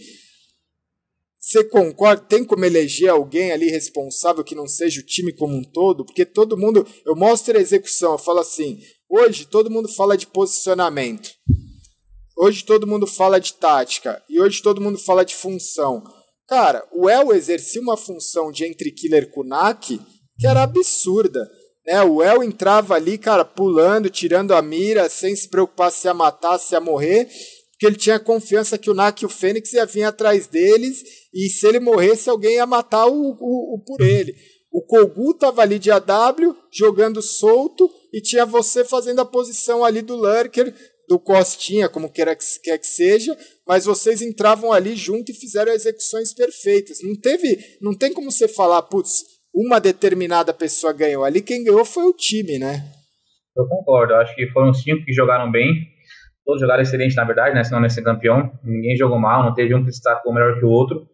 [1.42, 2.22] você concorda?
[2.22, 6.04] Tem como eleger alguém ali responsável que não seja o time como um todo?
[6.04, 6.86] Porque todo mundo.
[7.04, 8.78] Eu mostro a execução, eu falo assim.
[9.10, 11.30] Hoje todo mundo fala de posicionamento.
[12.36, 16.02] Hoje todo mundo fala de tática e hoje todo mundo fala de função.
[16.48, 20.00] Cara, o El exercia uma função de entre killer Kunak
[20.38, 21.48] que era absurda.
[21.86, 22.02] Né?
[22.02, 26.58] O El entrava ali, cara, pulando, tirando a mira, sem se preocupar se ia matar,
[26.58, 27.28] se ia morrer,
[27.70, 31.02] porque ele tinha confiança que o Nak e o Fênix ia vir atrás deles
[31.32, 34.34] e se ele morresse, alguém ia matar o, o, o por ele.
[34.72, 40.00] O Kogu tava ali de AW, jogando solto, e tinha você fazendo a posição ali
[40.00, 40.74] do Lurker,
[41.08, 45.72] do Costinha, como quer que, quer que seja, mas vocês entravam ali junto e fizeram
[45.72, 46.98] execuções perfeitas.
[47.02, 49.24] Não teve, não tem como você falar, putz,
[49.54, 51.24] uma determinada pessoa ganhou.
[51.24, 52.82] Ali quem ganhou foi o time, né?
[53.56, 55.68] Eu concordo, acho que foram cinco que jogaram bem,
[56.44, 57.62] todos jogaram excelente, na verdade, né?
[57.62, 58.50] Senão não ia ser campeão.
[58.64, 61.06] Ninguém jogou mal, não teve um que destacou melhor que o outro.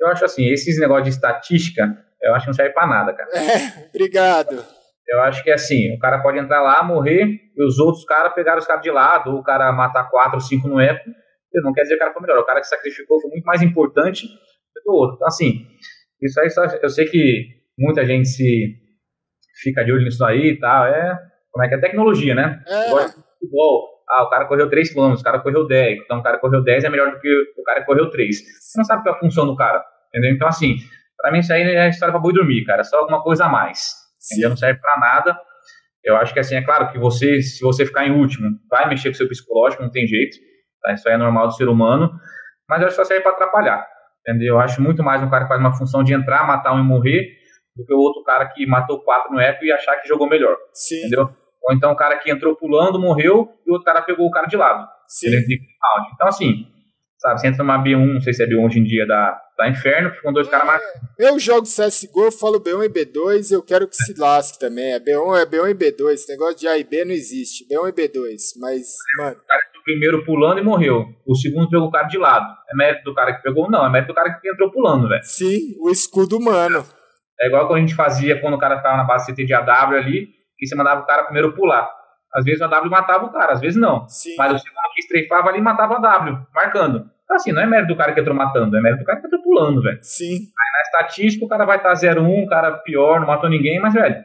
[0.00, 1.82] Eu acho assim, esses negócios de estatística,
[2.22, 3.30] eu acho que não serve pra nada, cara.
[3.36, 4.64] É, obrigado.
[5.08, 7.24] Eu acho que é assim, o cara pode entrar lá, morrer,
[7.56, 10.40] e os outros caras pegaram os caras de lado, ou o cara matar quatro ou
[10.40, 11.08] cinco no eco,
[11.62, 12.38] não quer dizer que o cara foi melhor.
[12.38, 15.16] O cara que sacrificou foi muito mais importante do que o outro.
[15.16, 15.66] Então, assim,
[16.20, 17.46] isso aí só, eu sei que
[17.78, 18.76] muita gente se
[19.62, 21.18] fica de olho nisso aí e tal, é,
[21.50, 22.62] como é que é tecnologia, né?
[22.66, 23.08] É.
[23.08, 26.62] futebol, ah, o cara correu 3 km, o cara correu 10, então o cara correu
[26.62, 27.28] 10 é melhor do que
[27.58, 28.36] o cara que correu 3.
[28.36, 30.34] Você não sabe qual é a função do cara, entendeu?
[30.34, 30.76] Então, assim,
[31.16, 33.48] pra mim isso aí é história pra boi dormir, cara, é só alguma coisa a
[33.48, 34.07] mais.
[34.30, 34.50] Entendeu?
[34.50, 35.38] Não serve pra nada.
[36.04, 39.08] Eu acho que, assim, é claro que você, se você ficar em último, vai mexer
[39.08, 40.36] com o seu psicológico, não tem jeito,
[40.80, 40.92] tá?
[40.92, 42.10] Isso aí é normal do ser humano,
[42.68, 43.86] mas eu acho que só serve pra atrapalhar,
[44.20, 44.54] entendeu?
[44.54, 46.82] Eu acho muito mais um cara que faz uma função de entrar, matar um e
[46.82, 47.36] morrer,
[47.76, 50.56] do que o outro cara que matou quatro no eco e achar que jogou melhor.
[50.72, 50.98] Sim.
[50.98, 51.30] Entendeu?
[51.62, 54.46] Ou então o cara que entrou pulando, morreu, e o outro cara pegou o cara
[54.46, 54.86] de lado.
[55.08, 55.28] Sim.
[56.14, 56.66] Então, assim,
[57.18, 59.68] sabe, você entra numa B1, não sei se é B1 hoje em dia, da, da
[59.68, 60.82] Inferno, ficam dois é, caras mais.
[61.18, 64.92] Eu jogo CSGO, eu falo B1 e B2, eu quero que se lasque também.
[64.92, 66.12] É B1, é B1 e B2.
[66.12, 67.66] Esse negócio de A e B não existe.
[67.68, 68.36] B1 e B2.
[68.60, 69.36] Mas, mano.
[69.36, 71.04] O cara o primeiro pulando e morreu.
[71.26, 72.46] O segundo pegou o cara de lado.
[72.70, 73.70] É mérito do cara que pegou?
[73.70, 75.22] Não, é mérito do cara que entrou pulando, velho.
[75.24, 76.84] Sim, o escudo humano.
[77.40, 79.96] É igual quando a gente fazia quando o cara ficava na base CT de AW
[79.96, 80.28] ali,
[80.58, 81.88] que você mandava o cara primeiro pular.
[82.34, 84.06] Às vezes o AW matava o cara, às vezes não.
[84.08, 84.34] Sim.
[84.36, 87.10] Mas o segundo que estreifava ali matava o AW, marcando.
[87.24, 89.26] Então, assim, não é mérito do cara que entrou matando, é mérito do cara que
[89.26, 89.98] entrou pulando, velho.
[90.02, 90.34] Sim.
[90.34, 93.92] Aí na estatística o cara vai estar 0-1, o cara pior, não matou ninguém, mas,
[93.92, 94.24] velho,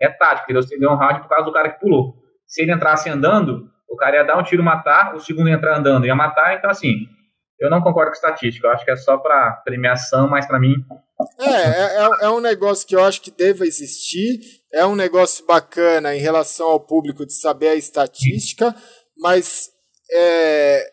[0.00, 0.52] é tático?
[0.52, 2.14] Você deu um round por causa do cara que pulou.
[2.46, 5.78] Se ele entrasse andando, o cara ia dar um tiro matar, o segundo ia entrar
[5.78, 7.08] andando, ia matar, então assim,
[7.58, 10.74] eu não concordo com estatística, eu acho que é só para premiação, mas para mim.
[11.40, 14.40] É, é, é, é, um negócio que eu acho que deva existir,
[14.72, 18.74] é um negócio bacana em relação ao público de saber a estatística,
[19.16, 19.70] mas
[20.12, 20.86] é,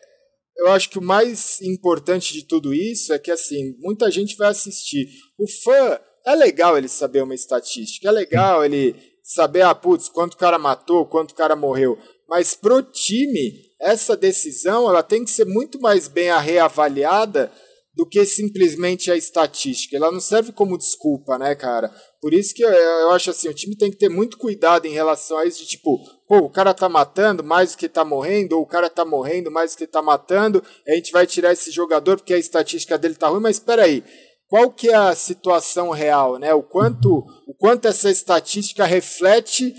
[0.58, 4.48] eu acho que o mais importante de tudo isso é que assim, muita gente vai
[4.48, 5.08] assistir.
[5.38, 10.36] O fã, é legal ele saber uma estatística, é legal ele saber, ah, putz, quanto
[10.36, 11.98] cara matou, quanto cara morreu.
[12.28, 17.52] Mas pro time, essa decisão ela tem que ser muito mais bem reavaliada
[17.94, 19.96] do que simplesmente a estatística.
[19.96, 21.88] Ela não serve como desculpa, né, cara?
[22.20, 24.92] Por isso que eu, eu, acho assim, o time tem que ter muito cuidado em
[24.92, 28.56] relação a isso de tipo, pô, o cara tá matando mais do que tá morrendo,
[28.56, 31.70] ou o cara tá morrendo mais do que tá matando, a gente vai tirar esse
[31.70, 34.02] jogador porque a estatística dele tá ruim, mas espera aí.
[34.48, 36.52] Qual que é a situação real, né?
[36.52, 39.74] O quanto, o quanto essa estatística reflete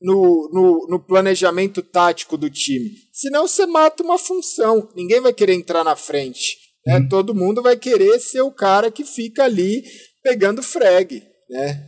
[0.00, 2.90] no, no, no, planejamento tático do time.
[3.12, 4.88] Senão você mata uma função.
[4.94, 6.56] Ninguém vai querer entrar na frente.
[6.86, 6.98] Né?
[6.98, 7.08] Hum.
[7.08, 9.82] Todo mundo vai querer ser o cara que fica ali
[10.22, 11.22] pegando frag.
[11.48, 11.86] Né?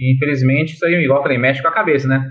[0.00, 2.22] infelizmente, isso aí, igual eu falei, mexe com a cabeça, né?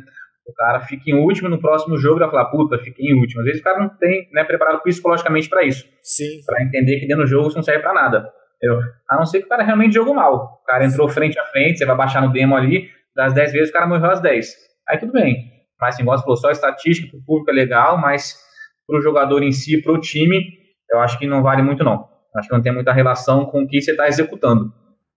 [0.47, 3.41] O cara fica em último no próximo jogo e vai falar, puta, fiquei em último.
[3.41, 5.85] Às vezes o cara não tem né, preparado psicologicamente para isso.
[6.01, 6.41] Sim.
[6.45, 8.31] Para entender que dentro do jogo isso não serve para nada.
[8.55, 8.79] Entendeu?
[9.09, 10.61] A não ser que o cara realmente jogou mal.
[10.63, 13.69] O cara entrou frente a frente, você vai baixar no demo ali, das 10 vezes
[13.69, 15.57] o cara morreu às 10 aí tudo bem.
[15.79, 18.35] Mas, assim, igual você falou, só estatística para o público é legal, mas
[18.85, 20.41] para o jogador em si, para o time,
[20.89, 22.07] eu acho que não vale muito, não.
[22.35, 24.71] Acho que não tem muita relação com o que você está executando.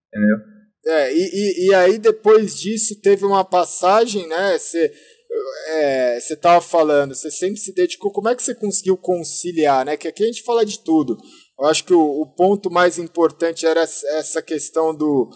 [0.09, 0.39] Entendeu?
[0.87, 4.57] É, e, e, aí depois disso teve uma passagem, né?
[4.59, 4.91] Você
[5.69, 8.11] é, você estava falando, você sempre se dedicou.
[8.11, 9.97] Como é que você conseguiu conciliar, né?
[9.97, 11.19] Que aqui a gente fala de tudo.
[11.59, 15.31] Eu acho que o, o ponto mais importante era essa questão do,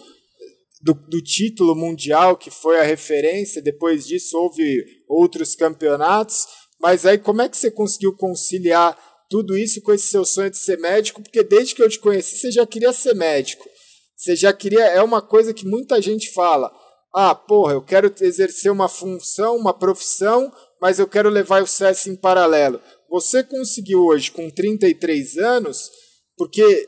[0.85, 6.47] do, do, título mundial, que foi a referência, depois disso houve outros campeonatos,
[6.79, 8.95] mas aí como é que você conseguiu conciliar
[9.31, 11.23] tudo isso com esse seu sonho de ser médico?
[11.23, 13.67] Porque desde que eu te conheci, você já queria ser médico.
[14.15, 14.85] Você já queria.
[14.85, 16.71] É uma coisa que muita gente fala.
[17.15, 22.09] Ah, porra, eu quero exercer uma função, uma profissão, mas eu quero levar o CS
[22.09, 22.81] em paralelo.
[23.09, 25.91] Você conseguiu hoje, com 33 anos,
[26.37, 26.87] porque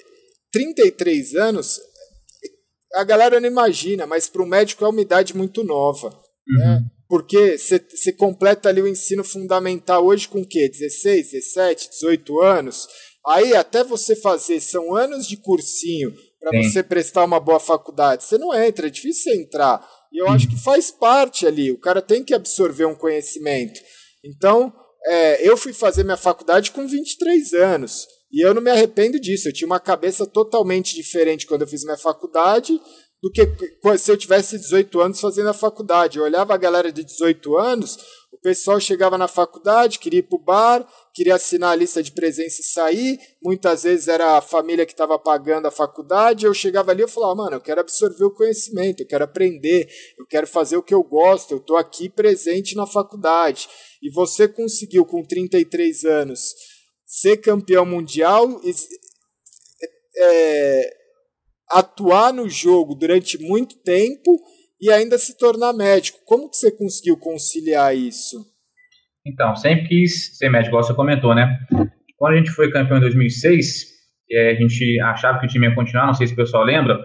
[0.53, 1.81] 33 anos
[2.97, 6.09] a galera não imagina, mas para o médico é uma idade muito nova.
[6.09, 6.59] Uhum.
[6.59, 6.81] Né?
[7.09, 10.69] Porque você completa ali o ensino fundamental hoje com o quê?
[10.69, 12.89] 16, 17, 18 anos?
[13.29, 18.25] Aí até você fazer, são anos de cursinho para você prestar uma boa faculdade.
[18.25, 19.87] Você não entra, é difícil você entrar.
[20.13, 20.33] E eu uhum.
[20.33, 23.81] acho que faz parte ali, o cara tem que absorver um conhecimento.
[24.25, 24.73] Então,
[25.07, 28.07] é, eu fui fazer minha faculdade com 23 anos.
[28.33, 29.49] E eu não me arrependo disso.
[29.49, 32.81] Eu tinha uma cabeça totalmente diferente quando eu fiz minha faculdade
[33.23, 33.49] do que
[33.99, 36.19] se eu tivesse 18 anos fazendo a faculdade.
[36.19, 37.99] Eu olhava a galera de 18 anos,
[38.31, 42.13] o pessoal chegava na faculdade, queria ir para o bar, queria assinar a lista de
[42.13, 43.19] presença e sair.
[43.43, 46.45] Muitas vezes era a família que estava pagando a faculdade.
[46.45, 49.89] Eu chegava ali e falava, mano, eu quero absorver o conhecimento, eu quero aprender,
[50.19, 53.69] eu quero fazer o que eu gosto, eu estou aqui presente na faculdade.
[54.03, 56.55] E você conseguiu, com 33 anos,
[57.07, 58.61] ser campeão mundial,
[60.19, 60.91] é,
[61.71, 64.39] atuar no jogo durante muito tempo
[64.81, 66.19] e ainda se tornar médico.
[66.27, 68.37] Como que você conseguiu conciliar isso?
[69.25, 71.59] Então, sempre quis ser médico, igual você comentou, né?
[72.17, 73.97] Quando a gente foi campeão em 2006,
[74.33, 76.99] a gente achava que o time ia continuar, não sei se o pessoal lembra,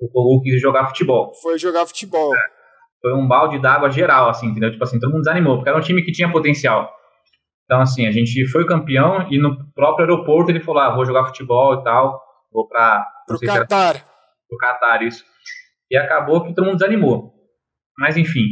[0.00, 1.32] o Kogu quis jogar futebol.
[1.42, 2.34] Foi jogar futebol.
[2.34, 2.38] É,
[3.00, 4.70] foi um balde d'água geral, assim, entendeu?
[4.70, 6.90] Tipo assim, todo mundo desanimou, porque era um time que tinha potencial.
[7.68, 11.26] Então, assim, a gente foi campeão e no próprio aeroporto ele falou: ah, vou jogar
[11.26, 12.18] futebol e tal,
[12.50, 13.06] vou para.
[13.26, 13.96] Pro Catar.
[13.96, 14.04] Era,
[14.48, 15.22] pro Catar, isso.
[15.90, 17.30] E acabou que todo mundo desanimou.
[17.98, 18.46] Mas, enfim.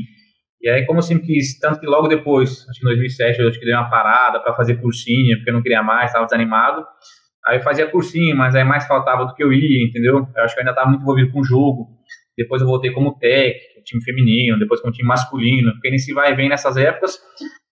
[0.61, 3.49] E aí, como eu sempre quis, tanto que logo depois, acho que em 2007, eu
[3.49, 6.85] acho que dei uma parada para fazer cursinho, porque eu não queria mais, estava desanimado.
[7.47, 10.27] Aí eu fazia cursinho, mas aí mais faltava do que eu ia, entendeu?
[10.37, 11.87] Eu acho que eu ainda estava muito envolvido com o jogo.
[12.37, 16.35] Depois eu voltei como técnico, time feminino, depois como time masculino, porque nesse vai e
[16.35, 17.19] vem nessas épocas,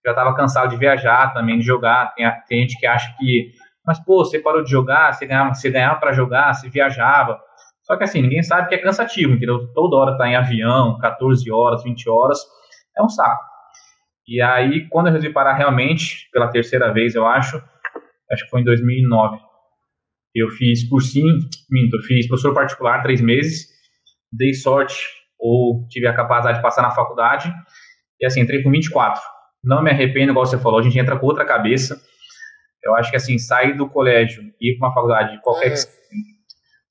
[0.04, 2.12] já estava cansado de viajar também, de jogar.
[2.14, 3.52] Tem, tem, gente que acha que,
[3.86, 7.40] mas pô, você parou de jogar, você ganhava, você ganhava para jogar, você viajava.
[7.82, 9.72] Só que assim, ninguém sabe que é cansativo, entendeu?
[9.72, 12.38] Toda hora tá em avião, 14 horas, 20 horas,
[12.96, 13.42] é um saco.
[14.26, 17.62] E aí, quando eu resolvi parar realmente, pela terceira vez, eu acho,
[18.30, 19.38] acho que foi em 2009,
[20.34, 21.34] eu fiz cursinho,
[21.70, 23.68] minto, eu fiz professor particular três meses,
[24.32, 24.96] dei sorte
[25.38, 27.52] ou tive a capacidade de passar na faculdade,
[28.18, 29.20] e assim, entrei com 24
[29.64, 32.00] não me arrependo, igual você falou, a gente entra com outra cabeça.
[32.82, 35.76] Eu acho que assim, sair do colégio e ir para uma faculdade de qualquer é.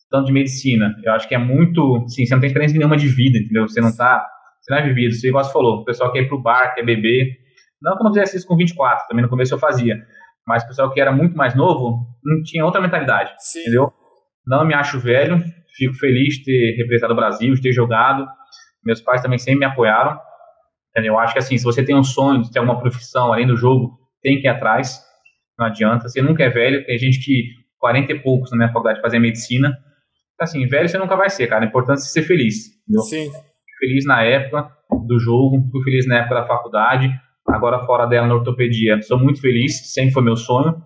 [0.09, 3.07] tanto de medicina, eu acho que é muito, sim, você não tem experiência nenhuma de
[3.07, 3.67] vida, entendeu?
[3.67, 4.25] Você não tá,
[4.59, 6.83] você não é vivido, você igual você falou, o pessoal quer ir pro bar, quer
[6.83, 7.37] beber.
[7.81, 9.95] Não que eu não fizesse isso com 24, também no começo eu fazia.
[10.47, 13.61] Mas o pessoal que era muito mais novo, não tinha outra mentalidade, sim.
[13.61, 13.93] entendeu?
[14.45, 15.41] Não me acho velho,
[15.75, 18.25] fico feliz de ter representado o Brasil, de ter jogado.
[18.83, 20.19] Meus pais também sempre me apoiaram.
[20.95, 23.57] Eu acho que assim, se você tem um sonho de ter uma profissão além do
[23.57, 24.99] jogo, tem que ir atrás.
[25.57, 26.07] Não adianta.
[26.07, 26.85] Você nunca é velho.
[26.85, 27.49] Tem gente que
[27.79, 29.75] 40 e poucos na minha faculdade fazer medicina.
[30.39, 31.65] Assim, velho você nunca vai ser, cara.
[31.65, 32.67] É importante ser feliz.
[32.83, 33.01] Entendeu?
[33.03, 33.31] Sim.
[33.79, 34.69] Feliz na época
[35.07, 37.09] do jogo, fui feliz na época da faculdade.
[37.47, 39.91] Agora fora dela na ortopedia, sou muito feliz.
[39.91, 40.81] Sempre foi meu sonho.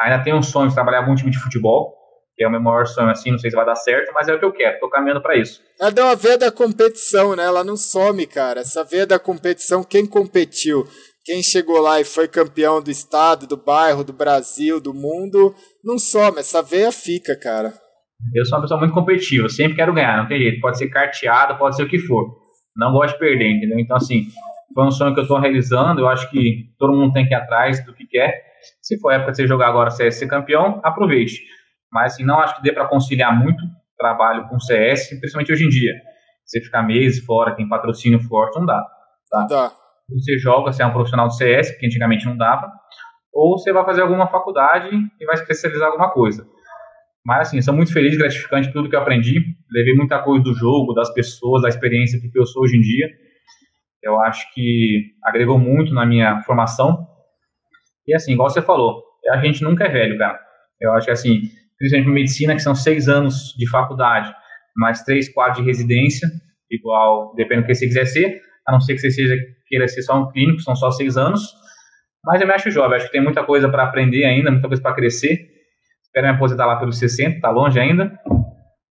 [0.00, 2.01] Ainda tenho um sonho de trabalhar com um time de futebol
[2.36, 4.34] que é o meu maior sonho, assim, não sei se vai dar certo, mas é
[4.34, 5.60] o que eu quero, tô caminhando para isso.
[5.80, 7.44] Ela deu uma veia da competição, né?
[7.44, 8.60] Ela não some, cara.
[8.60, 10.84] Essa veia da competição, quem competiu,
[11.24, 15.54] quem chegou lá e foi campeão do estado, do bairro, do Brasil, do mundo,
[15.84, 16.38] não some.
[16.38, 17.72] Essa veia fica, cara.
[18.34, 20.60] Eu sou uma pessoa muito competitiva, sempre quero ganhar, não tem jeito.
[20.60, 22.40] Pode ser carteado, pode ser o que for.
[22.76, 23.78] Não gosto de perder, entendeu?
[23.78, 24.22] Então, assim,
[24.74, 26.00] foi um sonho que eu estou realizando.
[26.00, 28.42] Eu acho que todo mundo tem que ir atrás do que quer.
[28.80, 31.40] Se for época de você jogar agora, você é ser campeão, aproveite.
[31.92, 33.62] Mas assim, não acho que dê para conciliar muito
[33.98, 35.92] trabalho com CS, principalmente hoje em dia.
[36.44, 38.82] Você ficar meses fora, tem patrocínio forte, não dá.
[39.30, 39.46] Tá?
[39.48, 39.72] Dá.
[40.08, 42.70] Você joga, você é um profissional do CS, que antigamente não dava,
[43.32, 44.90] ou você vai fazer alguma faculdade
[45.20, 46.46] e vai especializar alguma coisa.
[47.24, 49.40] Mas assim, sou muito feliz e gratificante tudo que eu aprendi.
[49.70, 53.08] Levei muita coisa do jogo, das pessoas, da experiência que eu sou hoje em dia.
[54.02, 57.06] Eu acho que agregou muito na minha formação.
[58.06, 60.40] E assim, igual você falou, a gente nunca é velho, cara.
[60.80, 61.42] Eu acho que assim,
[61.82, 64.32] principalmente medicina, que são seis anos de faculdade,
[64.76, 66.28] mais três, quatro de residência,
[66.70, 69.34] igual, depende do que você quiser ser, a não ser que você seja,
[69.66, 71.42] queira ser só um clínico, são só seis anos.
[72.24, 74.80] Mas eu me acho jovem, acho que tem muita coisa para aprender ainda, muita coisa
[74.80, 75.50] para crescer.
[76.04, 78.16] Espero me aposentar lá pelos 60, tá longe ainda.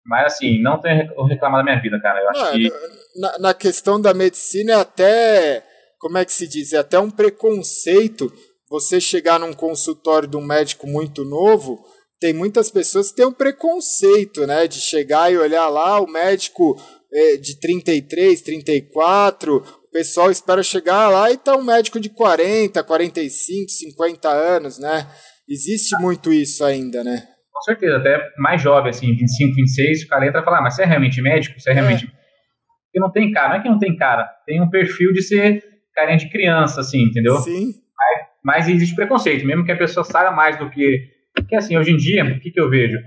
[0.06, 2.20] Mas assim, não tenho reclamar da minha vida, cara.
[2.20, 2.72] Eu acho não, que...
[3.16, 5.64] na, na questão da medicina é até,
[5.98, 8.30] como é que se diz, é até um preconceito
[8.70, 11.80] você chegar num consultório de um médico muito novo
[12.22, 14.68] tem muitas pessoas que têm um preconceito, né?
[14.68, 16.80] De chegar e olhar lá, o médico
[17.12, 22.82] é, de 33, 34, o pessoal espera chegar lá e tá um médico de 40,
[22.84, 25.08] 45, 50 anos, né?
[25.50, 27.24] Existe muito isso ainda, né?
[27.52, 30.76] Com certeza, até mais jovem, assim, 25, 26, o cara entra e fala, ah, mas
[30.76, 31.60] você é realmente médico?
[31.60, 32.06] Você é realmente...
[32.06, 32.08] É.
[32.08, 35.64] Porque não tem cara, não é que não tem cara, tem um perfil de ser
[35.96, 37.38] carinha de criança, assim, entendeu?
[37.38, 37.72] Sim.
[37.98, 41.92] Mas, mas existe preconceito, mesmo que a pessoa saiba mais do que porque assim, hoje
[41.92, 42.98] em dia, o que, que eu vejo?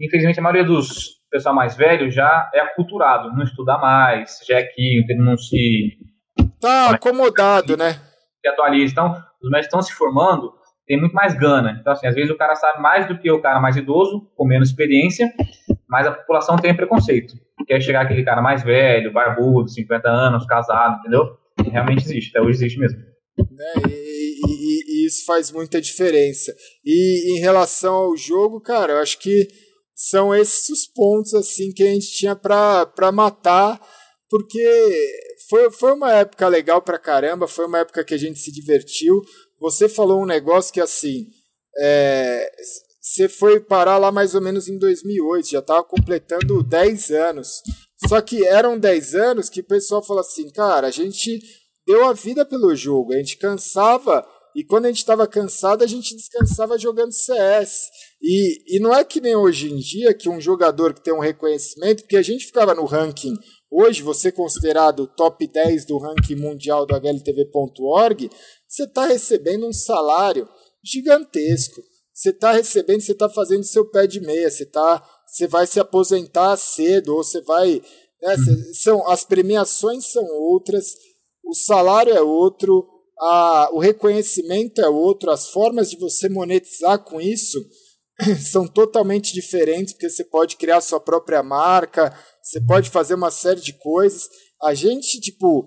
[0.00, 4.62] Infelizmente, a maioria dos pessoal mais velho já é aculturado, não estuda mais, já é
[4.62, 5.98] aqui, não se.
[6.60, 7.92] Tá acomodado, né?
[8.40, 8.92] Se atualiza.
[8.92, 9.12] Então,
[9.42, 10.52] os médicos estão se formando,
[10.86, 11.76] tem muito mais gana.
[11.80, 14.46] Então, assim, às vezes o cara sabe mais do que o cara mais idoso, com
[14.46, 15.32] menos experiência,
[15.88, 17.34] mas a população tem preconceito.
[17.66, 21.36] Quer chegar aquele cara mais velho, barbudo, 50 anos, casado, entendeu?
[21.64, 22.98] E realmente existe, até hoje existe mesmo.
[22.98, 23.82] Né?
[23.88, 24.57] E,
[25.06, 26.54] isso faz muita diferença.
[26.84, 29.48] E em relação ao jogo, cara, eu acho que
[29.94, 33.80] são esses os pontos assim que a gente tinha para matar,
[34.30, 34.62] porque
[35.48, 39.20] foi, foi uma época legal pra caramba, foi uma época que a gente se divertiu.
[39.60, 41.26] Você falou um negócio que assim,
[41.78, 42.50] é,
[43.00, 47.62] você foi parar lá mais ou menos em 2008, já estava completando 10 anos.
[48.06, 51.40] Só que eram 10 anos que o pessoal falou assim, cara, a gente
[51.86, 53.12] deu a vida pelo jogo.
[53.12, 54.24] A gente cansava
[54.58, 57.88] e quando a gente estava cansado, a gente descansava jogando CS.
[58.20, 61.20] E, e não é que nem hoje em dia que um jogador que tem um
[61.20, 63.36] reconhecimento, porque a gente ficava no ranking.
[63.70, 68.28] Hoje, você considerado top 10 do ranking mundial do HLTV.org,
[68.66, 70.48] você está recebendo um salário
[70.84, 71.80] gigantesco.
[72.12, 75.78] Você está recebendo, você está fazendo seu pé de meia, você, tá, você vai se
[75.78, 77.80] aposentar cedo, ou você vai.
[78.20, 78.74] Né, uhum.
[78.74, 80.96] são, as premiações são outras,
[81.44, 87.20] o salário é outro, a, o reconhecimento é outro, as formas de você monetizar com
[87.20, 87.58] isso
[88.40, 93.60] são totalmente diferentes, porque você pode criar sua própria marca, você pode fazer uma série
[93.60, 94.28] de coisas.
[94.62, 95.66] A gente, tipo,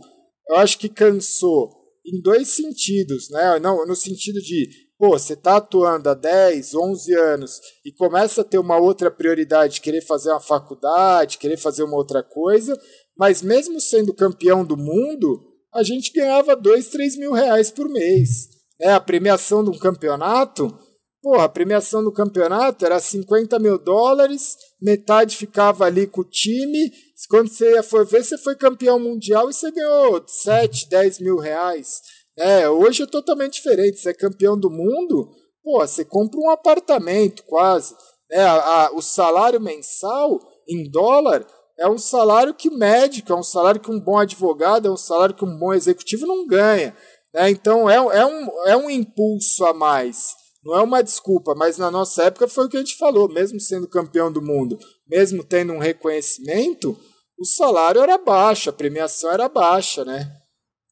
[0.49, 1.69] eu acho que cansou
[2.05, 3.59] em dois sentidos, né?
[3.59, 4.67] Não, no sentido de,
[4.97, 9.81] pô, você tá atuando há 10, 11 anos e começa a ter uma outra prioridade,
[9.81, 12.79] querer fazer uma faculdade, querer fazer uma outra coisa,
[13.17, 18.49] mas mesmo sendo campeão do mundo, a gente ganhava 2, 3 mil reais por mês.
[18.79, 18.93] Né?
[18.93, 20.73] A premiação de um campeonato
[21.21, 26.91] Porra, a premiação do campeonato era 50 mil dólares, metade ficava ali com o time.
[27.29, 32.01] Quando você for ver, você foi campeão mundial e você ganhou 7, 10 mil reais.
[32.35, 33.99] É, hoje é totalmente diferente.
[33.99, 35.29] Você é campeão do mundo,
[35.63, 37.93] pô, você compra um apartamento quase.
[38.31, 41.45] É, a, a, o salário mensal em dólar
[41.81, 45.35] é um salário que médico, é um salário que um bom advogado, é um salário
[45.35, 46.95] que um bom executivo não ganha.
[47.33, 47.49] Né?
[47.49, 50.35] Então é, é, um, é um impulso a mais.
[50.63, 53.59] Não é uma desculpa, mas na nossa época foi o que a gente falou, mesmo
[53.59, 54.77] sendo campeão do mundo,
[55.09, 56.95] mesmo tendo um reconhecimento,
[57.39, 60.31] o salário era baixo, a premiação era baixa, né?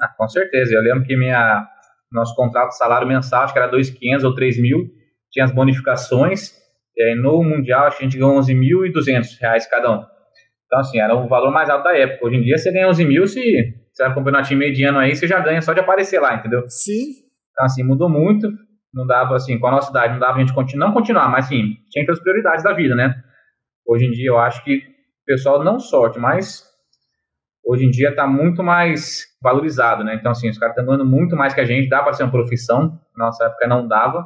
[0.02, 0.74] Ah, com certeza.
[0.74, 1.68] Eu lembro que minha
[2.12, 4.90] nosso contrato de salário mensal, acho que era 2.500 ou 3.000,
[5.32, 6.52] tinha as bonificações,
[7.00, 10.19] aí no Mundial a gente ganhou 11.200 reais cada um.
[10.70, 12.28] Então, assim, era o valor mais alto da época.
[12.28, 13.42] Hoje em dia você ganha 11 mil, se
[13.92, 16.64] você vai um campeonatinho mediano aí, você já ganha só de aparecer lá, entendeu?
[16.70, 17.10] Sim.
[17.52, 18.48] Então, assim, mudou muito
[18.94, 21.76] não dava assim, com a nossa idade, não dava a gente não continuar, mas sim,
[21.90, 23.16] tinha que ter as prioridades da vida, né?
[23.86, 26.64] Hoje em dia eu acho que o pessoal não sorte, mas
[27.64, 30.16] hoje em dia está muito mais valorizado, né?
[30.16, 32.32] Então, assim, os caras estão ganhando muito mais que a gente, dá para ser uma
[32.32, 34.26] profissão, na nossa época não dava.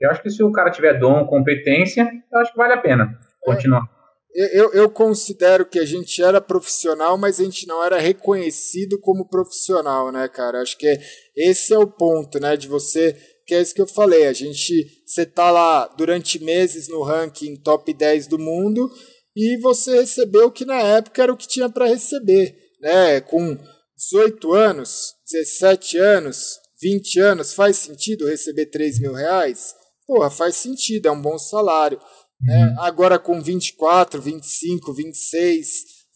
[0.00, 3.18] Eu acho que se o cara tiver dom, competência, eu acho que vale a pena
[3.40, 3.82] continuar.
[3.82, 3.99] É,
[4.34, 9.28] eu, eu considero que a gente era profissional, mas a gente não era reconhecido como
[9.28, 10.62] profissional, né, cara?
[10.62, 11.00] Acho que é,
[11.36, 13.16] esse é o ponto, né, de você
[13.50, 14.28] que é isso que eu falei.
[14.28, 18.88] A gente, você tá lá durante meses no ranking top 10 do mundo
[19.34, 23.20] e você recebeu o que na época era o que tinha para receber, né?
[23.20, 23.58] Com
[23.96, 29.74] 18 anos, 17 anos, 20 anos, faz sentido receber 3 mil reais?
[30.06, 32.00] Porra, faz sentido, é um bom salário.
[32.42, 32.66] Né?
[32.66, 32.80] Uhum.
[32.80, 35.68] Agora com 24, 25, 26,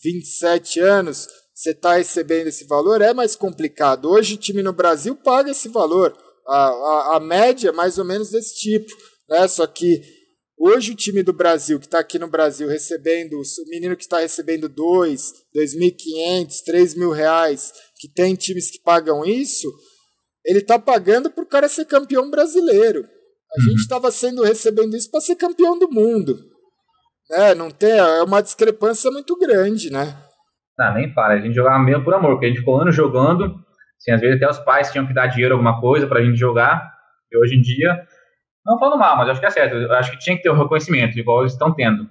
[0.02, 4.10] 27 anos, você está recebendo esse valor, é mais complicado.
[4.10, 8.04] Hoje o time no Brasil paga esse valor a, a, a média é mais ou
[8.04, 8.92] menos desse tipo.
[9.28, 9.46] Né?
[9.48, 10.02] Só que
[10.58, 14.20] hoje o time do Brasil, que está aqui no Brasil recebendo, o menino que está
[14.20, 19.72] recebendo dois, dois mil quinhentos, três mil reais, que tem times que pagam isso,
[20.44, 23.08] ele está pagando para o cara ser campeão brasileiro.
[23.56, 23.70] A uhum.
[23.70, 26.36] gente estava sendo recebendo isso para ser campeão do mundo.
[27.30, 27.54] Né?
[27.54, 30.16] Não tem, é uma discrepância muito grande, né?
[30.78, 31.34] Não, nem fala.
[31.34, 33.64] A gente jogava mesmo por amor, porque a gente ficou anos jogando
[34.04, 36.36] Assim, às vezes até os pais tinham que dar dinheiro alguma coisa para a gente
[36.36, 36.92] jogar.
[37.32, 38.06] E hoje em dia,
[38.64, 39.76] não falando mal, mas acho que é certo.
[39.76, 42.06] Eu acho que tinha que ter o um reconhecimento, igual eles estão tendo.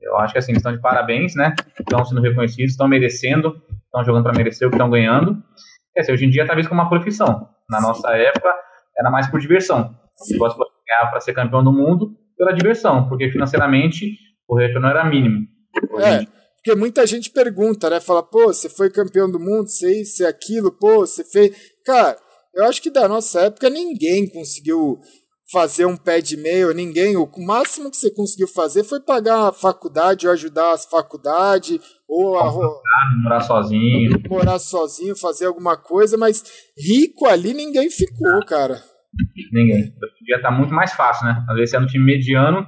[0.00, 1.54] Eu acho que assim, eles estão de parabéns, né?
[1.78, 5.42] Estão sendo reconhecidos, estão merecendo, estão jogando para merecer o que estão ganhando.
[5.92, 7.48] Quer dizer, hoje em dia está visto como uma profissão.
[7.68, 8.54] Na nossa época,
[8.96, 9.94] era mais por diversão.
[10.18, 14.16] Você gosta de ganhar para ser campeão do mundo pela diversão, porque financeiramente
[14.48, 15.46] o retorno era mínimo.
[16.00, 16.26] É.
[16.56, 18.00] Porque muita gente pergunta, né?
[18.00, 21.56] Fala, pô, você foi campeão do mundo, você isso, você aquilo, pô, você fez.
[21.84, 22.16] Cara,
[22.54, 24.98] eu acho que da nossa época ninguém conseguiu
[25.50, 27.16] fazer um pé de meio, ninguém.
[27.16, 32.38] O máximo que você conseguiu fazer foi pagar a faculdade ou ajudar as faculdades, ou
[32.38, 32.52] a,
[33.22, 34.22] morar sozinho.
[34.28, 36.44] Morar sozinho, fazer alguma coisa, mas
[36.76, 38.82] rico ali ninguém ficou, cara.
[39.52, 39.80] Ninguém.
[39.82, 41.44] Hoje dia tá muito mais fácil, né?
[41.48, 42.66] Às vezes você é no time mediano,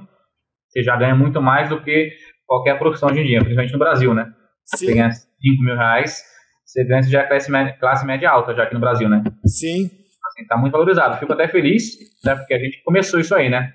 [0.67, 2.11] você já ganha muito mais do que
[2.45, 4.33] qualquer profissão hoje em dia, principalmente no Brasil, né?
[4.65, 4.85] Sim.
[4.85, 5.29] Você ganha 5
[5.63, 6.23] mil reais,
[6.65, 9.23] você ganha já classe média, classe média alta, já aqui no Brasil, né?
[9.45, 9.89] Sim.
[10.27, 11.17] Assim, tá muito valorizado.
[11.17, 12.35] Fico até feliz, né?
[12.35, 13.73] Porque a gente começou isso aí, né?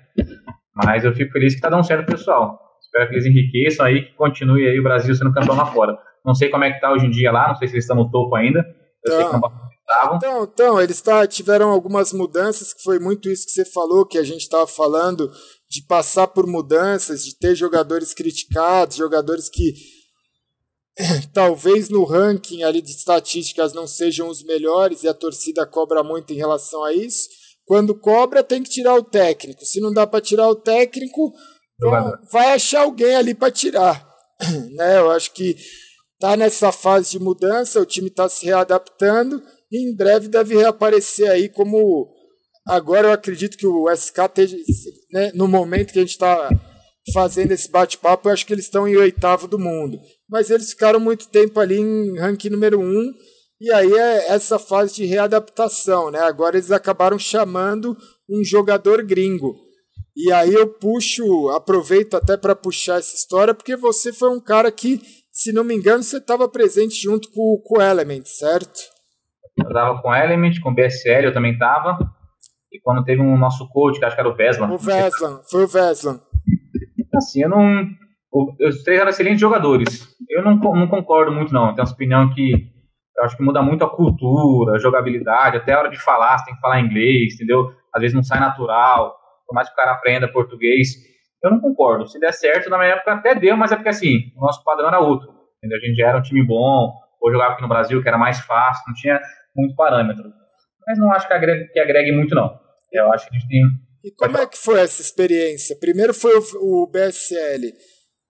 [0.75, 2.59] Mas eu fico feliz que tá dando certo pessoal.
[2.81, 5.97] Espero que eles enriqueçam aí, que continue aí o Brasil sendo campeão lá fora.
[6.25, 7.97] Não sei como é que tá hoje em dia lá, não sei se eles estão
[7.97, 8.65] no topo ainda.
[9.05, 9.35] Eu sei que
[9.87, 14.05] não então, então, eles tá, tiveram algumas mudanças, que foi muito isso que você falou,
[14.05, 15.31] que a gente estava falando,
[15.69, 19.73] de passar por mudanças, de ter jogadores criticados, jogadores que
[21.33, 26.33] talvez no ranking ali de estatísticas não sejam os melhores e a torcida cobra muito
[26.33, 27.29] em relação a isso.
[27.65, 29.65] Quando cobra, tem que tirar o técnico.
[29.65, 31.33] Se não dá para tirar o técnico,
[32.31, 34.05] vai achar alguém ali para tirar.
[34.75, 34.99] Né?
[34.99, 35.55] Eu acho que
[36.19, 39.41] tá nessa fase de mudança, o time está se readaptando
[39.71, 42.07] e em breve deve reaparecer aí como
[42.65, 44.57] agora eu acredito que o SK esteja,
[45.11, 46.49] né, no momento que a gente está
[47.13, 49.97] fazendo esse bate-papo, eu acho que eles estão em oitavo do mundo.
[50.29, 53.13] Mas eles ficaram muito tempo ali em ranking número um,
[53.59, 56.19] e aí é essa fase de readaptação, né?
[56.19, 57.97] Agora eles acabaram chamando
[58.29, 59.55] um jogador gringo.
[60.15, 64.71] E aí eu puxo, aproveito até para puxar essa história, porque você foi um cara
[64.71, 64.99] que,
[65.31, 68.79] se não me engano, você estava presente junto com, com o Element, certo?
[69.57, 71.97] Eu estava com Element, com BSL, eu também estava.
[72.71, 74.71] E quando teve um nosso coach, que acho que era o Veslan.
[74.71, 76.19] O Veslan, foi o Veslan.
[77.15, 77.85] Assim, eu não.
[78.61, 80.07] Os três eram excelentes jogadores.
[80.29, 81.73] Eu não, não concordo muito, não.
[81.73, 82.51] Tenho uma opinião que
[83.17, 86.45] eu acho que muda muito a cultura, a jogabilidade, até a hora de falar, você
[86.45, 87.71] tem que falar inglês, entendeu?
[87.93, 89.15] Às vezes não sai natural,
[89.47, 90.89] por mais que o cara aprenda português.
[91.43, 92.07] Eu não concordo.
[92.07, 94.89] Se der certo, na minha época até deu, mas é porque assim, o nosso padrão
[94.89, 95.29] era outro.
[95.57, 95.77] Entendeu?
[95.77, 98.39] A gente já era um time bom, ou jogava aqui no Brasil, que era mais
[98.39, 99.19] fácil, não tinha
[99.57, 100.31] muito parâmetro.
[100.85, 102.57] Mas não acho que agregue, que agregue muito, não.
[102.91, 103.61] Eu acho que a gente tem
[104.07, 105.75] e como é que foi essa experiência?
[105.75, 107.73] Primeiro foi o, o BSL.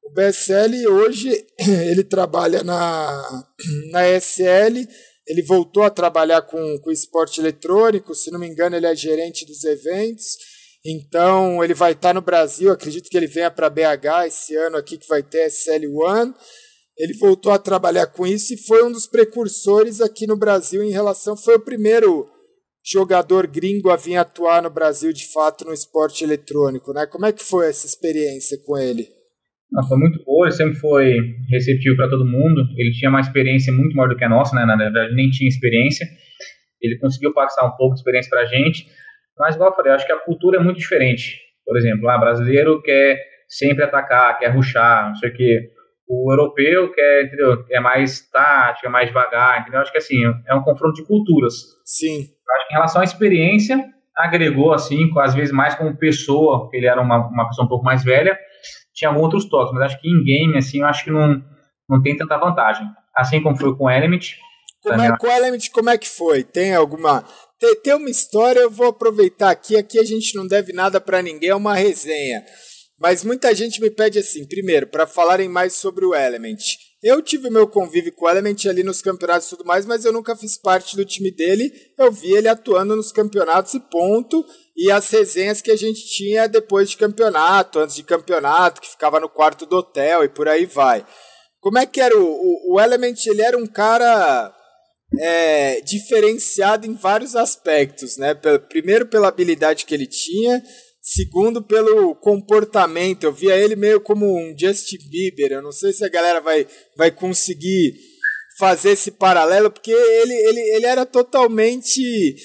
[0.03, 1.45] O BSL hoje
[1.87, 3.45] ele trabalha na,
[3.91, 4.87] na SL,
[5.27, 9.45] ele voltou a trabalhar com, com esporte eletrônico, se não me engano, ele é gerente
[9.45, 10.37] dos eventos.
[10.83, 14.97] Então ele vai estar no Brasil, acredito que ele venha para BH esse ano aqui
[14.97, 16.33] que vai ter SL One.
[16.97, 20.91] Ele voltou a trabalhar com isso e foi um dos precursores aqui no Brasil em
[20.91, 22.27] relação, foi o primeiro
[22.89, 27.05] jogador gringo a vir atuar no Brasil de fato no esporte eletrônico, né?
[27.05, 29.07] Como é que foi essa experiência com ele?
[29.71, 31.17] Não, foi muito boa, ele sempre foi
[31.49, 32.61] receptivo para todo mundo.
[32.77, 34.65] Ele tinha uma experiência muito maior do que a nossa, né?
[34.65, 36.07] Na verdade, nem tinha experiência.
[36.81, 38.85] Ele conseguiu passar um pouco de experiência para a gente.
[39.37, 41.37] Mas, igual eu falei, eu acho que a cultura é muito diferente.
[41.65, 43.19] Por exemplo, o ah, brasileiro quer
[43.49, 45.69] sempre atacar, quer ruxar, não sei o quê.
[46.07, 47.65] O europeu quer, entendeu?
[47.69, 49.81] É mais tático, é mais devagar, entendeu?
[49.81, 50.17] Acho que assim,
[50.47, 51.53] é um confronto de culturas.
[51.85, 52.19] Sim.
[52.19, 53.77] Acho que em relação à experiência,
[54.15, 57.83] agregou assim, às vezes mais como pessoa, porque ele era uma, uma pessoa um pouco
[57.83, 58.37] mais velha,
[58.93, 61.41] tinha outros toques, mas acho que em game, assim, eu acho que não,
[61.87, 62.85] não tem tanta vantagem.
[63.15, 64.37] Assim como foi com o Element.
[64.81, 66.43] Como é, com o Element, como é que foi?
[66.43, 67.23] Tem alguma.
[67.59, 69.75] Tem, tem uma história, eu vou aproveitar aqui.
[69.75, 72.43] Aqui a gente não deve nada para ninguém, é uma resenha.
[72.99, 76.57] Mas muita gente me pede assim, primeiro, para falarem mais sobre o Element.
[77.01, 80.11] Eu tive meu convívio com o Element ali nos campeonatos e tudo mais, mas eu
[80.11, 81.71] nunca fiz parte do time dele.
[81.97, 84.43] Eu vi ele atuando nos campeonatos e ponto.
[84.75, 89.19] E as resenhas que a gente tinha depois de campeonato, antes de campeonato, que ficava
[89.19, 91.05] no quarto do hotel e por aí vai.
[91.59, 93.27] Como é que era o, o, o Element?
[93.27, 94.55] Ele era um cara
[95.19, 98.33] é, diferenciado em vários aspectos, né?
[98.69, 100.63] Primeiro pela habilidade que ele tinha,
[101.09, 103.23] Segundo, pelo comportamento.
[103.23, 105.53] Eu via ele meio como um Justin Bieber.
[105.53, 106.67] Eu não sei se a galera vai,
[106.97, 107.95] vai conseguir
[108.59, 112.35] fazer esse paralelo, porque ele, ele, ele era totalmente.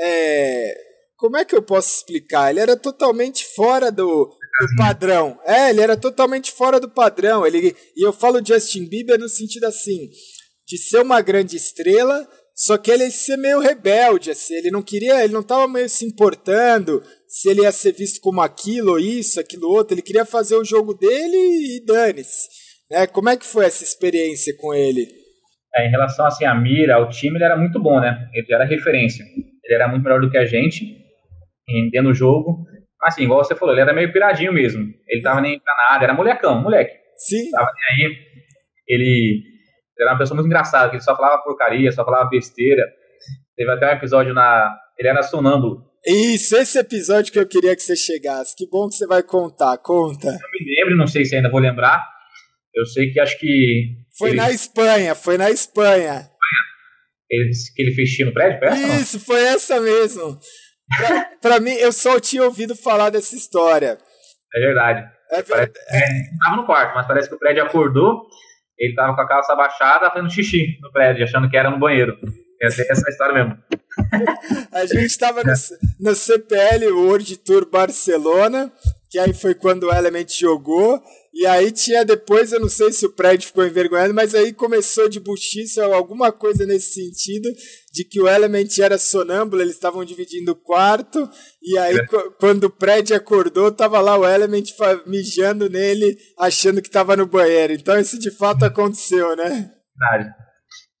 [0.00, 0.74] É,
[1.18, 2.48] como é que eu posso explicar?
[2.48, 5.38] Ele era totalmente fora do, do padrão.
[5.44, 7.46] É, ele era totalmente fora do padrão.
[7.46, 10.08] Ele, e eu falo Justin Bieber no sentido assim,
[10.66, 15.22] de ser uma grande estrela, só que ele ser meio rebelde, assim, ele não queria,
[15.22, 19.38] ele não estava meio se importando se ele ia ser visto como aquilo ou isso,
[19.38, 19.94] aquilo outro.
[19.94, 22.48] Ele queria fazer o jogo dele e dane-se.
[22.90, 23.06] Né?
[23.06, 25.06] Como é que foi essa experiência com ele?
[25.76, 28.28] É, em relação assim, à mira, ao time, ele era muito bom, né?
[28.32, 29.22] Ele era referência.
[29.62, 30.82] Ele era muito melhor do que a gente,
[31.92, 32.64] dentro do jogo.
[33.02, 34.82] Assim, igual você falou, ele era meio piradinho mesmo.
[35.06, 36.94] Ele tava nem pra nada, era molecão, moleque.
[37.18, 37.50] Sim.
[37.50, 38.16] Tava nem aí.
[38.88, 39.42] Ele,
[39.96, 42.82] ele era uma pessoa muito engraçada, que ele só falava porcaria, só falava besteira.
[43.54, 44.74] Teve até um episódio na.
[44.98, 45.87] Ele era sonâmbulo.
[46.06, 48.54] Isso, esse episódio que eu queria que você chegasse.
[48.56, 50.28] Que bom que você vai contar, conta.
[50.28, 52.02] Eu me lembro, não sei se ainda vou lembrar.
[52.74, 53.96] Eu sei que acho que.
[54.16, 54.36] Foi ele...
[54.38, 56.30] na Espanha, foi na Espanha.
[57.30, 58.58] Ele disse que ele fez no prédio?
[58.64, 60.38] Essa, Isso, foi essa mesmo.
[60.96, 63.98] pra, pra, mim, eu só tinha ouvido falar dessa história.
[64.54, 65.06] É verdade.
[65.32, 65.72] É verdade.
[65.90, 66.00] É...
[66.42, 68.22] tava no quarto, mas parece que o prédio acordou.
[68.78, 72.16] Ele tava com a calça abaixada fazendo xixi no prédio, achando que era no banheiro.
[72.60, 73.58] Essa, essa é a história mesmo.
[74.72, 75.52] a gente estava no,
[76.00, 78.72] no CPL World Tour Barcelona,
[79.10, 81.02] que aí foi quando o Element jogou.
[81.32, 85.08] E aí tinha depois, eu não sei se o prédio ficou envergonhado, mas aí começou
[85.08, 87.48] de buchiça alguma coisa nesse sentido,
[87.92, 91.30] de que o Element era sonâmbulo, eles estavam dividindo o quarto,
[91.62, 92.06] e aí é.
[92.40, 94.64] quando o prédio acordou, tava lá o Element
[95.06, 97.72] mijando nele, achando que tava no banheiro.
[97.72, 99.70] Então isso de fato aconteceu, né?
[99.96, 100.34] Verdade.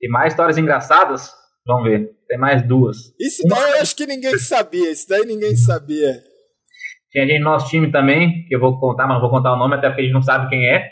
[0.00, 1.32] E mais histórias engraçadas?
[1.68, 2.10] Vamos ver.
[2.26, 2.96] Tem mais duas.
[3.20, 4.90] Isso daí eu acho que ninguém sabia.
[4.90, 6.14] Isso daí ninguém sabia.
[7.10, 9.58] Tinha gente no nosso time também, que eu vou contar, mas não vou contar o
[9.58, 10.90] nome, até porque a gente não sabe quem é.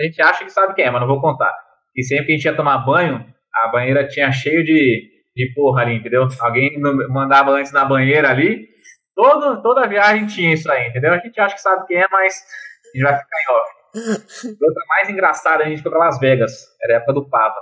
[0.00, 1.52] A gente acha que sabe quem é, mas não vou contar.
[1.96, 3.24] E sempre que a gente ia tomar banho,
[3.54, 6.26] a banheira tinha cheio de, de porra ali, entendeu?
[6.40, 6.76] Alguém
[7.08, 8.68] mandava antes na banheira ali.
[9.14, 11.12] Todo, toda viagem tinha isso aí, entendeu?
[11.12, 14.56] A gente acha que sabe quem é, mas a gente vai ficar em off.
[14.60, 16.52] Outra mais engraçada, a gente foi pra Las Vegas.
[16.82, 17.60] Era a época do Papa.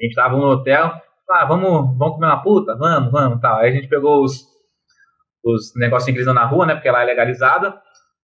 [0.00, 1.07] A gente tava no hotel.
[1.30, 2.74] Ah, vamos, vamos comer uma puta?
[2.76, 3.58] Vamos, vamos, tal.
[3.58, 4.46] Aí a gente pegou os,
[5.44, 5.74] os
[6.08, 6.74] eles dão na rua, né?
[6.74, 7.78] Porque lá é legalizada.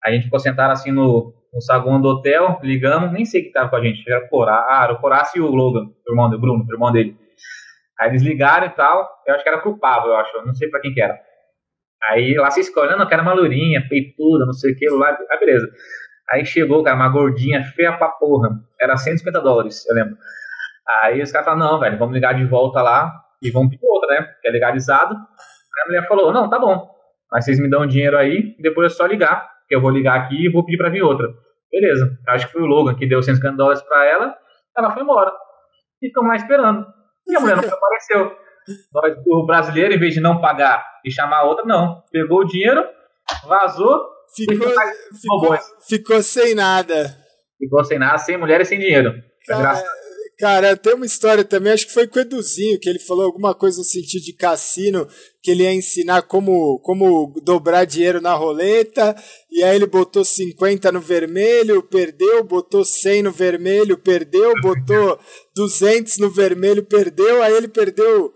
[0.03, 3.69] A gente ficou sentado assim no, no saguão do hotel, ligamos, nem sei que tava
[3.69, 4.03] com a gente.
[4.09, 6.91] Era o Corá, ah, o Corácio e o Logan, o irmão do Bruno, o irmão
[6.91, 7.17] dele.
[7.99, 9.09] Aí eles ligaram e tal.
[9.27, 10.45] Eu acho que era pro Pablo, eu acho.
[10.45, 11.19] não sei pra quem que era.
[12.09, 15.17] Aí lá se escolhe, não, quero uma lourinha, peituda, não sei o que, lá.
[15.29, 15.67] Ah, beleza.
[16.31, 18.49] Aí chegou, cara, uma gordinha feia pra porra.
[18.79, 20.17] Era 150 dólares, eu lembro.
[21.03, 23.11] Aí os caras falaram, não, velho, vamos ligar de volta lá
[23.41, 24.27] e vamos pedir outra, né?
[24.41, 25.15] Que é legalizado.
[25.15, 26.89] Aí a mulher falou, não, tá bom.
[27.31, 29.49] Mas vocês me dão dinheiro aí, depois é só ligar.
[29.67, 31.27] Que eu vou ligar aqui e vou pedir pra vir outra.
[31.71, 32.17] Beleza.
[32.27, 34.35] Acho que foi o Logan que deu 150 dólares pra ela.
[34.77, 35.31] Ela foi embora.
[36.01, 36.85] E ficamos lá esperando.
[37.27, 38.35] E a mulher não apareceu.
[38.93, 42.03] Nós, o brasileiro, em vez de não pagar e chamar a outra, não.
[42.11, 42.83] Pegou o dinheiro,
[43.47, 44.09] vazou.
[44.35, 45.57] Ficou, ficou,
[45.87, 47.17] ficou, sem nada.
[47.57, 49.13] Ficou sem nada, sem mulher e sem dinheiro.
[49.45, 49.81] Cara,
[50.41, 53.53] cara, tem uma história também, acho que foi com o Eduzinho, que ele falou alguma
[53.53, 55.07] coisa no sentido de cassino,
[55.39, 59.15] que ele ia ensinar como, como dobrar dinheiro na roleta,
[59.51, 65.19] e aí ele botou 50 no vermelho, perdeu, botou 100 no vermelho, perdeu, botou
[65.55, 68.33] 200 no vermelho, perdeu, aí ele perdeu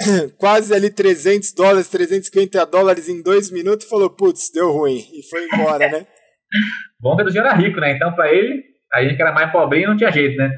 [0.38, 5.44] quase ali 300 dólares, 350 dólares em dois minutos, falou, putz, deu ruim, e foi
[5.44, 6.06] embora, né?
[6.98, 7.92] Bom que o era rico, né?
[7.94, 10.50] Então, para ele, a gente que era mais pobrinho não tinha jeito, né?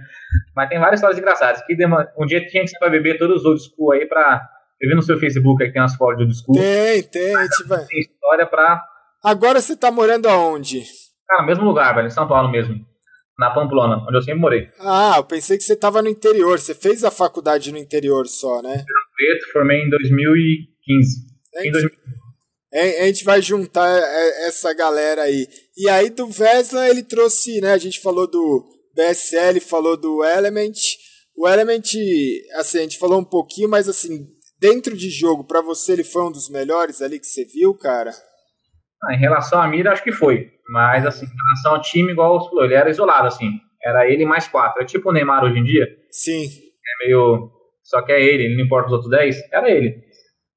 [0.54, 1.62] Mas tem várias histórias engraçadas.
[1.62, 1.74] Que
[2.18, 4.42] um dia tinha que ser pra beber todos os old school aí pra.
[4.80, 6.56] Eu vi no seu Facebook aí que tem umas fotos de old school.
[6.56, 7.32] Tem, tem,
[7.66, 7.84] vai.
[7.86, 8.82] Tem história pra.
[9.24, 10.82] Agora você tá morando aonde?
[11.26, 12.84] Cara, no mesmo lugar, velho, em São Paulo mesmo
[13.38, 14.68] na Pamplona, onde eu sempre morei.
[14.80, 16.58] Ah, eu pensei que você estava no interior.
[16.58, 18.84] Você fez a faculdade no interior só, né?
[19.14, 21.26] Preto, formei em 2015.
[21.54, 23.02] A gente, em 2015.
[23.02, 23.88] A gente vai juntar
[24.46, 25.46] essa galera aí.
[25.76, 27.72] E aí do Vesla ele trouxe, né?
[27.72, 30.72] A gente falou do BSL, falou do Element.
[31.36, 31.92] O Element,
[32.54, 34.26] assim, a gente falou um pouquinho, mas assim,
[34.58, 38.10] dentro de jogo, para você ele foi um dos melhores ali que você viu, cara?
[39.04, 40.50] Ah, em relação à mira, acho que foi.
[40.68, 43.50] Mas, assim, em relação ao time, igual você falou, ele era isolado, assim.
[43.84, 44.82] Era ele mais quatro.
[44.82, 45.86] É tipo o Neymar hoje em dia.
[46.10, 46.44] Sim.
[46.44, 47.50] É meio.
[47.84, 49.36] Só que é ele, ele não importa os outros dez.
[49.52, 49.94] Era ele.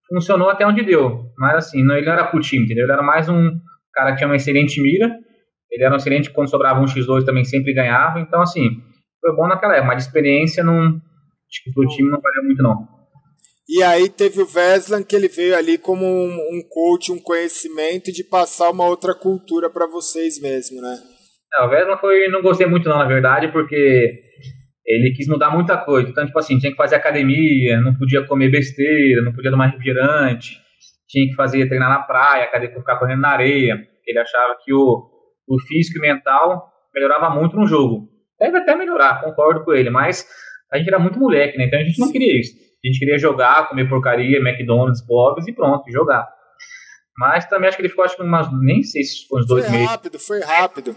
[0.07, 1.25] Funcionou até onde deu.
[1.37, 2.85] Mas, assim, não, ele não era pro time, entendeu?
[2.85, 3.51] Ele era mais um
[3.93, 5.11] cara tinha uma excelente mira.
[5.71, 8.19] Ele era um excelente quando sobrava um X2 também sempre ganhava.
[8.19, 8.69] Então, assim,
[9.21, 9.87] foi bom naquela época.
[9.87, 10.77] Mas de experiência, não.
[10.77, 12.99] Acho que pro time não valeu muito, não.
[13.67, 18.11] E aí teve o Veslan que ele veio ali como um, um coach, um conhecimento
[18.11, 20.97] de passar uma outra cultura para vocês mesmo, né?
[21.51, 24.23] Não, o Veslan foi, não gostei muito não, na verdade, porque
[24.83, 26.09] ele quis mudar muita coisa.
[26.09, 30.59] Então, tipo assim, tinha que fazer academia, não podia comer besteira, não podia tomar refrigerante,
[31.09, 33.75] tinha que fazer treinar na praia, ficar correndo na areia.
[34.05, 35.09] Ele achava que o,
[35.47, 38.07] o físico e mental melhorava muito no jogo.
[38.39, 40.25] Deve até melhorar, concordo com ele, mas
[40.71, 41.65] a gente era muito moleque, né?
[41.65, 42.53] Então a gente não queria isso.
[42.53, 46.27] A gente queria jogar, comer porcaria, McDonald's, Bob's e pronto, jogar.
[47.17, 49.65] Mas também acho que ele ficou, acho que umas, nem sei se foi uns dois
[49.65, 49.87] foi meses.
[49.87, 50.95] Foi rápido, foi rápido.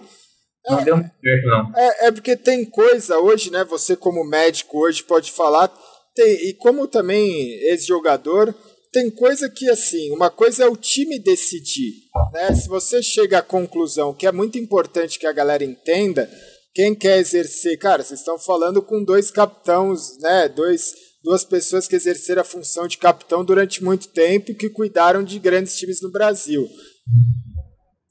[0.69, 1.73] Não é, deu muito certo, não.
[1.75, 3.65] É, é porque tem coisa hoje, né?
[3.65, 5.69] Você como médico hoje pode falar,
[6.15, 7.33] tem, e como também
[7.71, 8.55] ex-jogador,
[8.93, 11.95] tem coisa que assim, uma coisa é o time decidir,
[12.33, 12.55] né?
[12.55, 16.31] Se você chega à conclusão que é muito importante que a galera entenda,
[16.75, 20.49] quem quer exercer, cara, vocês estão falando com dois capitãos, né?
[20.49, 25.23] Dois duas pessoas que exerceram a função de capitão durante muito tempo e que cuidaram
[25.23, 26.69] de grandes times no Brasil.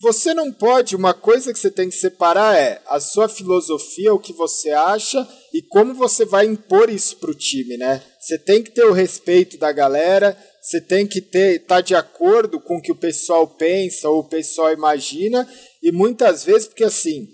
[0.01, 4.19] Você não pode, uma coisa que você tem que separar é a sua filosofia, o
[4.19, 8.01] que você acha e como você vai impor isso para o time, né?
[8.21, 11.95] Você tem que ter o respeito da galera, você tem que ter estar tá de
[11.95, 15.49] acordo com o que o pessoal pensa ou o pessoal imagina
[15.81, 17.27] e muitas vezes porque assim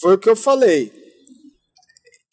[0.00, 1.04] foi o que eu falei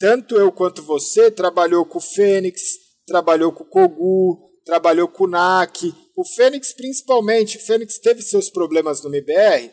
[0.01, 2.59] tanto eu quanto você trabalhou com o Fênix,
[3.05, 5.93] trabalhou com o Kogu, trabalhou com o NAC.
[6.18, 9.72] O Fênix, principalmente, o Fênix teve seus problemas no MBR,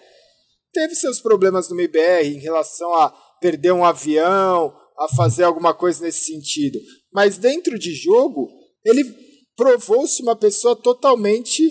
[0.70, 3.08] teve seus problemas no MBR em relação a
[3.40, 6.78] perder um avião, a fazer alguma coisa nesse sentido.
[7.12, 8.48] Mas dentro de jogo,
[8.84, 9.04] ele
[9.56, 11.62] provou-se uma pessoa totalmente.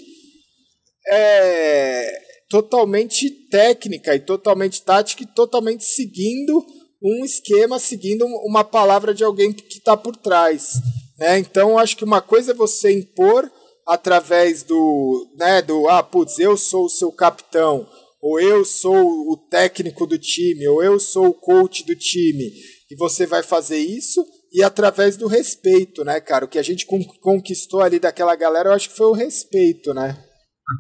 [1.09, 6.65] É, totalmente técnica e totalmente tática e totalmente seguindo
[7.01, 10.73] um esquema seguindo uma palavra de alguém que está por trás.
[11.17, 11.39] Né?
[11.39, 13.49] Então, acho que uma coisa é você impor
[13.85, 17.87] através do, né, do, ah, putz, eu sou o seu capitão,
[18.21, 22.51] ou eu sou o técnico do time, ou eu sou o coach do time,
[22.91, 24.25] e você vai fazer isso.
[24.57, 26.45] E através do respeito, né, cara?
[26.45, 26.83] O que a gente
[27.21, 30.17] conquistou ali daquela galera, eu acho que foi o respeito, né?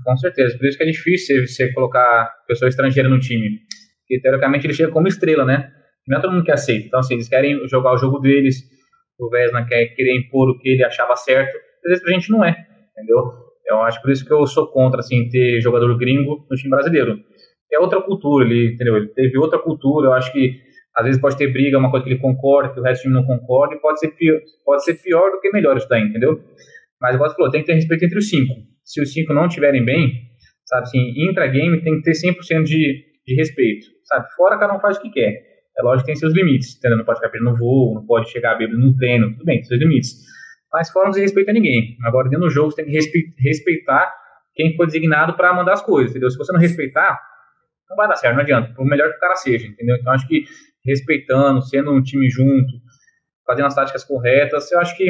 [0.03, 0.57] Com certeza.
[0.57, 3.59] Por isso que é difícil você colocar pessoa estrangeira no time.
[4.01, 5.69] Porque, teoricamente, ele chega como estrela, né?
[6.07, 6.87] Não é todo mundo que aceita.
[6.87, 8.55] Então, assim, eles querem jogar o jogo deles.
[9.19, 11.55] O Vesna quer querer impor o que ele achava certo.
[11.55, 12.57] Às vezes, pra gente não é,
[12.91, 13.17] entendeu?
[13.67, 17.15] Eu acho por isso que eu sou contra, assim, ter jogador gringo no time brasileiro.
[17.71, 18.97] É outra cultura, ele, entendeu?
[18.97, 20.07] Ele teve outra cultura.
[20.07, 20.66] Eu acho que
[20.97, 23.13] às vezes pode ter briga, uma coisa que ele concorda, que o resto do time
[23.13, 26.41] não concorda, e pode ser pior, pode ser pior do que melhor isso daí, entendeu?
[26.99, 28.53] Mas, igual você falou, tem que ter respeito entre os cinco.
[28.83, 30.11] Se os cinco não estiverem bem,
[30.65, 34.25] sabe assim, intra-game tem que ter 100% de, de respeito, sabe?
[34.35, 35.45] Fora cada um faz o que quer.
[35.77, 36.97] É lógico que tem seus limites, entendeu?
[36.97, 39.79] Não pode ficar no voo, não pode chegar bêbado no treino, tudo bem, tem seus
[39.79, 40.09] limites.
[40.73, 41.95] Mas fora não se respeita ninguém.
[42.03, 42.97] Agora, dentro do jogo, você tem que
[43.39, 44.11] respeitar
[44.55, 46.31] quem foi designado para mandar as coisas, entendeu?
[46.31, 47.19] Se você não respeitar,
[47.89, 48.73] não vai dar certo, não adianta.
[48.73, 49.95] Por melhor que o cara seja, entendeu?
[49.99, 50.43] Então, acho que
[50.87, 52.73] respeitando, sendo um time junto,
[53.45, 55.05] fazendo as táticas corretas, eu acho que,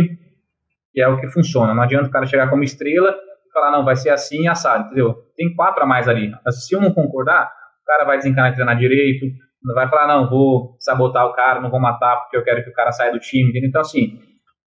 [0.92, 1.74] que é o que funciona.
[1.74, 3.16] Não adianta o cara chegar como estrela
[3.48, 5.16] e falar, não, vai ser assim e assado, entendeu?
[5.36, 6.32] Tem quatro a mais ali.
[6.50, 7.46] Se um não concordar,
[7.82, 9.26] o cara vai desencanar de treinar direito,
[9.64, 12.70] não vai falar, não, vou sabotar o cara, não vou matar porque eu quero que
[12.70, 13.70] o cara saia do time, entendeu?
[13.70, 14.20] Então, assim,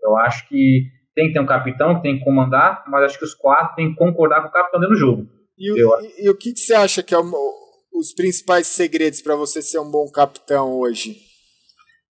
[0.03, 0.85] eu acho que
[1.15, 3.91] tem que ter um capitão que tem que comandar, mas acho que os quatro têm
[3.91, 5.27] que concordar com o capitão dentro do jogo.
[5.59, 7.23] E, o, e, e o que, que você acha que é o,
[8.01, 11.16] os principais segredos para você ser um bom capitão hoje?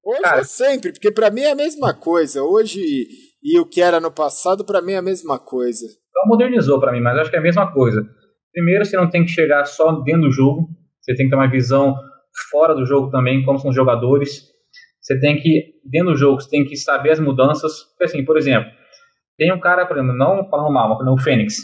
[0.05, 2.43] Hoje Cara, é sempre, porque para mim é a mesma coisa.
[2.43, 2.81] Hoje
[3.43, 5.85] e o que era no passado, para mim é a mesma coisa.
[5.85, 8.03] Então modernizou para mim, mas acho que é a mesma coisa.
[8.53, 10.69] Primeiro, você não tem que chegar só dentro do jogo,
[11.01, 11.95] você tem que ter uma visão
[12.51, 14.49] fora do jogo também, como são os jogadores.
[15.01, 17.73] Você tem que, dentro do jogo, você tem que saber as mudanças.
[18.01, 18.71] Assim, por exemplo,
[19.37, 21.57] tem um cara, por exemplo, não falando mal, mas o Fênix.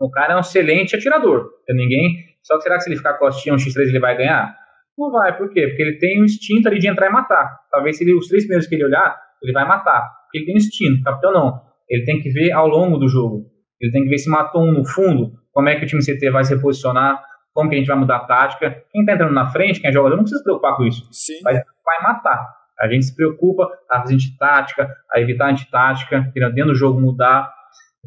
[0.00, 1.50] O cara é um excelente atirador.
[1.68, 4.54] Ninguém só que será que se ele ficar costinha um X3 ele vai ganhar?
[4.98, 5.66] Não vai, por quê?
[5.68, 7.60] Porque ele tem o instinto ali de entrar e matar.
[7.70, 10.02] Talvez se ele, os três primeiros que ele olhar, ele vai matar.
[10.24, 11.02] Porque ele tem instinto.
[11.02, 11.60] Capitão não.
[11.88, 13.46] Ele tem que ver ao longo do jogo.
[13.80, 16.30] Ele tem que ver se matou um no fundo, como é que o time CT
[16.30, 17.20] vai se reposicionar,
[17.52, 18.70] como que a gente vai mudar a tática.
[18.90, 21.06] Quem está entrando na frente, quem é jogador, não precisa se preocupar com isso.
[21.10, 21.40] Sim.
[21.42, 22.62] Vai, vai matar.
[22.80, 27.52] A gente se preocupa a fazer antitática, a evitar a antitática, dentro do jogo mudar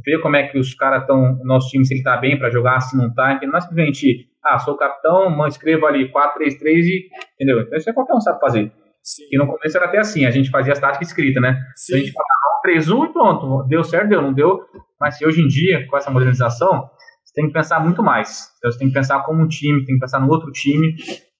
[0.04, 2.50] ver como é que os caras estão, o nosso time, se ele tá bem para
[2.50, 3.52] jogar, se não tá, entendeu?
[3.52, 7.62] não é simplesmente, ah, sou o capitão, escrevo ali 4-3-3 e, entendeu?
[7.62, 8.72] Então isso é qualquer um sabe fazer.
[9.02, 9.24] Sim.
[9.32, 11.60] E no começo era até assim, a gente fazia as táticas escritas, né?
[11.76, 11.96] Sim.
[11.96, 14.62] a gente falava 3-1 e pronto, deu certo, deu, não deu,
[15.00, 16.90] mas se hoje em dia, com essa modernização,
[17.24, 18.50] você tem que pensar muito mais.
[18.58, 20.96] Então, você tem que pensar como um time, tem que pensar no outro time.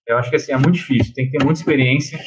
[0.08, 2.20] Eu acho que assim, é muito difícil, tem que ter muita experiência.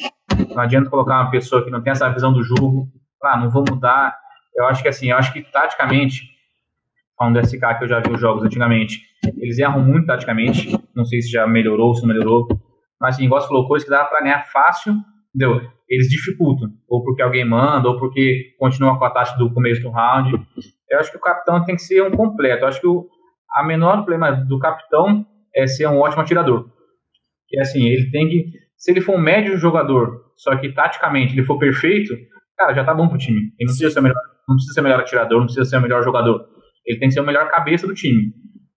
[0.51, 2.89] Não adianta colocar uma pessoa que não tem essa visão do jogo,
[3.23, 4.17] ah, não vou mudar,
[4.59, 6.23] eu acho que assim, eu acho que taticamente,
[7.17, 9.01] falando do SK que eu já vi os jogos antigamente,
[9.37, 10.77] eles erram muito taticamente.
[10.95, 12.47] Não sei se já melhorou, se não melhorou.
[13.01, 14.95] Mas assim, igual você falou, coisa que dá pra ganhar fácil,
[15.35, 15.61] entendeu?
[15.89, 16.69] Eles dificultam.
[16.89, 20.33] Ou porque alguém manda, ou porque continua com a taxa do começo do round.
[20.91, 22.65] Eu acho que o capitão tem que ser um completo.
[22.65, 23.09] Eu acho que o
[23.55, 26.69] a menor problema do capitão é ser um ótimo atirador.
[27.49, 28.53] Que assim, ele tem que.
[28.77, 32.15] Se ele for um médio jogador, só que taticamente ele for perfeito,
[32.57, 33.39] cara, já tá bom pro time.
[33.39, 35.77] Ele não precisa ser o melhor não precisa ser o melhor atirador, não precisa ser
[35.77, 36.49] o melhor jogador.
[36.87, 38.33] Ele tem que ser o melhor cabeça do time.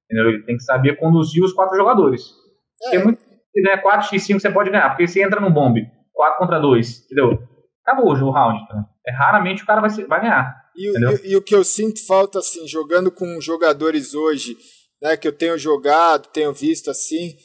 [0.06, 0.30] Entendeu?
[0.30, 2.22] Ele tem que saber conduzir os quatro jogadores.
[2.84, 2.92] É.
[2.92, 6.60] Porque muito, se ganhar 4x5 você pode ganhar, porque você entra no bombe 4 contra
[6.60, 7.40] 2, entendeu?
[7.84, 8.68] Acabou o round.
[8.68, 8.86] Tá?
[9.08, 10.56] É, raramente o cara vai, vai ganhar.
[10.76, 14.56] E, e, e, o que eu sinto falta, assim, jogando com jogadores hoje,
[15.02, 17.36] né, que eu tenho jogado, tenho visto assim,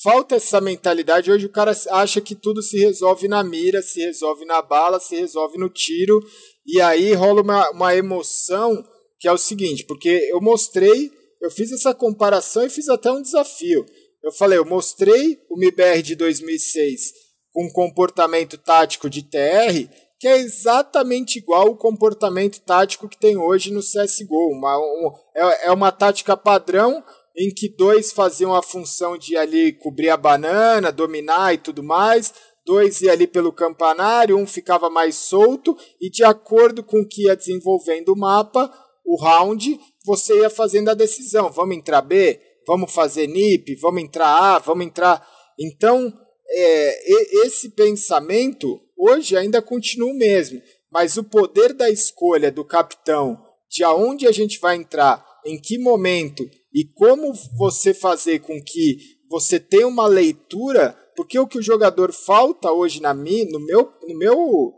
[0.00, 1.30] falta essa mentalidade.
[1.30, 5.16] Hoje o cara acha que tudo se resolve na mira, se resolve na bala, se
[5.16, 6.20] resolve no tiro.
[6.64, 8.82] E aí rola uma, uma emoção
[9.18, 11.10] que é o seguinte, porque eu mostrei,
[11.40, 13.86] eu fiz essa comparação e fiz até um desafio.
[14.22, 17.12] Eu falei, eu mostrei o MIBR de 2006
[17.52, 19.88] com comportamento tático de TR,
[20.18, 24.52] que é exatamente igual o comportamento tático que tem hoje no CSGO.
[24.52, 27.02] Uma, um, é, é uma tática padrão
[27.36, 32.32] em que dois faziam a função de ali cobrir a banana, dominar e tudo mais,
[32.64, 37.24] dois ia ali pelo campanário, um ficava mais solto, e de acordo com o que
[37.24, 38.72] ia desenvolvendo o mapa,
[39.04, 41.50] o round, você ia fazendo a decisão.
[41.50, 42.40] Vamos entrar B?
[42.66, 43.74] Vamos fazer NIP?
[43.76, 44.58] Vamos entrar A?
[44.58, 45.26] Vamos entrar.
[45.58, 46.12] Então,
[46.48, 50.60] é, esse pensamento hoje ainda continua o mesmo,
[50.90, 55.78] mas o poder da escolha do capitão de aonde a gente vai entrar, em que
[55.78, 61.62] momento e como você fazer com que você tenha uma leitura porque o que o
[61.62, 64.72] jogador falta hoje na mi, no meu, no meu,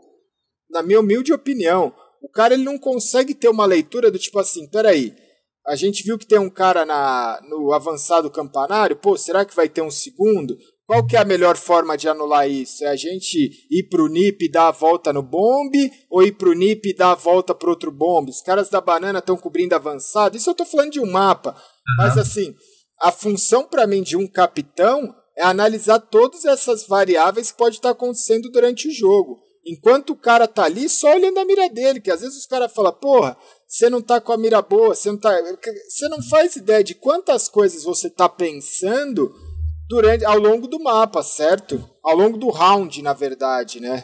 [0.69, 4.67] na minha humilde opinião, o cara ele não consegue ter uma leitura do tipo assim,
[4.69, 5.15] peraí,
[5.65, 9.69] a gente viu que tem um cara na, no avançado campanário, pô, será que vai
[9.69, 10.57] ter um segundo?
[10.87, 12.83] Qual que é a melhor forma de anular isso?
[12.83, 16.53] É a gente ir pro NIP e dar a volta no bombe ou ir pro
[16.53, 18.29] NIP e dar a volta pro outro bombe?
[18.29, 20.37] Os caras da banana estão cobrindo avançado.
[20.37, 21.51] Isso eu tô falando de um mapa.
[21.51, 21.95] Uhum.
[21.97, 22.53] Mas assim,
[23.01, 27.89] a função para mim de um capitão é analisar todas essas variáveis que pode estar
[27.89, 29.39] acontecendo durante o jogo.
[29.65, 32.71] Enquanto o cara tá ali, só olhando a mira dele, que às vezes os caras
[32.71, 33.35] falam, porra,
[33.67, 35.35] você não tá com a mira boa, você não tá.
[35.89, 39.33] Você não faz ideia de quantas coisas você tá pensando
[39.89, 41.83] durante ao longo do mapa, certo?
[42.03, 44.03] Ao longo do round, na verdade, né?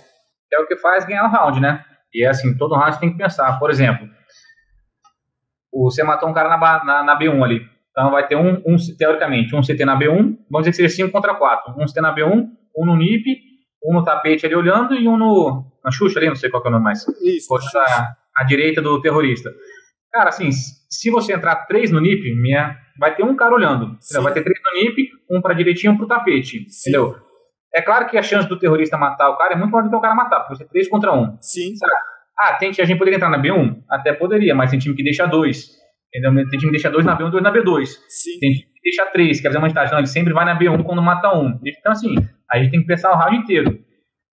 [0.54, 1.84] É o que faz ganhar o round, né?
[2.14, 3.58] E é assim, todo round tem que pensar.
[3.60, 4.08] Por exemplo,
[5.74, 7.62] você matou um cara na, na, na B1 ali.
[7.92, 11.12] Então vai ter um, um, teoricamente, um CT na B1, vamos dizer que seja 5
[11.12, 11.74] contra 4.
[11.78, 12.48] Um CT na B1,
[12.78, 13.26] um no NIP,
[13.84, 15.66] um no tapete ali olhando e um no.
[15.84, 17.06] Na Xuxa ali, não sei qual é o nome mais.
[17.22, 17.48] Isso.
[17.48, 17.80] Poxa,
[18.36, 19.52] à direita do terrorista.
[20.12, 23.98] Cara, assim, se você entrar três no NIP, minha, vai ter um cara olhando.
[24.22, 26.70] Vai ter três no NIP, um pra direitinho e um pro tapete.
[26.70, 26.90] Sim.
[26.90, 27.16] Entendeu?
[27.74, 29.96] É claro que a chance do terrorista matar o cara é muito maior do que
[29.96, 31.38] o cara matar, porque você é três contra um.
[31.40, 31.76] Sim.
[31.76, 31.94] Sabe?
[32.38, 33.84] Ah, tem, a gente poderia entrar na B1?
[33.90, 35.70] Até poderia, mas tem time que deixa dois.
[36.14, 36.34] Entendeu?
[36.50, 37.86] Tem time que deixa dois na B1 dois na B2.
[37.86, 38.40] Sim.
[38.40, 39.92] Tem time que deixa três, quer dizer uma vantagem.
[39.94, 41.58] Não, ele sempre vai na B1 quando mata um.
[41.66, 42.16] Então, assim,
[42.52, 43.80] a gente tem que pensar o round inteiro.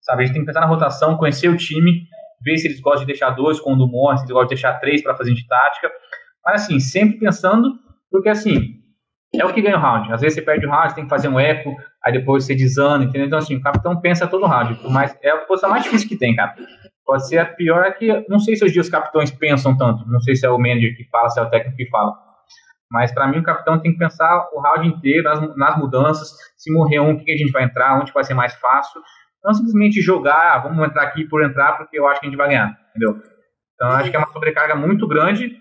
[0.02, 0.24] Sabe?
[0.24, 2.08] A gente tem que pensar na rotação, conhecer o time,
[2.42, 4.74] ver se eles gostam de deixar dois com o Dumont, se eles gostam de deixar
[4.80, 5.92] três para fazer de tática.
[6.46, 7.74] Mas, assim, sempre pensando,
[8.10, 8.78] porque, assim,
[9.36, 10.12] é o que ganha o round.
[10.12, 13.04] Às vezes você perde o round, tem que fazer um eco, aí depois você desana,
[13.04, 13.28] entendeu?
[13.28, 14.80] Então, assim, o capitão pensa todo o round.
[14.90, 16.56] Mas é a posição mais difícil que tem, cara.
[17.08, 20.20] Pode ser a pior é que não sei se hoje os capitães pensam tanto, não
[20.20, 22.12] sei se é o manager que fala, se é o técnico que fala.
[22.92, 26.72] Mas para mim o capitão tem que pensar o round inteiro nas, nas, mudanças, se
[26.74, 29.02] morrer um, o que a gente vai entrar, onde vai ser mais fácil.
[29.48, 32.38] Não simplesmente jogar, ah, vamos entrar aqui por entrar porque eu acho que a gente
[32.38, 33.16] vai ganhar, entendeu?
[33.74, 35.56] Então acho que é uma sobrecarga muito grande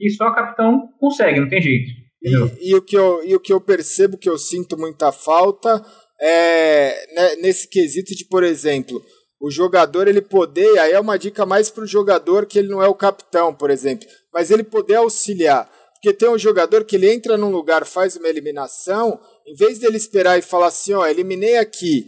[0.00, 1.90] e só o capitão consegue, não tem jeito.
[2.22, 5.84] E, e, o que eu, e o que eu percebo que eu sinto muita falta
[6.20, 9.02] é né, nesse quesito de, por exemplo,
[9.40, 12.80] o jogador ele poder, aí é uma dica mais para o jogador que ele não
[12.80, 15.68] é o capitão, por exemplo, mas ele poder auxiliar.
[15.94, 19.96] Porque tem um jogador que ele entra num lugar, faz uma eliminação, em vez dele
[19.96, 22.06] esperar e falar assim, ó, eliminei aqui,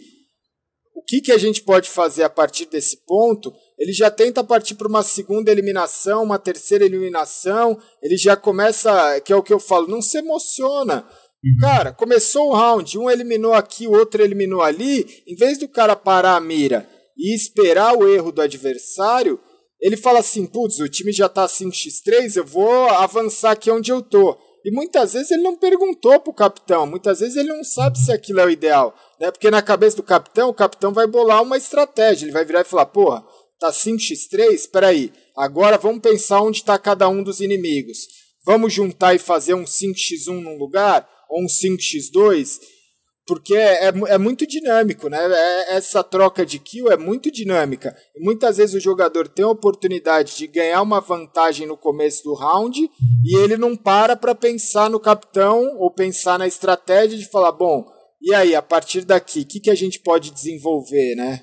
[0.95, 3.53] o que, que a gente pode fazer a partir desse ponto?
[3.79, 9.33] Ele já tenta partir para uma segunda eliminação, uma terceira eliminação, ele já começa, que
[9.33, 11.07] é o que eu falo, não se emociona.
[11.45, 11.59] Uhum.
[11.61, 15.97] Cara, começou o round, um eliminou aqui, o outro eliminou ali, em vez do cara
[15.97, 16.89] parar a mira
[17.19, 19.39] e esperar o erro do adversário,
[19.81, 24.01] ele fala assim: putz, o time já tá 5x3, eu vou avançar aqui onde eu
[24.01, 24.39] tô.
[24.65, 28.41] E muitas vezes ele não perguntou pro capitão, muitas vezes ele não sabe se aquilo
[28.41, 29.31] é o ideal, né?
[29.31, 32.65] Porque na cabeça do capitão, o capitão vai bolar uma estratégia, ele vai virar e
[32.65, 33.23] falar: porra,
[33.61, 37.99] tá 5x3, espera aí, agora vamos pensar onde está cada um dos inimigos.
[38.47, 42.59] Vamos juntar e fazer um 5x1 num lugar, ou um 5x2,
[43.27, 45.19] porque é, é, é, muito dinâmico, né?
[45.19, 47.95] É, essa troca de kill é muito dinâmica.
[48.21, 52.79] Muitas vezes o jogador tem a oportunidade de ganhar uma vantagem no começo do round
[53.25, 57.85] e ele não para para pensar no capitão ou pensar na estratégia de falar, bom,
[58.21, 61.41] e aí, a partir daqui, o que, que a gente pode desenvolver, né?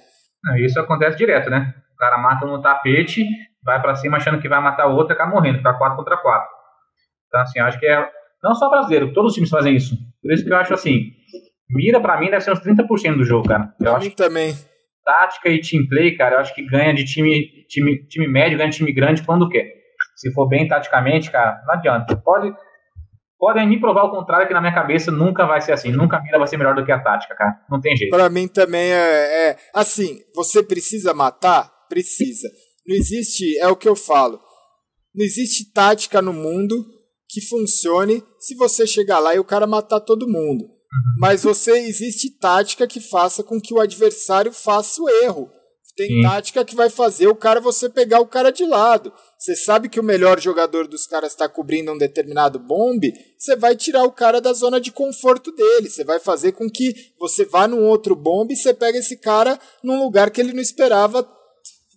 [0.65, 1.73] Isso acontece direto, né?
[1.93, 3.23] O cara mata no tapete,
[3.63, 6.17] vai para cima achando que vai matar o outro e acaba morrendo, fica 4 contra
[6.17, 6.47] 4.
[7.27, 8.09] Então, assim, acho que é.
[8.43, 9.95] Não só brasileiro, todos os times fazem isso.
[10.21, 11.11] Por isso que eu acho assim
[11.72, 13.73] Mira, pra mim, deve ser uns 30% do jogo, cara.
[13.80, 14.56] Eu pra acho mim também.
[15.06, 18.69] Tática e team play, cara, eu acho que ganha de time, time, time médio, ganha
[18.69, 19.65] de time grande quando quer.
[20.15, 22.15] Se for bem taticamente, cara, não adianta.
[22.15, 22.53] Pode,
[23.39, 25.91] podem me provar o contrário, que na minha cabeça nunca vai ser assim.
[25.91, 27.60] Nunca a mira vai ser melhor do que a tática, cara.
[27.69, 28.11] Não tem jeito.
[28.11, 29.57] Pra mim também é, é.
[29.73, 31.72] Assim, você precisa matar?
[31.89, 32.48] Precisa.
[32.85, 33.57] Não existe.
[33.57, 34.39] É o que eu falo.
[35.15, 36.76] Não existe tática no mundo
[37.27, 40.80] que funcione se você chegar lá e o cara matar todo mundo.
[41.18, 45.51] Mas você existe tática que faça com que o adversário faça o erro.
[45.95, 46.22] Tem Sim.
[46.22, 49.11] tática que vai fazer o cara você pegar o cara de lado.
[49.38, 53.76] Você sabe que o melhor jogador dos caras está cobrindo um determinado bombe, você vai
[53.76, 55.89] tirar o cara da zona de conforto dele.
[55.89, 59.59] Você vai fazer com que você vá num outro bombe e você pega esse cara
[59.84, 61.27] num lugar que ele não esperava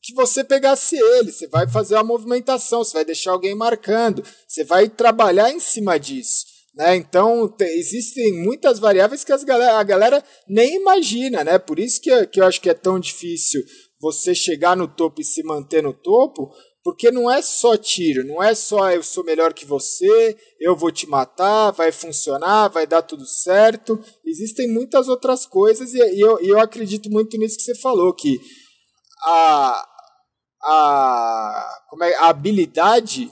[0.03, 1.33] que você pegasse ele.
[1.33, 5.99] Você vai fazer uma movimentação, você vai deixar alguém marcando, você vai trabalhar em cima
[5.99, 6.54] disso.
[6.75, 6.97] Né?
[6.97, 11.59] Então, te, existem muitas variáveis que as galera, a galera nem imagina, né?
[11.59, 13.63] Por isso que, que eu acho que é tão difícil
[14.01, 16.53] você chegar no topo e se manter no topo,
[16.83, 20.91] porque não é só tiro, não é só eu sou melhor que você, eu vou
[20.91, 23.99] te matar, vai funcionar, vai dar tudo certo.
[24.27, 28.39] Existem muitas outras coisas e, e eu, eu acredito muito nisso que você falou, que
[29.23, 29.87] a,
[30.63, 33.31] a, como é, a habilidade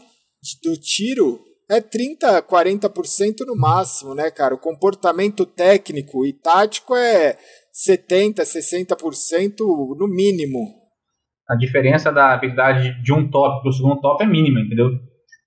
[0.63, 4.55] do tiro é 30, 40% no máximo, né, cara?
[4.55, 7.37] O comportamento técnico e tático é
[7.73, 9.61] 70, 60%
[9.97, 10.59] no mínimo.
[11.49, 14.91] A diferença da habilidade de um top para o segundo top é mínima, entendeu?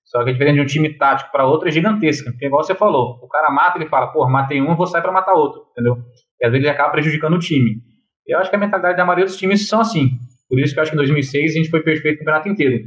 [0.06, 2.32] Só que a diferença de um time tático para outro é gigantesca.
[2.32, 5.12] Porque, igual você falou, o cara mata, ele fala, pô, matei um, vou sair para
[5.12, 5.98] matar outro, entendeu?
[6.42, 7.82] E às vezes ele acaba prejudicando o time.
[8.26, 10.10] Eu acho que a mentalidade da maioria dos times são assim.
[10.50, 12.84] Por isso que eu acho que em 2006 a gente foi perfeito o campeonato inteiro.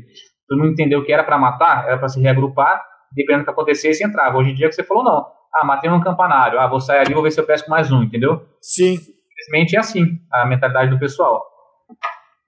[0.49, 2.83] Todo mundo entendeu que era para matar, era para se reagrupar,
[3.13, 4.39] dependendo do que acontecesse, entrava.
[4.39, 5.27] Hoje em dia que você falou, não.
[5.55, 6.59] Ah, matei um campanário.
[6.59, 8.47] Ah, vou sair ali, vou ver se eu pesco mais um, entendeu?
[8.61, 8.97] Sim.
[8.97, 11.45] Simplesmente é assim, a mentalidade do pessoal.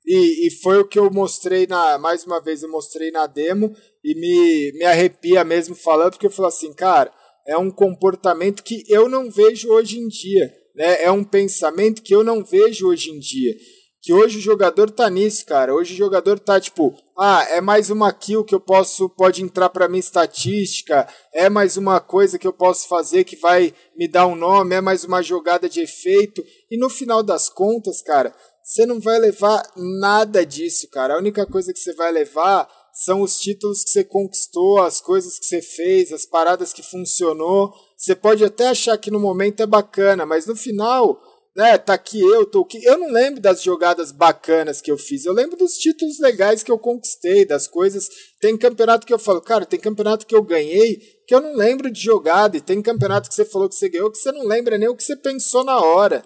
[0.07, 1.99] E, e foi o que eu mostrei na.
[1.99, 3.73] Mais uma vez eu mostrei na demo
[4.05, 7.13] e me, me arrepia mesmo falando, porque eu falo assim, cara,
[7.47, 10.53] é um comportamento que eu não vejo hoje em dia.
[10.75, 11.03] Né?
[11.05, 13.55] É um pensamento que eu não vejo hoje em dia.
[14.03, 15.75] Que hoje o jogador tá nisso, cara.
[15.75, 19.69] Hoje o jogador tá tipo, ah, é mais uma kill que eu posso, pode entrar
[19.69, 24.27] para minha estatística, é mais uma coisa que eu posso fazer que vai me dar
[24.27, 26.43] um nome, é mais uma jogada de efeito.
[26.71, 31.15] E no final das contas, cara, você não vai levar nada disso, cara.
[31.15, 35.39] A única coisa que você vai levar são os títulos que você conquistou, as coisas
[35.39, 37.73] que você fez, as paradas que funcionou.
[37.99, 41.21] Você pode até achar que no momento é bacana, mas no final
[41.57, 42.83] né, tá aqui eu, tô aqui.
[42.85, 46.71] Eu não lembro das jogadas bacanas que eu fiz, eu lembro dos títulos legais que
[46.71, 48.09] eu conquistei, das coisas.
[48.41, 51.91] Tem campeonato que eu falo, cara, tem campeonato que eu ganhei que eu não lembro
[51.93, 54.77] de jogada, e tem campeonato que você falou que você ganhou que você não lembra
[54.77, 56.25] nem o que você pensou na hora.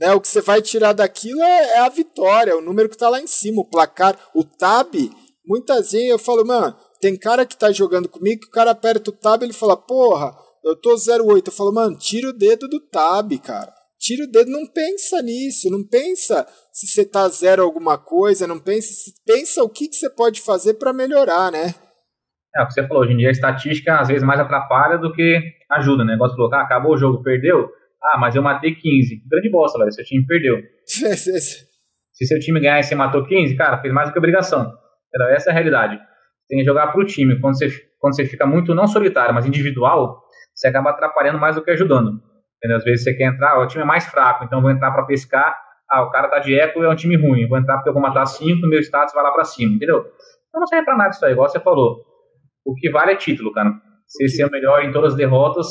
[0.00, 3.08] Né, o que você vai tirar daquilo é, é a vitória, o número que tá
[3.08, 4.94] lá em cima, o placar, o tab.
[5.46, 9.10] Muitas vezes eu falo, mano, tem cara que tá jogando comigo que o cara aperta
[9.10, 10.34] o tab e ele fala, porra,
[10.64, 11.48] eu tô 08.
[11.48, 15.70] Eu falo, mano, tira o dedo do tab, cara tira o dedo, não pensa nisso,
[15.70, 18.88] não pensa se você tá zero alguma coisa, não pensa,
[19.24, 21.72] pensa o que, que você pode fazer para melhorar, né?
[22.56, 25.12] É, o que você falou, hoje em dia a estatística às vezes mais atrapalha do
[25.12, 26.14] que ajuda, né?
[26.14, 27.70] Negócio falou, ah, acabou o jogo, perdeu?
[28.02, 29.22] Ah, mas eu matei 15.
[29.30, 30.56] Grande bosta, velho, seu time perdeu.
[30.84, 34.72] se seu time ganhar e você matou 15, cara, fez mais do que obrigação.
[35.30, 35.98] Essa é a realidade.
[36.48, 37.40] Tem que jogar pro time.
[37.40, 40.20] Quando você, quando você fica muito, não solitário, mas individual,
[40.54, 42.20] você acaba atrapalhando mais do que ajudando.
[42.62, 42.76] Entendeu?
[42.76, 45.58] Às vezes você quer entrar, o time é mais fraco, então vou entrar para pescar.
[45.90, 47.48] Ah, o cara tá de eco é um time ruim.
[47.48, 49.98] Vou entrar porque eu vou matar 5, meu status vai lá para cima, entendeu?
[50.48, 52.04] Então não serve para nada isso aí, igual você falou.
[52.64, 53.72] O que vale é título, cara.
[54.06, 55.66] Você ser o melhor em todas as derrotas,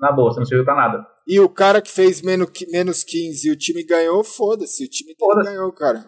[0.00, 1.06] na bolsa, não serviu para nada.
[1.28, 5.14] E o cara que fez menos, menos 15 e o time ganhou, foda-se, o time
[5.18, 6.06] foda ganhou, cara.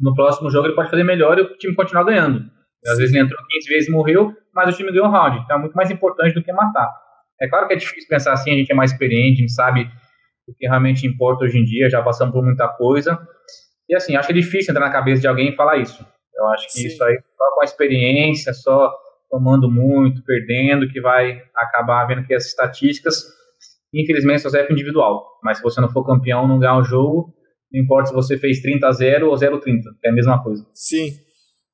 [0.00, 2.38] No próximo jogo ele pode fazer melhor e o time continuar ganhando.
[2.86, 2.98] Às Sim.
[2.98, 5.38] vezes ele entrou 15 vezes e morreu, mas o time ganhou o round.
[5.38, 6.88] Então é muito mais importante do que matar.
[7.42, 9.90] É claro que é difícil pensar assim, a gente é mais experiente, a gente sabe
[10.46, 13.18] o que realmente importa hoje em dia, já passamos por muita coisa.
[13.88, 16.06] E assim, acho que é difícil entrar na cabeça de alguém e falar isso.
[16.34, 16.86] Eu acho que Sim.
[16.86, 18.92] isso aí, só com a experiência, só
[19.28, 23.24] tomando muito, perdendo, que vai acabar vendo que as estatísticas,
[23.92, 25.38] infelizmente, só serve individual.
[25.42, 27.34] Mas se você não for campeão, não ganhar o jogo,
[27.72, 30.42] não importa se você fez 30 a 0 ou 0 a 30, é a mesma
[30.42, 30.64] coisa.
[30.72, 31.10] Sim.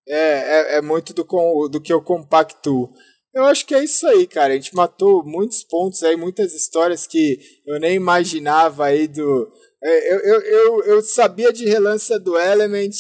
[0.09, 1.25] É, é, é muito do,
[1.69, 2.89] do que eu compacto.
[3.35, 4.53] Eu acho que é isso aí, cara.
[4.53, 9.53] A gente matou muitos pontos aí, muitas histórias que eu nem imaginava aí do.
[9.83, 12.97] É, eu, eu, eu, eu sabia de relance do Element,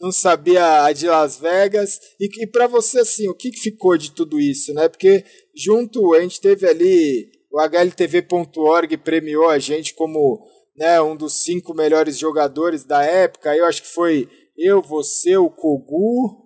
[0.00, 2.00] não sabia a de Las Vegas.
[2.18, 4.88] E, e para você, assim, o que ficou de tudo isso, né?
[4.88, 5.24] Porque
[5.54, 7.30] junto a gente teve ali.
[7.52, 10.46] O HLTV.org premiou a gente como
[10.76, 13.56] né, um dos cinco melhores jogadores da época.
[13.56, 16.44] Eu acho que foi eu, você, o Kogu,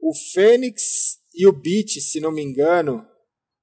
[0.00, 3.06] o Fênix e o Beat, se não me engano,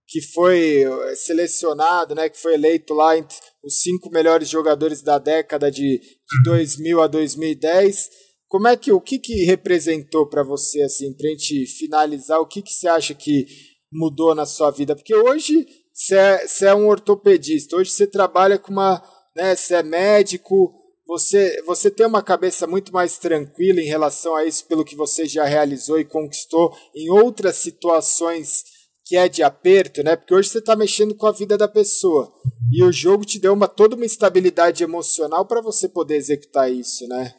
[0.07, 5.17] que foi eh, selecionado, né, que foi eleito lá entre os cinco melhores jogadores da
[5.17, 8.09] década de, de 2000 a 2010.
[8.47, 12.61] Como é que o que, que representou para você assim, para gente finalizar, o que
[12.61, 13.47] que você acha que
[13.91, 14.95] mudou na sua vida?
[14.95, 19.01] Porque hoje você é, você é um ortopedista, hoje você trabalha com uma,
[19.35, 20.71] né, você é médico,
[21.13, 25.27] você, você tem uma cabeça muito mais tranquila em relação a isso, pelo que você
[25.27, 28.63] já realizou e conquistou em outras situações
[29.05, 30.15] que é de aperto, né?
[30.15, 32.31] Porque hoje você está mexendo com a vida da pessoa
[32.71, 37.07] e o jogo te deu uma toda uma estabilidade emocional para você poder executar isso,
[37.07, 37.31] né?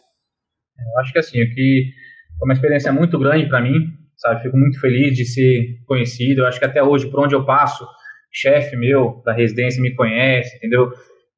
[0.78, 1.90] Eu acho que assim, que
[2.38, 3.74] foi uma experiência muito grande para mim,
[4.18, 4.42] sabe?
[4.42, 6.42] Fico muito feliz de ser conhecido.
[6.42, 7.84] Eu acho que até hoje, por onde eu passo,
[8.32, 10.92] chefe meu da residência me conhece, entendeu?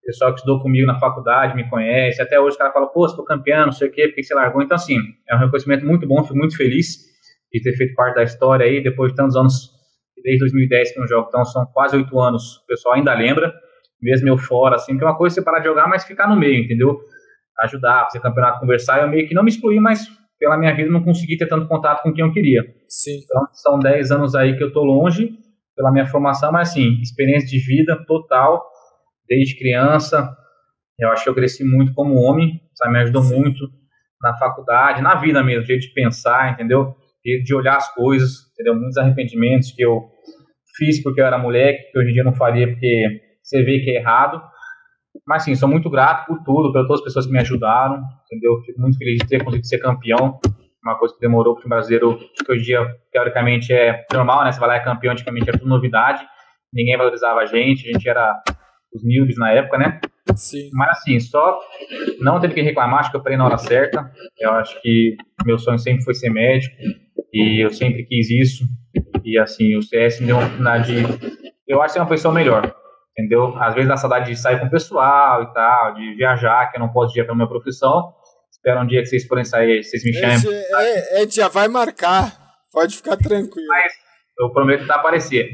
[0.06, 3.22] Pessoal que estudou comigo na faculdade me conhece, até hoje o cara fala, pô, você
[3.24, 4.62] campeão, não sei o quê, por que você largou?
[4.62, 4.96] Então, assim,
[5.28, 6.98] é um reconhecimento muito bom, fico muito feliz
[7.52, 9.70] de ter feito parte da história aí, depois de tantos anos,
[10.22, 13.52] desde 2010 que eu jogo, então são quase oito anos, o pessoal ainda lembra,
[14.00, 16.36] mesmo eu fora, assim, que é uma coisa você parar de jogar, mas ficar no
[16.36, 16.98] meio, entendeu?
[17.60, 20.06] Ajudar, fazer campeonato, conversar, eu meio que não me excluí, mas
[20.38, 22.62] pela minha vida não consegui ter tanto contato com quem eu queria.
[22.88, 23.18] Sim.
[23.24, 25.30] Então, são dez anos aí que eu tô longe,
[25.74, 28.62] pela minha formação, mas assim, experiência de vida total,
[29.28, 30.28] desde criança.
[30.98, 32.92] Eu acho que eu cresci muito como homem, sabe?
[32.92, 33.40] Me ajudou Sim.
[33.40, 33.68] muito
[34.22, 36.94] na faculdade, na vida mesmo, jeito de pensar, entendeu?
[37.24, 38.74] Jeito de olhar as coisas, entendeu?
[38.74, 40.08] Muitos arrependimentos que eu
[40.76, 43.90] fiz porque eu era moleque, que hoje em dia não faria porque você vê que
[43.90, 44.42] é errado.
[45.26, 48.60] Mas sim, sou muito grato por tudo, por todas as pessoas que me ajudaram, entendeu?
[48.64, 50.38] Fico muito feliz de ter conseguido ser campeão.
[50.82, 54.52] Uma coisa que demorou para o brasileiro, que hoje em dia, teoricamente, é normal, né?
[54.52, 56.24] Você vai lá e é campeão, antigamente era tudo novidade,
[56.72, 58.40] ninguém valorizava a gente, a gente era
[58.96, 60.00] os newbies na época, né?
[60.34, 60.70] Sim.
[60.72, 61.58] Mas assim, só
[62.20, 64.10] não teve que reclamar, acho que eu parei na hora certa.
[64.38, 66.74] Eu acho que meu sonho sempre foi ser médico
[67.32, 68.64] e eu sempre quis isso.
[69.24, 71.02] E assim, o CS me deu uma oportunidade de.
[71.68, 72.74] Eu acho que ser uma pessoa melhor
[73.16, 73.56] entendeu?
[73.58, 76.80] Às vezes dá saudade de sair com o pessoal e tal, de viajar, que eu
[76.80, 78.12] não posso ir pela minha profissão.
[78.50, 80.38] Espero um dia que vocês forem sair, vocês me chamem.
[80.78, 82.36] É, é, já vai marcar,
[82.72, 83.66] pode ficar tranquilo.
[83.68, 83.92] Mas
[84.38, 85.48] eu prometo que vai aparecer.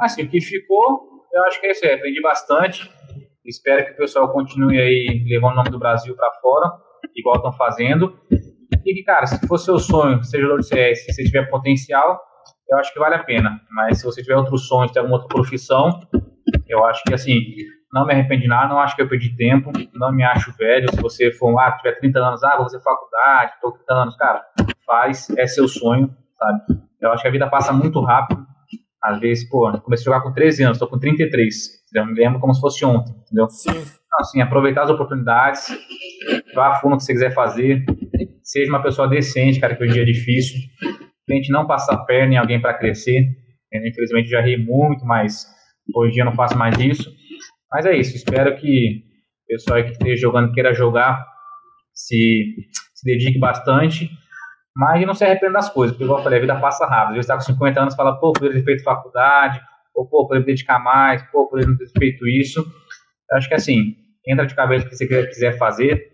[0.00, 2.90] Assim, o que ficou, eu acho que é isso aí, aprendi bastante.
[3.44, 6.72] Espero que o pessoal continue aí levando o nome do Brasil para fora,
[7.16, 8.18] igual estão fazendo.
[8.84, 12.20] E que, cara, se for seu sonho, seja do CS, se você tiver potencial,
[12.68, 13.60] eu acho que vale a pena.
[13.70, 16.00] Mas se você tiver outro sonho, de ter alguma outra profissão,
[16.68, 17.40] eu acho que, assim,
[17.92, 20.88] não me arrependi de nada, não acho que eu perdi tempo, não me acho velho.
[20.90, 24.42] Se você for, ah, tiver 30 anos, ah, vou fazer faculdade, tô 30 anos, cara,
[24.86, 26.80] faz, é seu sonho, sabe?
[27.00, 28.46] Eu acho que a vida passa muito rápido.
[29.02, 31.54] Às vezes, pô, comecei a jogar com 13 anos, tô com 33.
[31.94, 33.48] Eu me lembro como se fosse ontem, entendeu?
[33.48, 33.70] Sim.
[33.70, 35.68] Então, assim, aproveitar as oportunidades,
[36.54, 37.84] vá a fundo o que você quiser fazer,
[38.42, 40.60] seja uma pessoa decente, cara, que hoje em dia é difícil.
[41.26, 43.24] Tente não passar perna em alguém para crescer.
[43.72, 45.46] Eu, infelizmente, já ri muito, mas
[45.94, 47.10] Hoje em dia eu não faço mais isso.
[47.70, 48.16] Mas é isso.
[48.16, 49.02] Espero que
[49.44, 51.24] o pessoal que esteja jogando, queira jogar,
[51.92, 52.44] se,
[52.94, 54.10] se dedique bastante.
[54.76, 57.10] Mas não se arrependa das coisas, porque, igual eu falei, a vida passa rápido.
[57.10, 59.60] Às vezes está com 50 anos e fala, pô, poderia ter feito faculdade,
[59.94, 62.60] ou pô, poderia me dedicar mais, pô, poderia ter feito isso.
[63.30, 63.94] Eu acho que assim,
[64.26, 66.10] entra de cabeça o que você quiser fazer.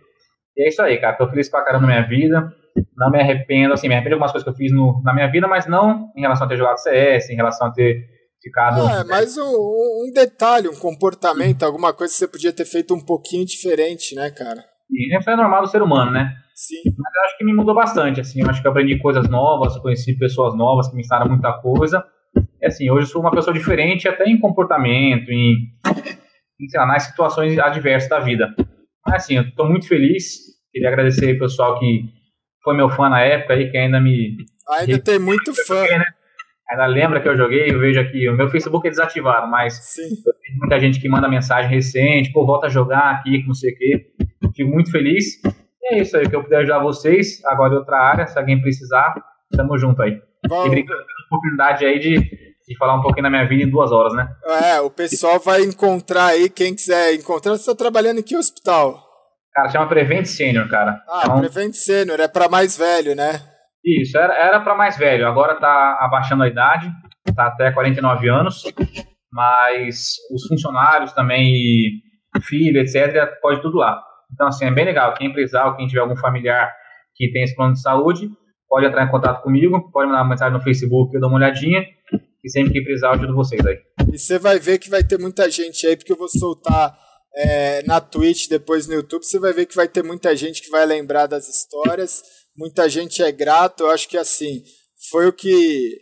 [0.57, 1.17] E é isso aí, cara.
[1.17, 2.53] Tô feliz pra caramba na minha vida.
[2.97, 5.31] Não me arrependo, assim, me arrependo de algumas coisas que eu fiz no, na minha
[5.31, 8.05] vida, mas não em relação a ter jogado CS, em relação a ter
[8.43, 8.81] ficado.
[8.89, 13.05] É, mas um, um, detalhe, um comportamento, alguma coisa que você podia ter feito um
[13.05, 14.63] pouquinho diferente, né, cara?
[14.89, 16.35] Sim, é normal do ser humano, né?
[16.57, 16.81] Sim.
[16.87, 19.77] Mas eu acho que me mudou bastante, assim, eu acho que eu aprendi coisas novas,
[19.79, 22.03] conheci pessoas novas que me ensinaram muita coisa.
[22.61, 25.55] E assim, hoje eu sou uma pessoa diferente até em comportamento, em,
[26.59, 28.55] em sei lá, nas situações adversas da vida.
[29.07, 30.39] Mas assim, eu tô muito feliz,
[30.73, 32.05] queria agradecer aí pessoal que
[32.65, 34.39] foi meu fã na época aí, que ainda me...
[34.81, 35.83] Ainda tem muito fã.
[35.83, 36.05] né?
[36.71, 40.09] ainda lembra que eu joguei, eu vejo aqui, o meu Facebook é desativado, mas Sim.
[40.43, 43.73] tem muita gente que manda mensagem recente, pô, volta a jogar aqui, que não sei
[43.73, 44.07] o quê.
[44.57, 45.41] Fico muito feliz.
[45.91, 48.61] E é isso aí, que eu puder ajudar vocês, agora em outra área, se alguém
[48.61, 49.15] precisar,
[49.57, 50.21] tamo junto aí.
[50.49, 53.71] Bom, e obrigado pela oportunidade aí de, de falar um pouquinho da minha vida em
[53.71, 54.29] duas horas, né?
[54.65, 59.07] É, o pessoal vai encontrar aí, quem quiser encontrar, você tá trabalhando em que hospital?
[59.53, 61.03] Cara, chama Prevent Senior, cara.
[61.09, 63.41] Ah, então, Prevent Senior, é para mais velho, né?
[63.85, 66.91] Isso, era, era para mais velho, agora está abaixando a idade,
[67.29, 68.65] está até 49 anos,
[69.33, 72.03] mas os funcionários também,
[72.43, 74.03] filho, etc., pode tudo lá.
[74.33, 75.15] Então, assim, é bem legal.
[75.15, 76.75] Quem precisar, quem tiver algum familiar
[77.15, 78.29] que tem esse plano de saúde,
[78.69, 81.83] pode entrar em contato comigo, pode mandar uma mensagem no Facebook, eu dou uma olhadinha,
[82.45, 83.79] e sempre que precisar, eu ajudo vocês aí.
[84.13, 86.97] E você vai ver que vai ter muita gente aí, porque eu vou soltar
[87.35, 90.71] é, na Twitch, depois no YouTube, você vai ver que vai ter muita gente que
[90.71, 92.23] vai lembrar das histórias
[92.57, 93.85] muita gente é grato.
[93.85, 94.63] Eu acho que assim,
[95.11, 95.99] foi o que.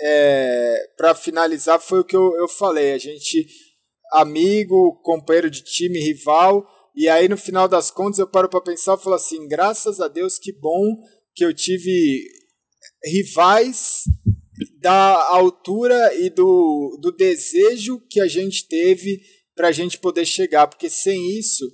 [0.00, 2.92] É, para finalizar, foi o que eu, eu falei.
[2.92, 3.46] A gente,
[4.12, 6.64] amigo, companheiro de time, rival.
[6.98, 10.08] E aí, no final das contas, eu paro para pensar e falo assim: graças a
[10.08, 10.96] Deus, que bom
[11.32, 12.24] que eu tive
[13.04, 14.02] rivais
[14.80, 19.20] da altura e do, do desejo que a gente teve
[19.54, 21.64] para a gente poder chegar, porque sem isso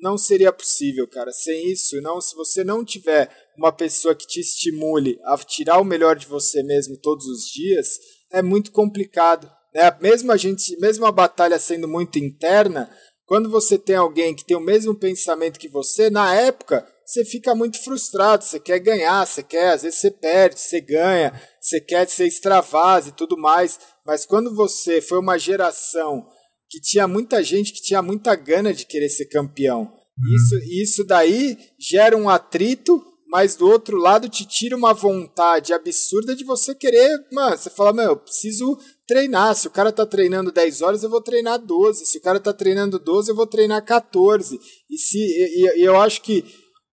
[0.00, 1.30] não seria possível, cara.
[1.30, 3.28] Sem isso, não, se você não tiver
[3.58, 7.98] uma pessoa que te estimule a tirar o melhor de você mesmo todos os dias,
[8.32, 9.46] é muito complicado.
[9.74, 9.94] Né?
[10.00, 12.90] Mesmo a gente, mesmo a batalha sendo muito interna,
[13.30, 17.54] quando você tem alguém que tem o mesmo pensamento que você, na época você fica
[17.54, 22.08] muito frustrado, você quer ganhar, você quer, às vezes você perde, você ganha, você quer
[22.08, 26.26] ser extravase e tudo mais, mas quando você foi uma geração
[26.68, 30.34] que tinha muita gente que tinha muita gana de querer ser campeão, uhum.
[30.34, 33.00] isso, isso daí gera um atrito
[33.30, 37.92] mas do outro lado te tira uma vontade absurda de você querer, mano, você fala,
[37.92, 38.76] meu, eu preciso
[39.10, 42.38] treinar, se o cara tá treinando 10 horas, eu vou treinar 12, se o cara
[42.38, 44.56] tá treinando 12, eu vou treinar 14,
[44.88, 46.44] e, se, e, e eu acho que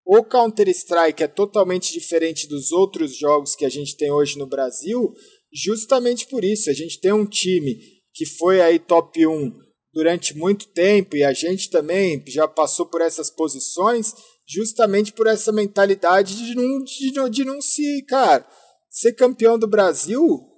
[0.04, 5.14] o Counter-Strike é totalmente diferente dos outros jogos que a gente tem hoje no Brasil,
[5.54, 6.72] justamente por isso.
[6.72, 7.78] A gente tem um time
[8.14, 9.54] que foi aí top 1
[9.94, 14.16] durante muito tempo e a gente também já passou por essas posições
[14.48, 18.48] justamente por essa mentalidade de não, de, de não se, cara,
[18.90, 20.57] ser campeão do Brasil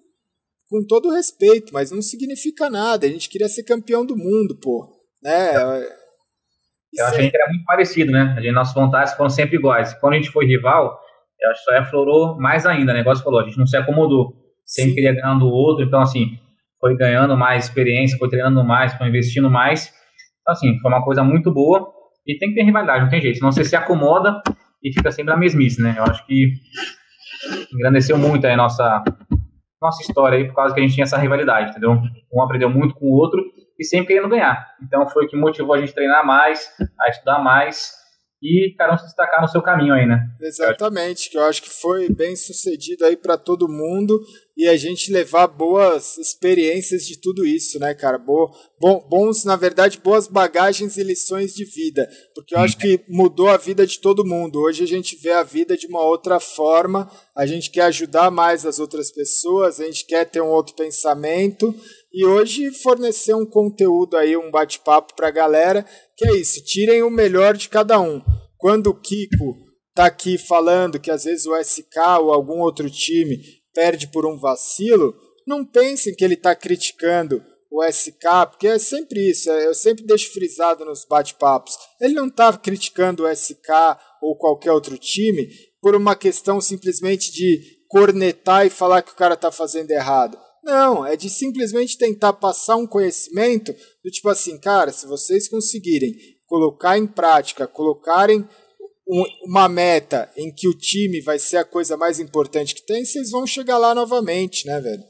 [0.69, 3.05] com todo respeito, mas não significa nada.
[3.05, 4.87] A gente queria ser campeão do mundo, pô.
[5.23, 5.55] Né?
[5.55, 8.33] Eu acho que a gente era muito parecido, né?
[8.37, 9.93] A gente, nossas vontades foram sempre iguais.
[9.95, 10.99] Quando a gente foi rival,
[11.41, 12.91] eu acho que só aflorou mais ainda.
[12.91, 14.33] O negócio falou, a gente não se acomodou.
[14.65, 14.95] Sempre Sim.
[14.95, 16.37] queria ganhar do outro, então assim,
[16.79, 19.91] foi ganhando mais experiência, foi treinando mais, foi investindo mais.
[20.41, 21.91] Então, assim, foi uma coisa muito boa.
[22.27, 23.37] E tem que ter rivalidade, não tem jeito.
[23.39, 24.41] Senão você se acomoda
[24.83, 25.95] e fica sempre na mesmice, né?
[25.97, 26.53] Eu acho que
[27.73, 29.03] engrandeceu muito aí a nossa,
[29.81, 31.97] nossa história aí, por causa que a gente tinha essa rivalidade, entendeu?
[32.33, 33.41] Um aprendeu muito com o outro
[33.79, 34.67] e sempre querendo ganhar.
[34.83, 36.69] Então foi o que motivou a gente a treinar mais,
[36.99, 37.93] a estudar mais
[38.41, 40.27] e cada um se destacar no seu caminho aí, né?
[40.41, 44.19] Exatamente, que eu acho que foi bem sucedido aí para todo mundo
[44.59, 48.17] e a gente levar boas experiências de tudo isso, né, cara?
[48.17, 52.99] Bo bom, bons, na verdade, boas bagagens e lições de vida, porque eu acho que
[53.07, 54.59] mudou a vida de todo mundo.
[54.59, 58.65] Hoje a gente vê a vida de uma outra forma, a gente quer ajudar mais
[58.65, 61.73] as outras pessoas, a gente quer ter um outro pensamento
[62.11, 65.85] e hoje fornecer um conteúdo aí, um bate-papo para a galera,
[66.17, 68.21] que é isso, tirem o melhor de cada um.
[68.57, 69.55] Quando o Kiko
[69.95, 74.37] tá aqui falando que às vezes o SK ou algum outro time perde por um
[74.37, 75.15] vacilo,
[75.47, 77.41] não pensem que ele está criticando
[77.71, 81.77] o SK, porque é sempre isso, é, eu sempre deixo frisado nos bate-papos.
[82.01, 83.69] Ele não está criticando o SK
[84.21, 85.47] ou qualquer outro time
[85.81, 90.37] por uma questão simplesmente de cornetar e falar que o cara está fazendo errado.
[90.61, 93.73] Não, é de simplesmente tentar passar um conhecimento
[94.03, 96.13] do tipo assim, cara, se vocês conseguirem
[96.47, 98.45] colocar em prática, colocarem
[99.43, 103.31] uma meta em que o time vai ser a coisa mais importante que tem, vocês
[103.31, 105.03] vão chegar lá novamente, né, velho?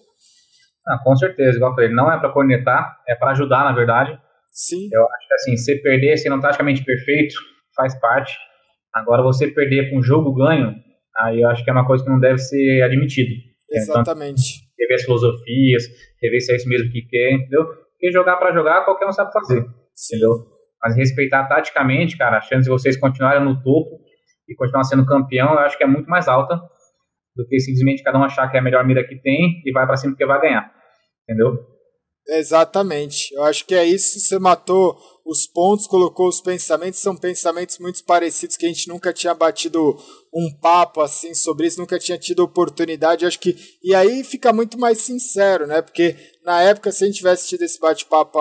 [0.88, 4.18] Ah, com certeza, igual eu falei, não é para cornetar, é para ajudar, na verdade.
[4.52, 4.90] Sim.
[4.92, 7.36] Eu acho que assim, você perder sendo taticamente perfeito
[7.76, 8.34] faz parte.
[8.94, 10.74] Agora, você perder com um jogo ganho,
[11.18, 13.30] aí eu acho que é uma coisa que não deve ser admitido.
[13.72, 14.42] Exatamente.
[14.42, 15.84] Então, rever as filosofias,
[16.22, 17.66] rever se é isso mesmo que quer, entendeu?
[17.66, 19.62] Porque jogar para jogar, qualquer um sabe fazer,
[19.94, 20.16] Sim.
[20.16, 20.59] entendeu?
[20.82, 24.00] Mas respeitar taticamente, cara, a chance de vocês continuarem no topo
[24.48, 26.60] e continuar sendo campeão, eu acho que é muito mais alta
[27.36, 29.86] do que simplesmente cada um achar que é a melhor mira que tem e vai
[29.86, 30.72] para cima porque vai ganhar.
[31.24, 31.80] Entendeu?
[32.28, 33.34] Exatamente.
[33.34, 34.20] Eu acho que é isso.
[34.20, 37.00] Você matou os pontos, colocou os pensamentos.
[37.00, 39.98] São pensamentos muito parecidos que a gente nunca tinha batido
[40.34, 43.24] um papo assim sobre isso, nunca tinha tido oportunidade.
[43.24, 45.82] Eu acho que e aí fica muito mais sincero, né?
[45.82, 48.40] Porque na época, se a gente tivesse tido esse bate-papo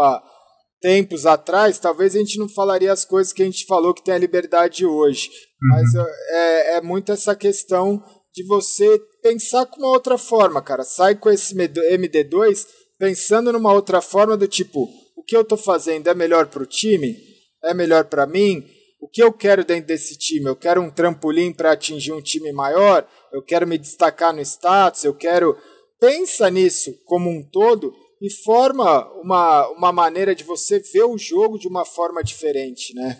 [0.80, 4.14] tempos atrás, talvez a gente não falaria as coisas que a gente falou que tem
[4.14, 5.28] a liberdade hoje.
[5.28, 5.68] Uhum.
[5.68, 5.94] Mas
[6.30, 8.02] é, é muito essa questão
[8.34, 10.84] de você pensar com uma outra forma, cara.
[10.84, 12.66] Sai com esse MD2
[12.98, 16.66] pensando numa outra forma do tipo, o que eu estou fazendo é melhor para o
[16.66, 17.16] time?
[17.64, 18.64] É melhor para mim?
[19.00, 20.46] O que eu quero dentro desse time?
[20.46, 23.09] Eu quero um trampolim para atingir um time maior?
[23.32, 25.05] Eu quero me destacar no status?
[25.05, 25.56] Eu quero.
[26.00, 31.58] Pensa nisso como um todo e forma uma, uma maneira de você ver o jogo
[31.58, 33.16] de uma forma diferente, né?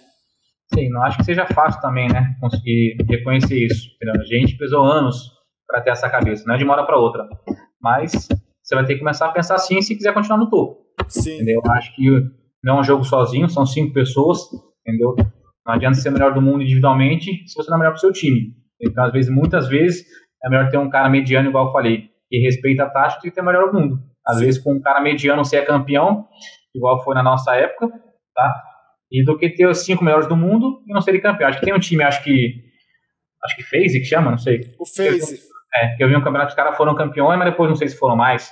[0.75, 2.37] Sim, não acho que seja fácil também, né?
[2.41, 3.89] Conseguir reconhecer isso.
[4.03, 5.17] A gente pesou anos
[5.67, 7.27] para ter essa cabeça, não é de uma hora para outra.
[7.81, 8.29] Mas
[8.63, 10.83] você vai ter que começar a pensar assim se quiser continuar no topo.
[11.09, 11.37] Sim.
[11.37, 11.63] Entendeu?
[11.71, 12.11] Acho que
[12.63, 14.41] não é um jogo sozinho, são cinco pessoas,
[14.87, 15.15] entendeu?
[15.67, 18.01] Não adianta ser o melhor do mundo individualmente se você não é melhor para o
[18.01, 18.55] seu time.
[18.81, 20.05] Então, às vezes, muitas vezes,
[20.45, 23.41] é melhor ter um cara mediano, igual eu falei, que respeita a tática e ter
[23.41, 23.99] o melhor do mundo.
[24.29, 26.27] Às vezes, com um cara mediano você é campeão,
[26.75, 27.89] igual foi na nossa época,
[28.35, 28.63] tá?
[29.11, 31.49] E do que ter os cinco melhores do mundo e não ser campeão.
[31.49, 32.69] Acho que tem um time, acho que.
[33.43, 34.61] Acho que FaZe que chama, não sei.
[34.79, 35.41] O FaZe.
[35.75, 37.97] É, que eu vi um campeonato, os caras foram campeões, mas depois não sei se
[37.97, 38.51] foram mais.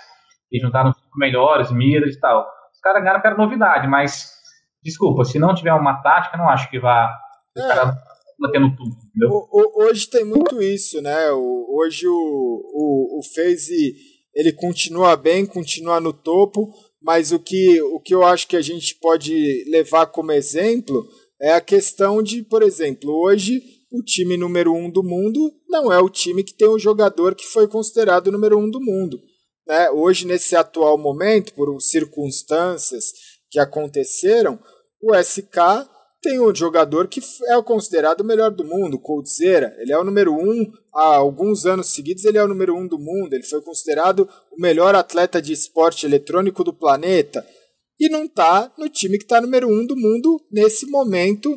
[0.50, 2.46] E juntaram os cinco melhores, miras e tal.
[2.72, 4.34] Os caras ganharam que era novidade, mas.
[4.82, 7.12] Desculpa, se não tiver uma tática, não acho que vá.
[7.56, 7.64] É.
[7.64, 7.94] O cara
[8.38, 9.30] batendo tudo, entendeu?
[9.30, 11.30] O, o, hoje tem muito isso, né?
[11.32, 13.94] O, hoje o, o, o FaZe
[14.36, 16.70] ele continua bem, continua no topo,
[17.02, 21.08] mas o que, o que eu acho que a gente pode levar como exemplo
[21.40, 25.98] é a questão de, por exemplo, hoje o time número um do mundo não é
[25.98, 29.18] o time que tem o jogador que foi considerado o número um do mundo.
[29.66, 29.88] Né?
[29.90, 33.12] Hoje, nesse atual momento, por circunstâncias
[33.50, 34.58] que aconteceram,
[35.00, 35.88] o SK
[36.26, 39.76] tem um jogador que é considerado o melhor do mundo, Coldzera.
[39.78, 42.98] Ele é o número um há alguns anos seguidos, ele é o número um do
[42.98, 43.32] mundo.
[43.32, 47.46] Ele foi considerado o melhor atleta de esporte eletrônico do planeta.
[48.00, 51.56] E não está no time que está número um do mundo nesse momento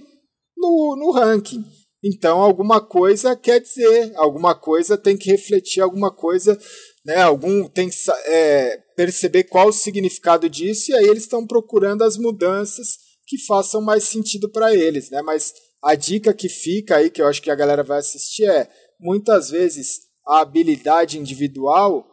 [0.55, 1.63] no, no ranking.
[2.03, 6.57] Então, alguma coisa quer dizer, alguma coisa tem que refletir, alguma coisa,
[7.03, 7.17] né?
[7.23, 7.95] Algum tem que
[8.27, 13.80] é, perceber qual o significado disso, e aí eles estão procurando as mudanças que façam
[13.80, 15.22] mais sentido para eles, né?
[15.22, 15.53] Mas
[15.84, 18.68] a dica que fica aí, que eu acho que a galera vai assistir, é
[18.99, 22.06] muitas vezes a habilidade individual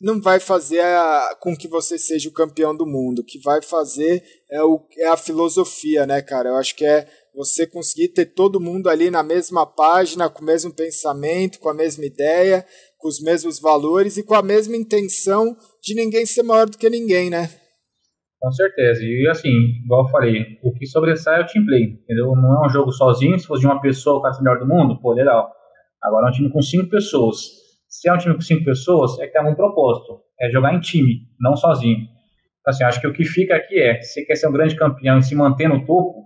[0.00, 3.20] não vai fazer a, com que você seja o campeão do mundo.
[3.20, 4.20] O que vai fazer
[4.50, 6.48] é, o, é a filosofia, né, cara?
[6.48, 10.44] Eu acho que é você conseguir ter todo mundo ali na mesma página, com o
[10.44, 12.66] mesmo pensamento, com a mesma ideia,
[12.98, 16.90] com os mesmos valores e com a mesma intenção de ninguém ser maior do que
[16.90, 17.61] ninguém, né?
[18.42, 19.00] Com certeza.
[19.04, 19.50] E assim,
[19.84, 22.34] igual eu falei, o que sobressai é o team play, entendeu?
[22.34, 24.66] Não é um jogo sozinho, se fosse de uma pessoa o cara ser melhor do
[24.66, 25.48] mundo, pô, legal.
[26.02, 27.62] Agora é um time com cinco pessoas
[27.92, 30.22] se é um time com cinco pessoas, é que tem algum propósito.
[30.40, 31.98] É jogar em time, não sozinho.
[31.98, 35.18] Então, assim, acho que o que fica aqui é, se quer ser um grande campeão
[35.18, 36.24] e se manter no topo,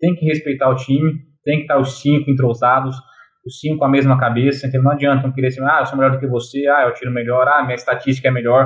[0.00, 1.12] tem que respeitar o time,
[1.44, 2.96] tem que estar os cinco entrosados,
[3.44, 5.98] os cinco com a mesma cabeça, então não adianta um querer ser, ah, eu sou
[5.98, 8.64] melhor do que você, ah, eu tiro melhor, ah, minha estatística é melhor.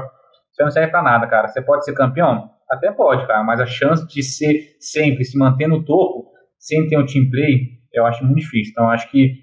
[0.52, 1.48] Isso não serve pra nada, cara.
[1.48, 2.48] Você pode ser campeão?
[2.70, 6.98] Até pode, cara, mas a chance de ser sempre, se manter no topo, sem ter
[6.98, 8.70] um team play, eu acho muito difícil.
[8.72, 9.34] Então, acho que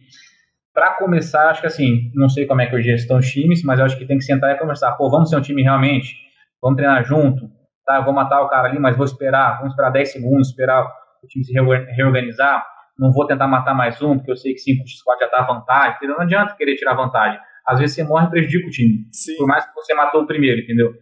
[0.74, 3.80] para começar, acho que assim, não sei como é que hoje estão os times, mas
[3.80, 4.92] eu acho que tem que sentar e conversar.
[4.94, 6.16] Pô, vamos ser um time realmente?
[6.62, 7.50] Vamos treinar junto?
[7.84, 9.58] Tá, eu vou matar o cara ali, mas vou esperar.
[9.58, 12.64] Vamos esperar 10 segundos, esperar o time se reorganizar.
[12.98, 15.96] Não vou tentar matar mais um, porque eu sei que 5x4 já tá à vantagem.
[15.98, 16.16] Entendeu?
[16.16, 17.40] Não adianta querer tirar vantagem.
[17.68, 19.08] Às vezes você morre e prejudica o time.
[19.12, 19.36] Sim.
[19.38, 20.94] Por mais que você matou o primeiro, entendeu?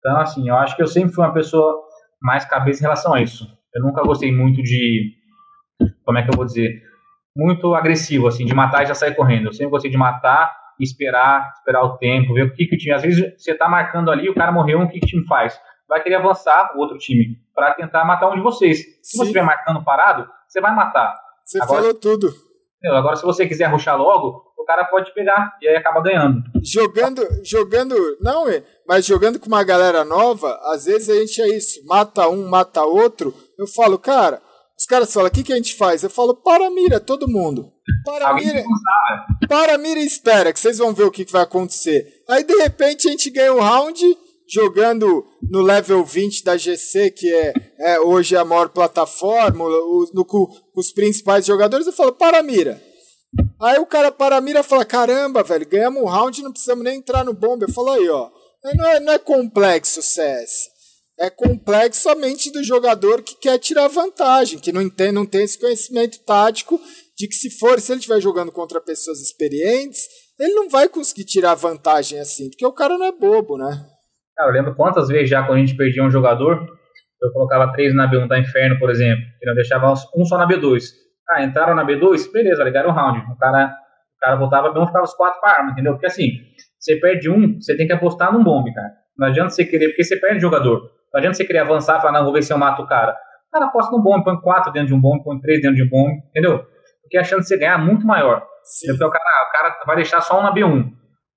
[0.00, 1.80] Então, assim, eu acho que eu sempre fui uma pessoa
[2.20, 3.46] mais cabeça em relação a isso.
[3.72, 5.14] Eu nunca gostei muito de.
[6.04, 6.90] Como é que eu vou dizer?
[7.36, 9.46] muito agressivo, assim, de matar e já sair correndo.
[9.46, 12.94] Eu sempre gostei de matar, esperar, esperar o tempo, ver o que, que o time.
[12.94, 15.58] Às vezes você tá marcando ali, o cara morreu, o que, que o time faz?
[15.88, 18.78] Vai querer avançar o outro time para tentar matar um de vocês.
[18.78, 19.18] Se Sim.
[19.18, 21.14] você estiver marcando parado, você vai matar.
[21.44, 22.28] Você Agora, falou tudo.
[22.84, 26.42] Agora, se você quiser ruxar logo, o cara pode pegar e aí acaba ganhando.
[26.62, 28.44] Jogando, jogando, não,
[28.86, 32.82] mas jogando com uma galera nova, às vezes a gente é isso, mata um, mata
[32.82, 33.34] outro.
[33.58, 34.40] Eu falo, cara,
[34.78, 36.02] os caras falam, o que, que a gente faz?
[36.02, 37.70] Eu falo, para mira, todo mundo.
[38.02, 38.64] Para mira,
[39.46, 42.06] para mira e espera, que vocês vão ver o que, que vai acontecer.
[42.28, 44.02] Aí, de repente, a gente ganha um round
[44.50, 49.64] jogando no level 20 da GC, que é, é hoje a maior plataforma,
[50.12, 52.82] no, com os principais jogadores, eu falo, para mira.
[53.60, 56.98] Aí o cara para a mira fala, caramba, velho, ganhamos um round, não precisamos nem
[56.98, 57.64] entrar no bomba.
[57.64, 58.28] Eu falo aí, ó,
[58.74, 60.80] não é, não é complexo o CS
[61.20, 65.58] é complexo somente do jogador que quer tirar vantagem, que não tem, não tem esse
[65.58, 66.80] conhecimento tático
[67.14, 70.08] de que se for, se ele estiver jogando contra pessoas experientes,
[70.38, 73.86] ele não vai conseguir tirar vantagem assim, porque o cara não é bobo, né?
[74.40, 76.66] Cara, eu lembro quantas vezes já quando a gente perdia um jogador,
[77.22, 80.48] eu colocava três na B1 da Inferno, por exemplo, e não deixava um só na
[80.48, 80.82] B2.
[81.28, 82.32] Ah, entraram na B2?
[82.32, 83.18] Beleza, ligaram o round.
[83.30, 85.92] O cara, o cara voltava B1 ficava os quatro para arma, entendeu?
[85.92, 86.30] Porque assim,
[86.78, 88.88] você perde um, você tem que apostar num bombe, cara.
[89.18, 90.90] Não adianta você querer, porque você perde jogador.
[91.12, 93.12] Não adianta você querer avançar e falar, não, vou ver se eu mato o cara.
[93.12, 95.82] O cara aposta no bombe, põe quatro dentro de um bombe, põe três dentro de
[95.82, 96.64] um bombe, entendeu?
[97.02, 98.42] Porque a chance de você ganhar é muito maior.
[98.64, 98.94] Sim.
[98.94, 100.90] Então o cara, o cara vai deixar só um na B1.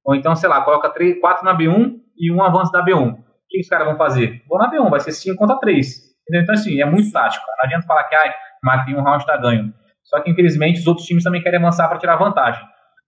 [0.06, 3.14] Ou então, sei lá, coloca três, quatro na B1 e um avanço da B1.
[3.14, 3.18] O
[3.50, 4.42] que os caras vão fazer?
[4.48, 6.14] Vou na B1, vai ser 5 contra 3.
[6.24, 6.44] Entendeu?
[6.44, 7.46] Então, assim, é muito tático.
[7.46, 8.34] Não adianta falar que, ai,
[8.64, 9.74] matei um round, tá ganho.
[10.04, 12.64] Só que, infelizmente, os outros times também querem avançar para tirar vantagem.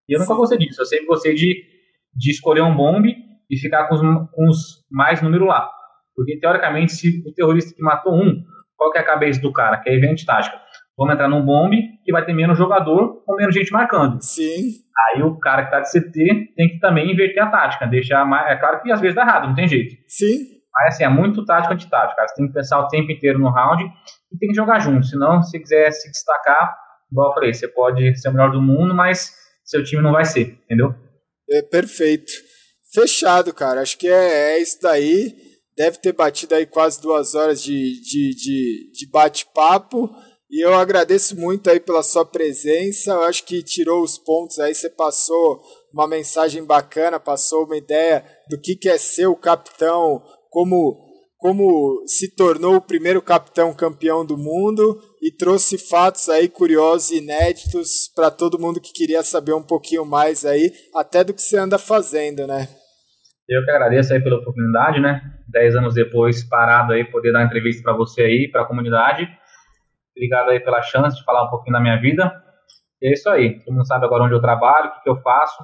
[0.07, 0.81] E eu nunca gostei disso.
[0.81, 1.63] Eu sempre gostei de,
[2.15, 3.15] de escolher um bombe
[3.49, 5.69] e ficar com os, com os mais número lá.
[6.15, 8.43] Porque, teoricamente, se o terrorista que matou um,
[8.75, 9.77] qual que é a cabeça do cara?
[9.77, 10.59] Que é evento tática.
[10.97, 14.21] Vamos entrar num bombe que vai ter menos jogador com menos gente marcando.
[14.21, 14.71] Sim.
[15.13, 18.49] Aí o cara que tá de CT tem que também inverter a tática, deixar mais.
[18.51, 19.95] É claro que às vezes dá errado, não tem jeito.
[20.07, 20.55] Sim.
[20.73, 22.27] Mas assim, é muito tático antitático, cara.
[22.27, 25.05] Você tem que pensar o tempo inteiro no round e tem que jogar junto.
[25.05, 26.77] Senão, se quiser se destacar,
[27.11, 30.25] igual eu falei, você pode ser o melhor do mundo, mas seu time não vai
[30.25, 30.93] ser, entendeu?
[31.49, 32.31] É perfeito.
[32.93, 33.81] Fechado, cara.
[33.81, 35.33] Acho que é, é isso daí
[35.77, 40.09] deve ter batido aí quase duas horas de, de, de, de bate-papo.
[40.55, 43.11] E eu agradeço muito aí pela sua presença.
[43.11, 45.61] Eu acho que tirou os pontos aí, você passou
[45.93, 50.97] uma mensagem bacana, passou uma ideia do que, que é ser o capitão, como,
[51.37, 57.17] como se tornou o primeiro capitão campeão do mundo e trouxe fatos aí curiosos e
[57.17, 61.57] inéditos para todo mundo que queria saber um pouquinho mais aí, até do que você
[61.57, 62.69] anda fazendo, né?
[63.49, 65.21] Eu que agradeço aí pela oportunidade, né?
[65.49, 69.27] Dez anos depois, parado aí, poder dar entrevista para você aí, para a comunidade.
[70.15, 72.31] Obrigado aí pela chance de falar um pouquinho da minha vida.
[73.01, 73.59] E é isso aí.
[73.59, 75.63] Todo mundo sabe agora onde eu trabalho, o que, que eu faço.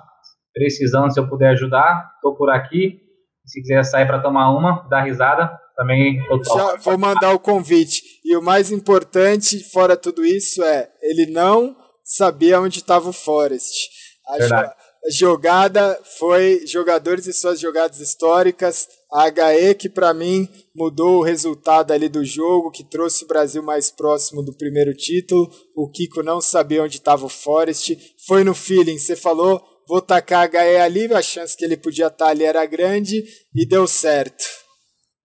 [0.53, 2.99] Precisando, se eu puder ajudar, estou por aqui.
[3.45, 8.01] Se quiser sair para tomar uma, dar risada, também Já vou mandar o convite.
[8.23, 13.89] E o mais importante, fora tudo isso, é ele não sabia onde estava o Forest.
[14.27, 14.73] A Verdade.
[15.17, 18.87] jogada foi jogadores e suas jogadas históricas.
[19.13, 23.61] A HE que para mim mudou o resultado ali do jogo, que trouxe o Brasil
[23.61, 25.49] mais próximo do primeiro título.
[25.75, 27.97] O Kiko não sabia onde estava o Forest.
[28.25, 32.07] Foi no feeling, você falou, vou tacar a HE ali, a chance que ele podia
[32.07, 33.21] estar ali era grande
[33.53, 34.43] e deu certo.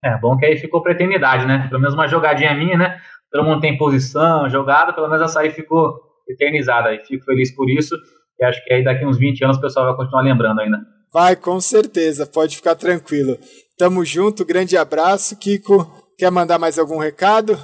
[0.05, 1.67] É bom que aí ficou pra eternidade, né?
[1.69, 3.01] Pelo menos uma jogadinha minha, né?
[3.31, 5.95] Todo mundo tem posição, jogada, pelo menos essa aí ficou
[6.29, 6.93] eternizada.
[6.93, 7.95] E fico feliz por isso.
[8.41, 10.79] E acho que aí daqui uns 20 anos o pessoal vai continuar lembrando ainda.
[11.13, 13.39] Vai, com certeza, pode ficar tranquilo.
[13.79, 15.39] Tamo junto, grande abraço.
[15.39, 15.85] Kiko,
[16.19, 17.59] quer mandar mais algum recado?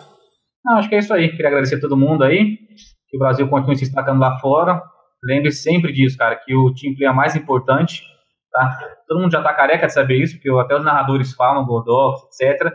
[0.63, 1.31] Não, acho que é isso aí.
[1.31, 2.59] Queria agradecer a todo mundo aí.
[3.09, 4.83] Que o Brasil continue se destacando lá fora.
[5.25, 8.03] Lembre sempre disso, cara, que o team play é mais importante.
[8.51, 8.79] Tá?
[9.09, 12.71] Todo mundo já tá careca de saber isso, porque até os narradores falam, Gordox, etc.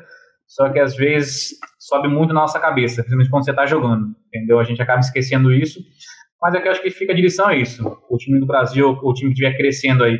[0.47, 4.59] Só que às vezes sobe muito na nossa cabeça, principalmente quando você tá jogando, entendeu?
[4.59, 5.79] A gente acaba esquecendo isso.
[6.41, 7.83] Mas é que eu acho que fica a direção é isso.
[8.09, 10.17] O time do Brasil, o time que estiver crescendo aí,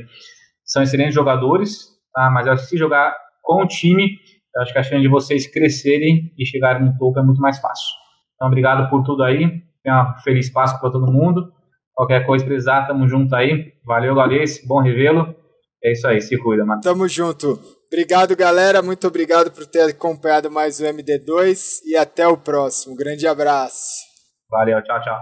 [0.64, 2.30] são excelentes jogadores, tá?
[2.31, 4.18] mas eu acho que se jogar com o time,
[4.56, 7.60] eu acho que a chance de vocês crescerem e chegarem no topo é muito mais
[7.60, 7.88] fácil.
[8.35, 9.61] Então, obrigado por tudo aí.
[9.84, 11.52] Tenha um feliz Páscoa para todo mundo.
[11.94, 13.73] Qualquer coisa precisar, tamo junto aí.
[13.85, 14.64] Valeu, Galês.
[14.68, 15.35] Bom revelo.
[15.84, 16.81] É isso aí, se cuida, mano.
[16.81, 17.60] Tamo junto.
[17.88, 18.81] Obrigado, galera.
[18.81, 22.95] Muito obrigado por ter acompanhado mais o MD2 e até o próximo.
[22.95, 24.06] Grande abraço.
[24.49, 25.15] Valeu, tchau, tchau.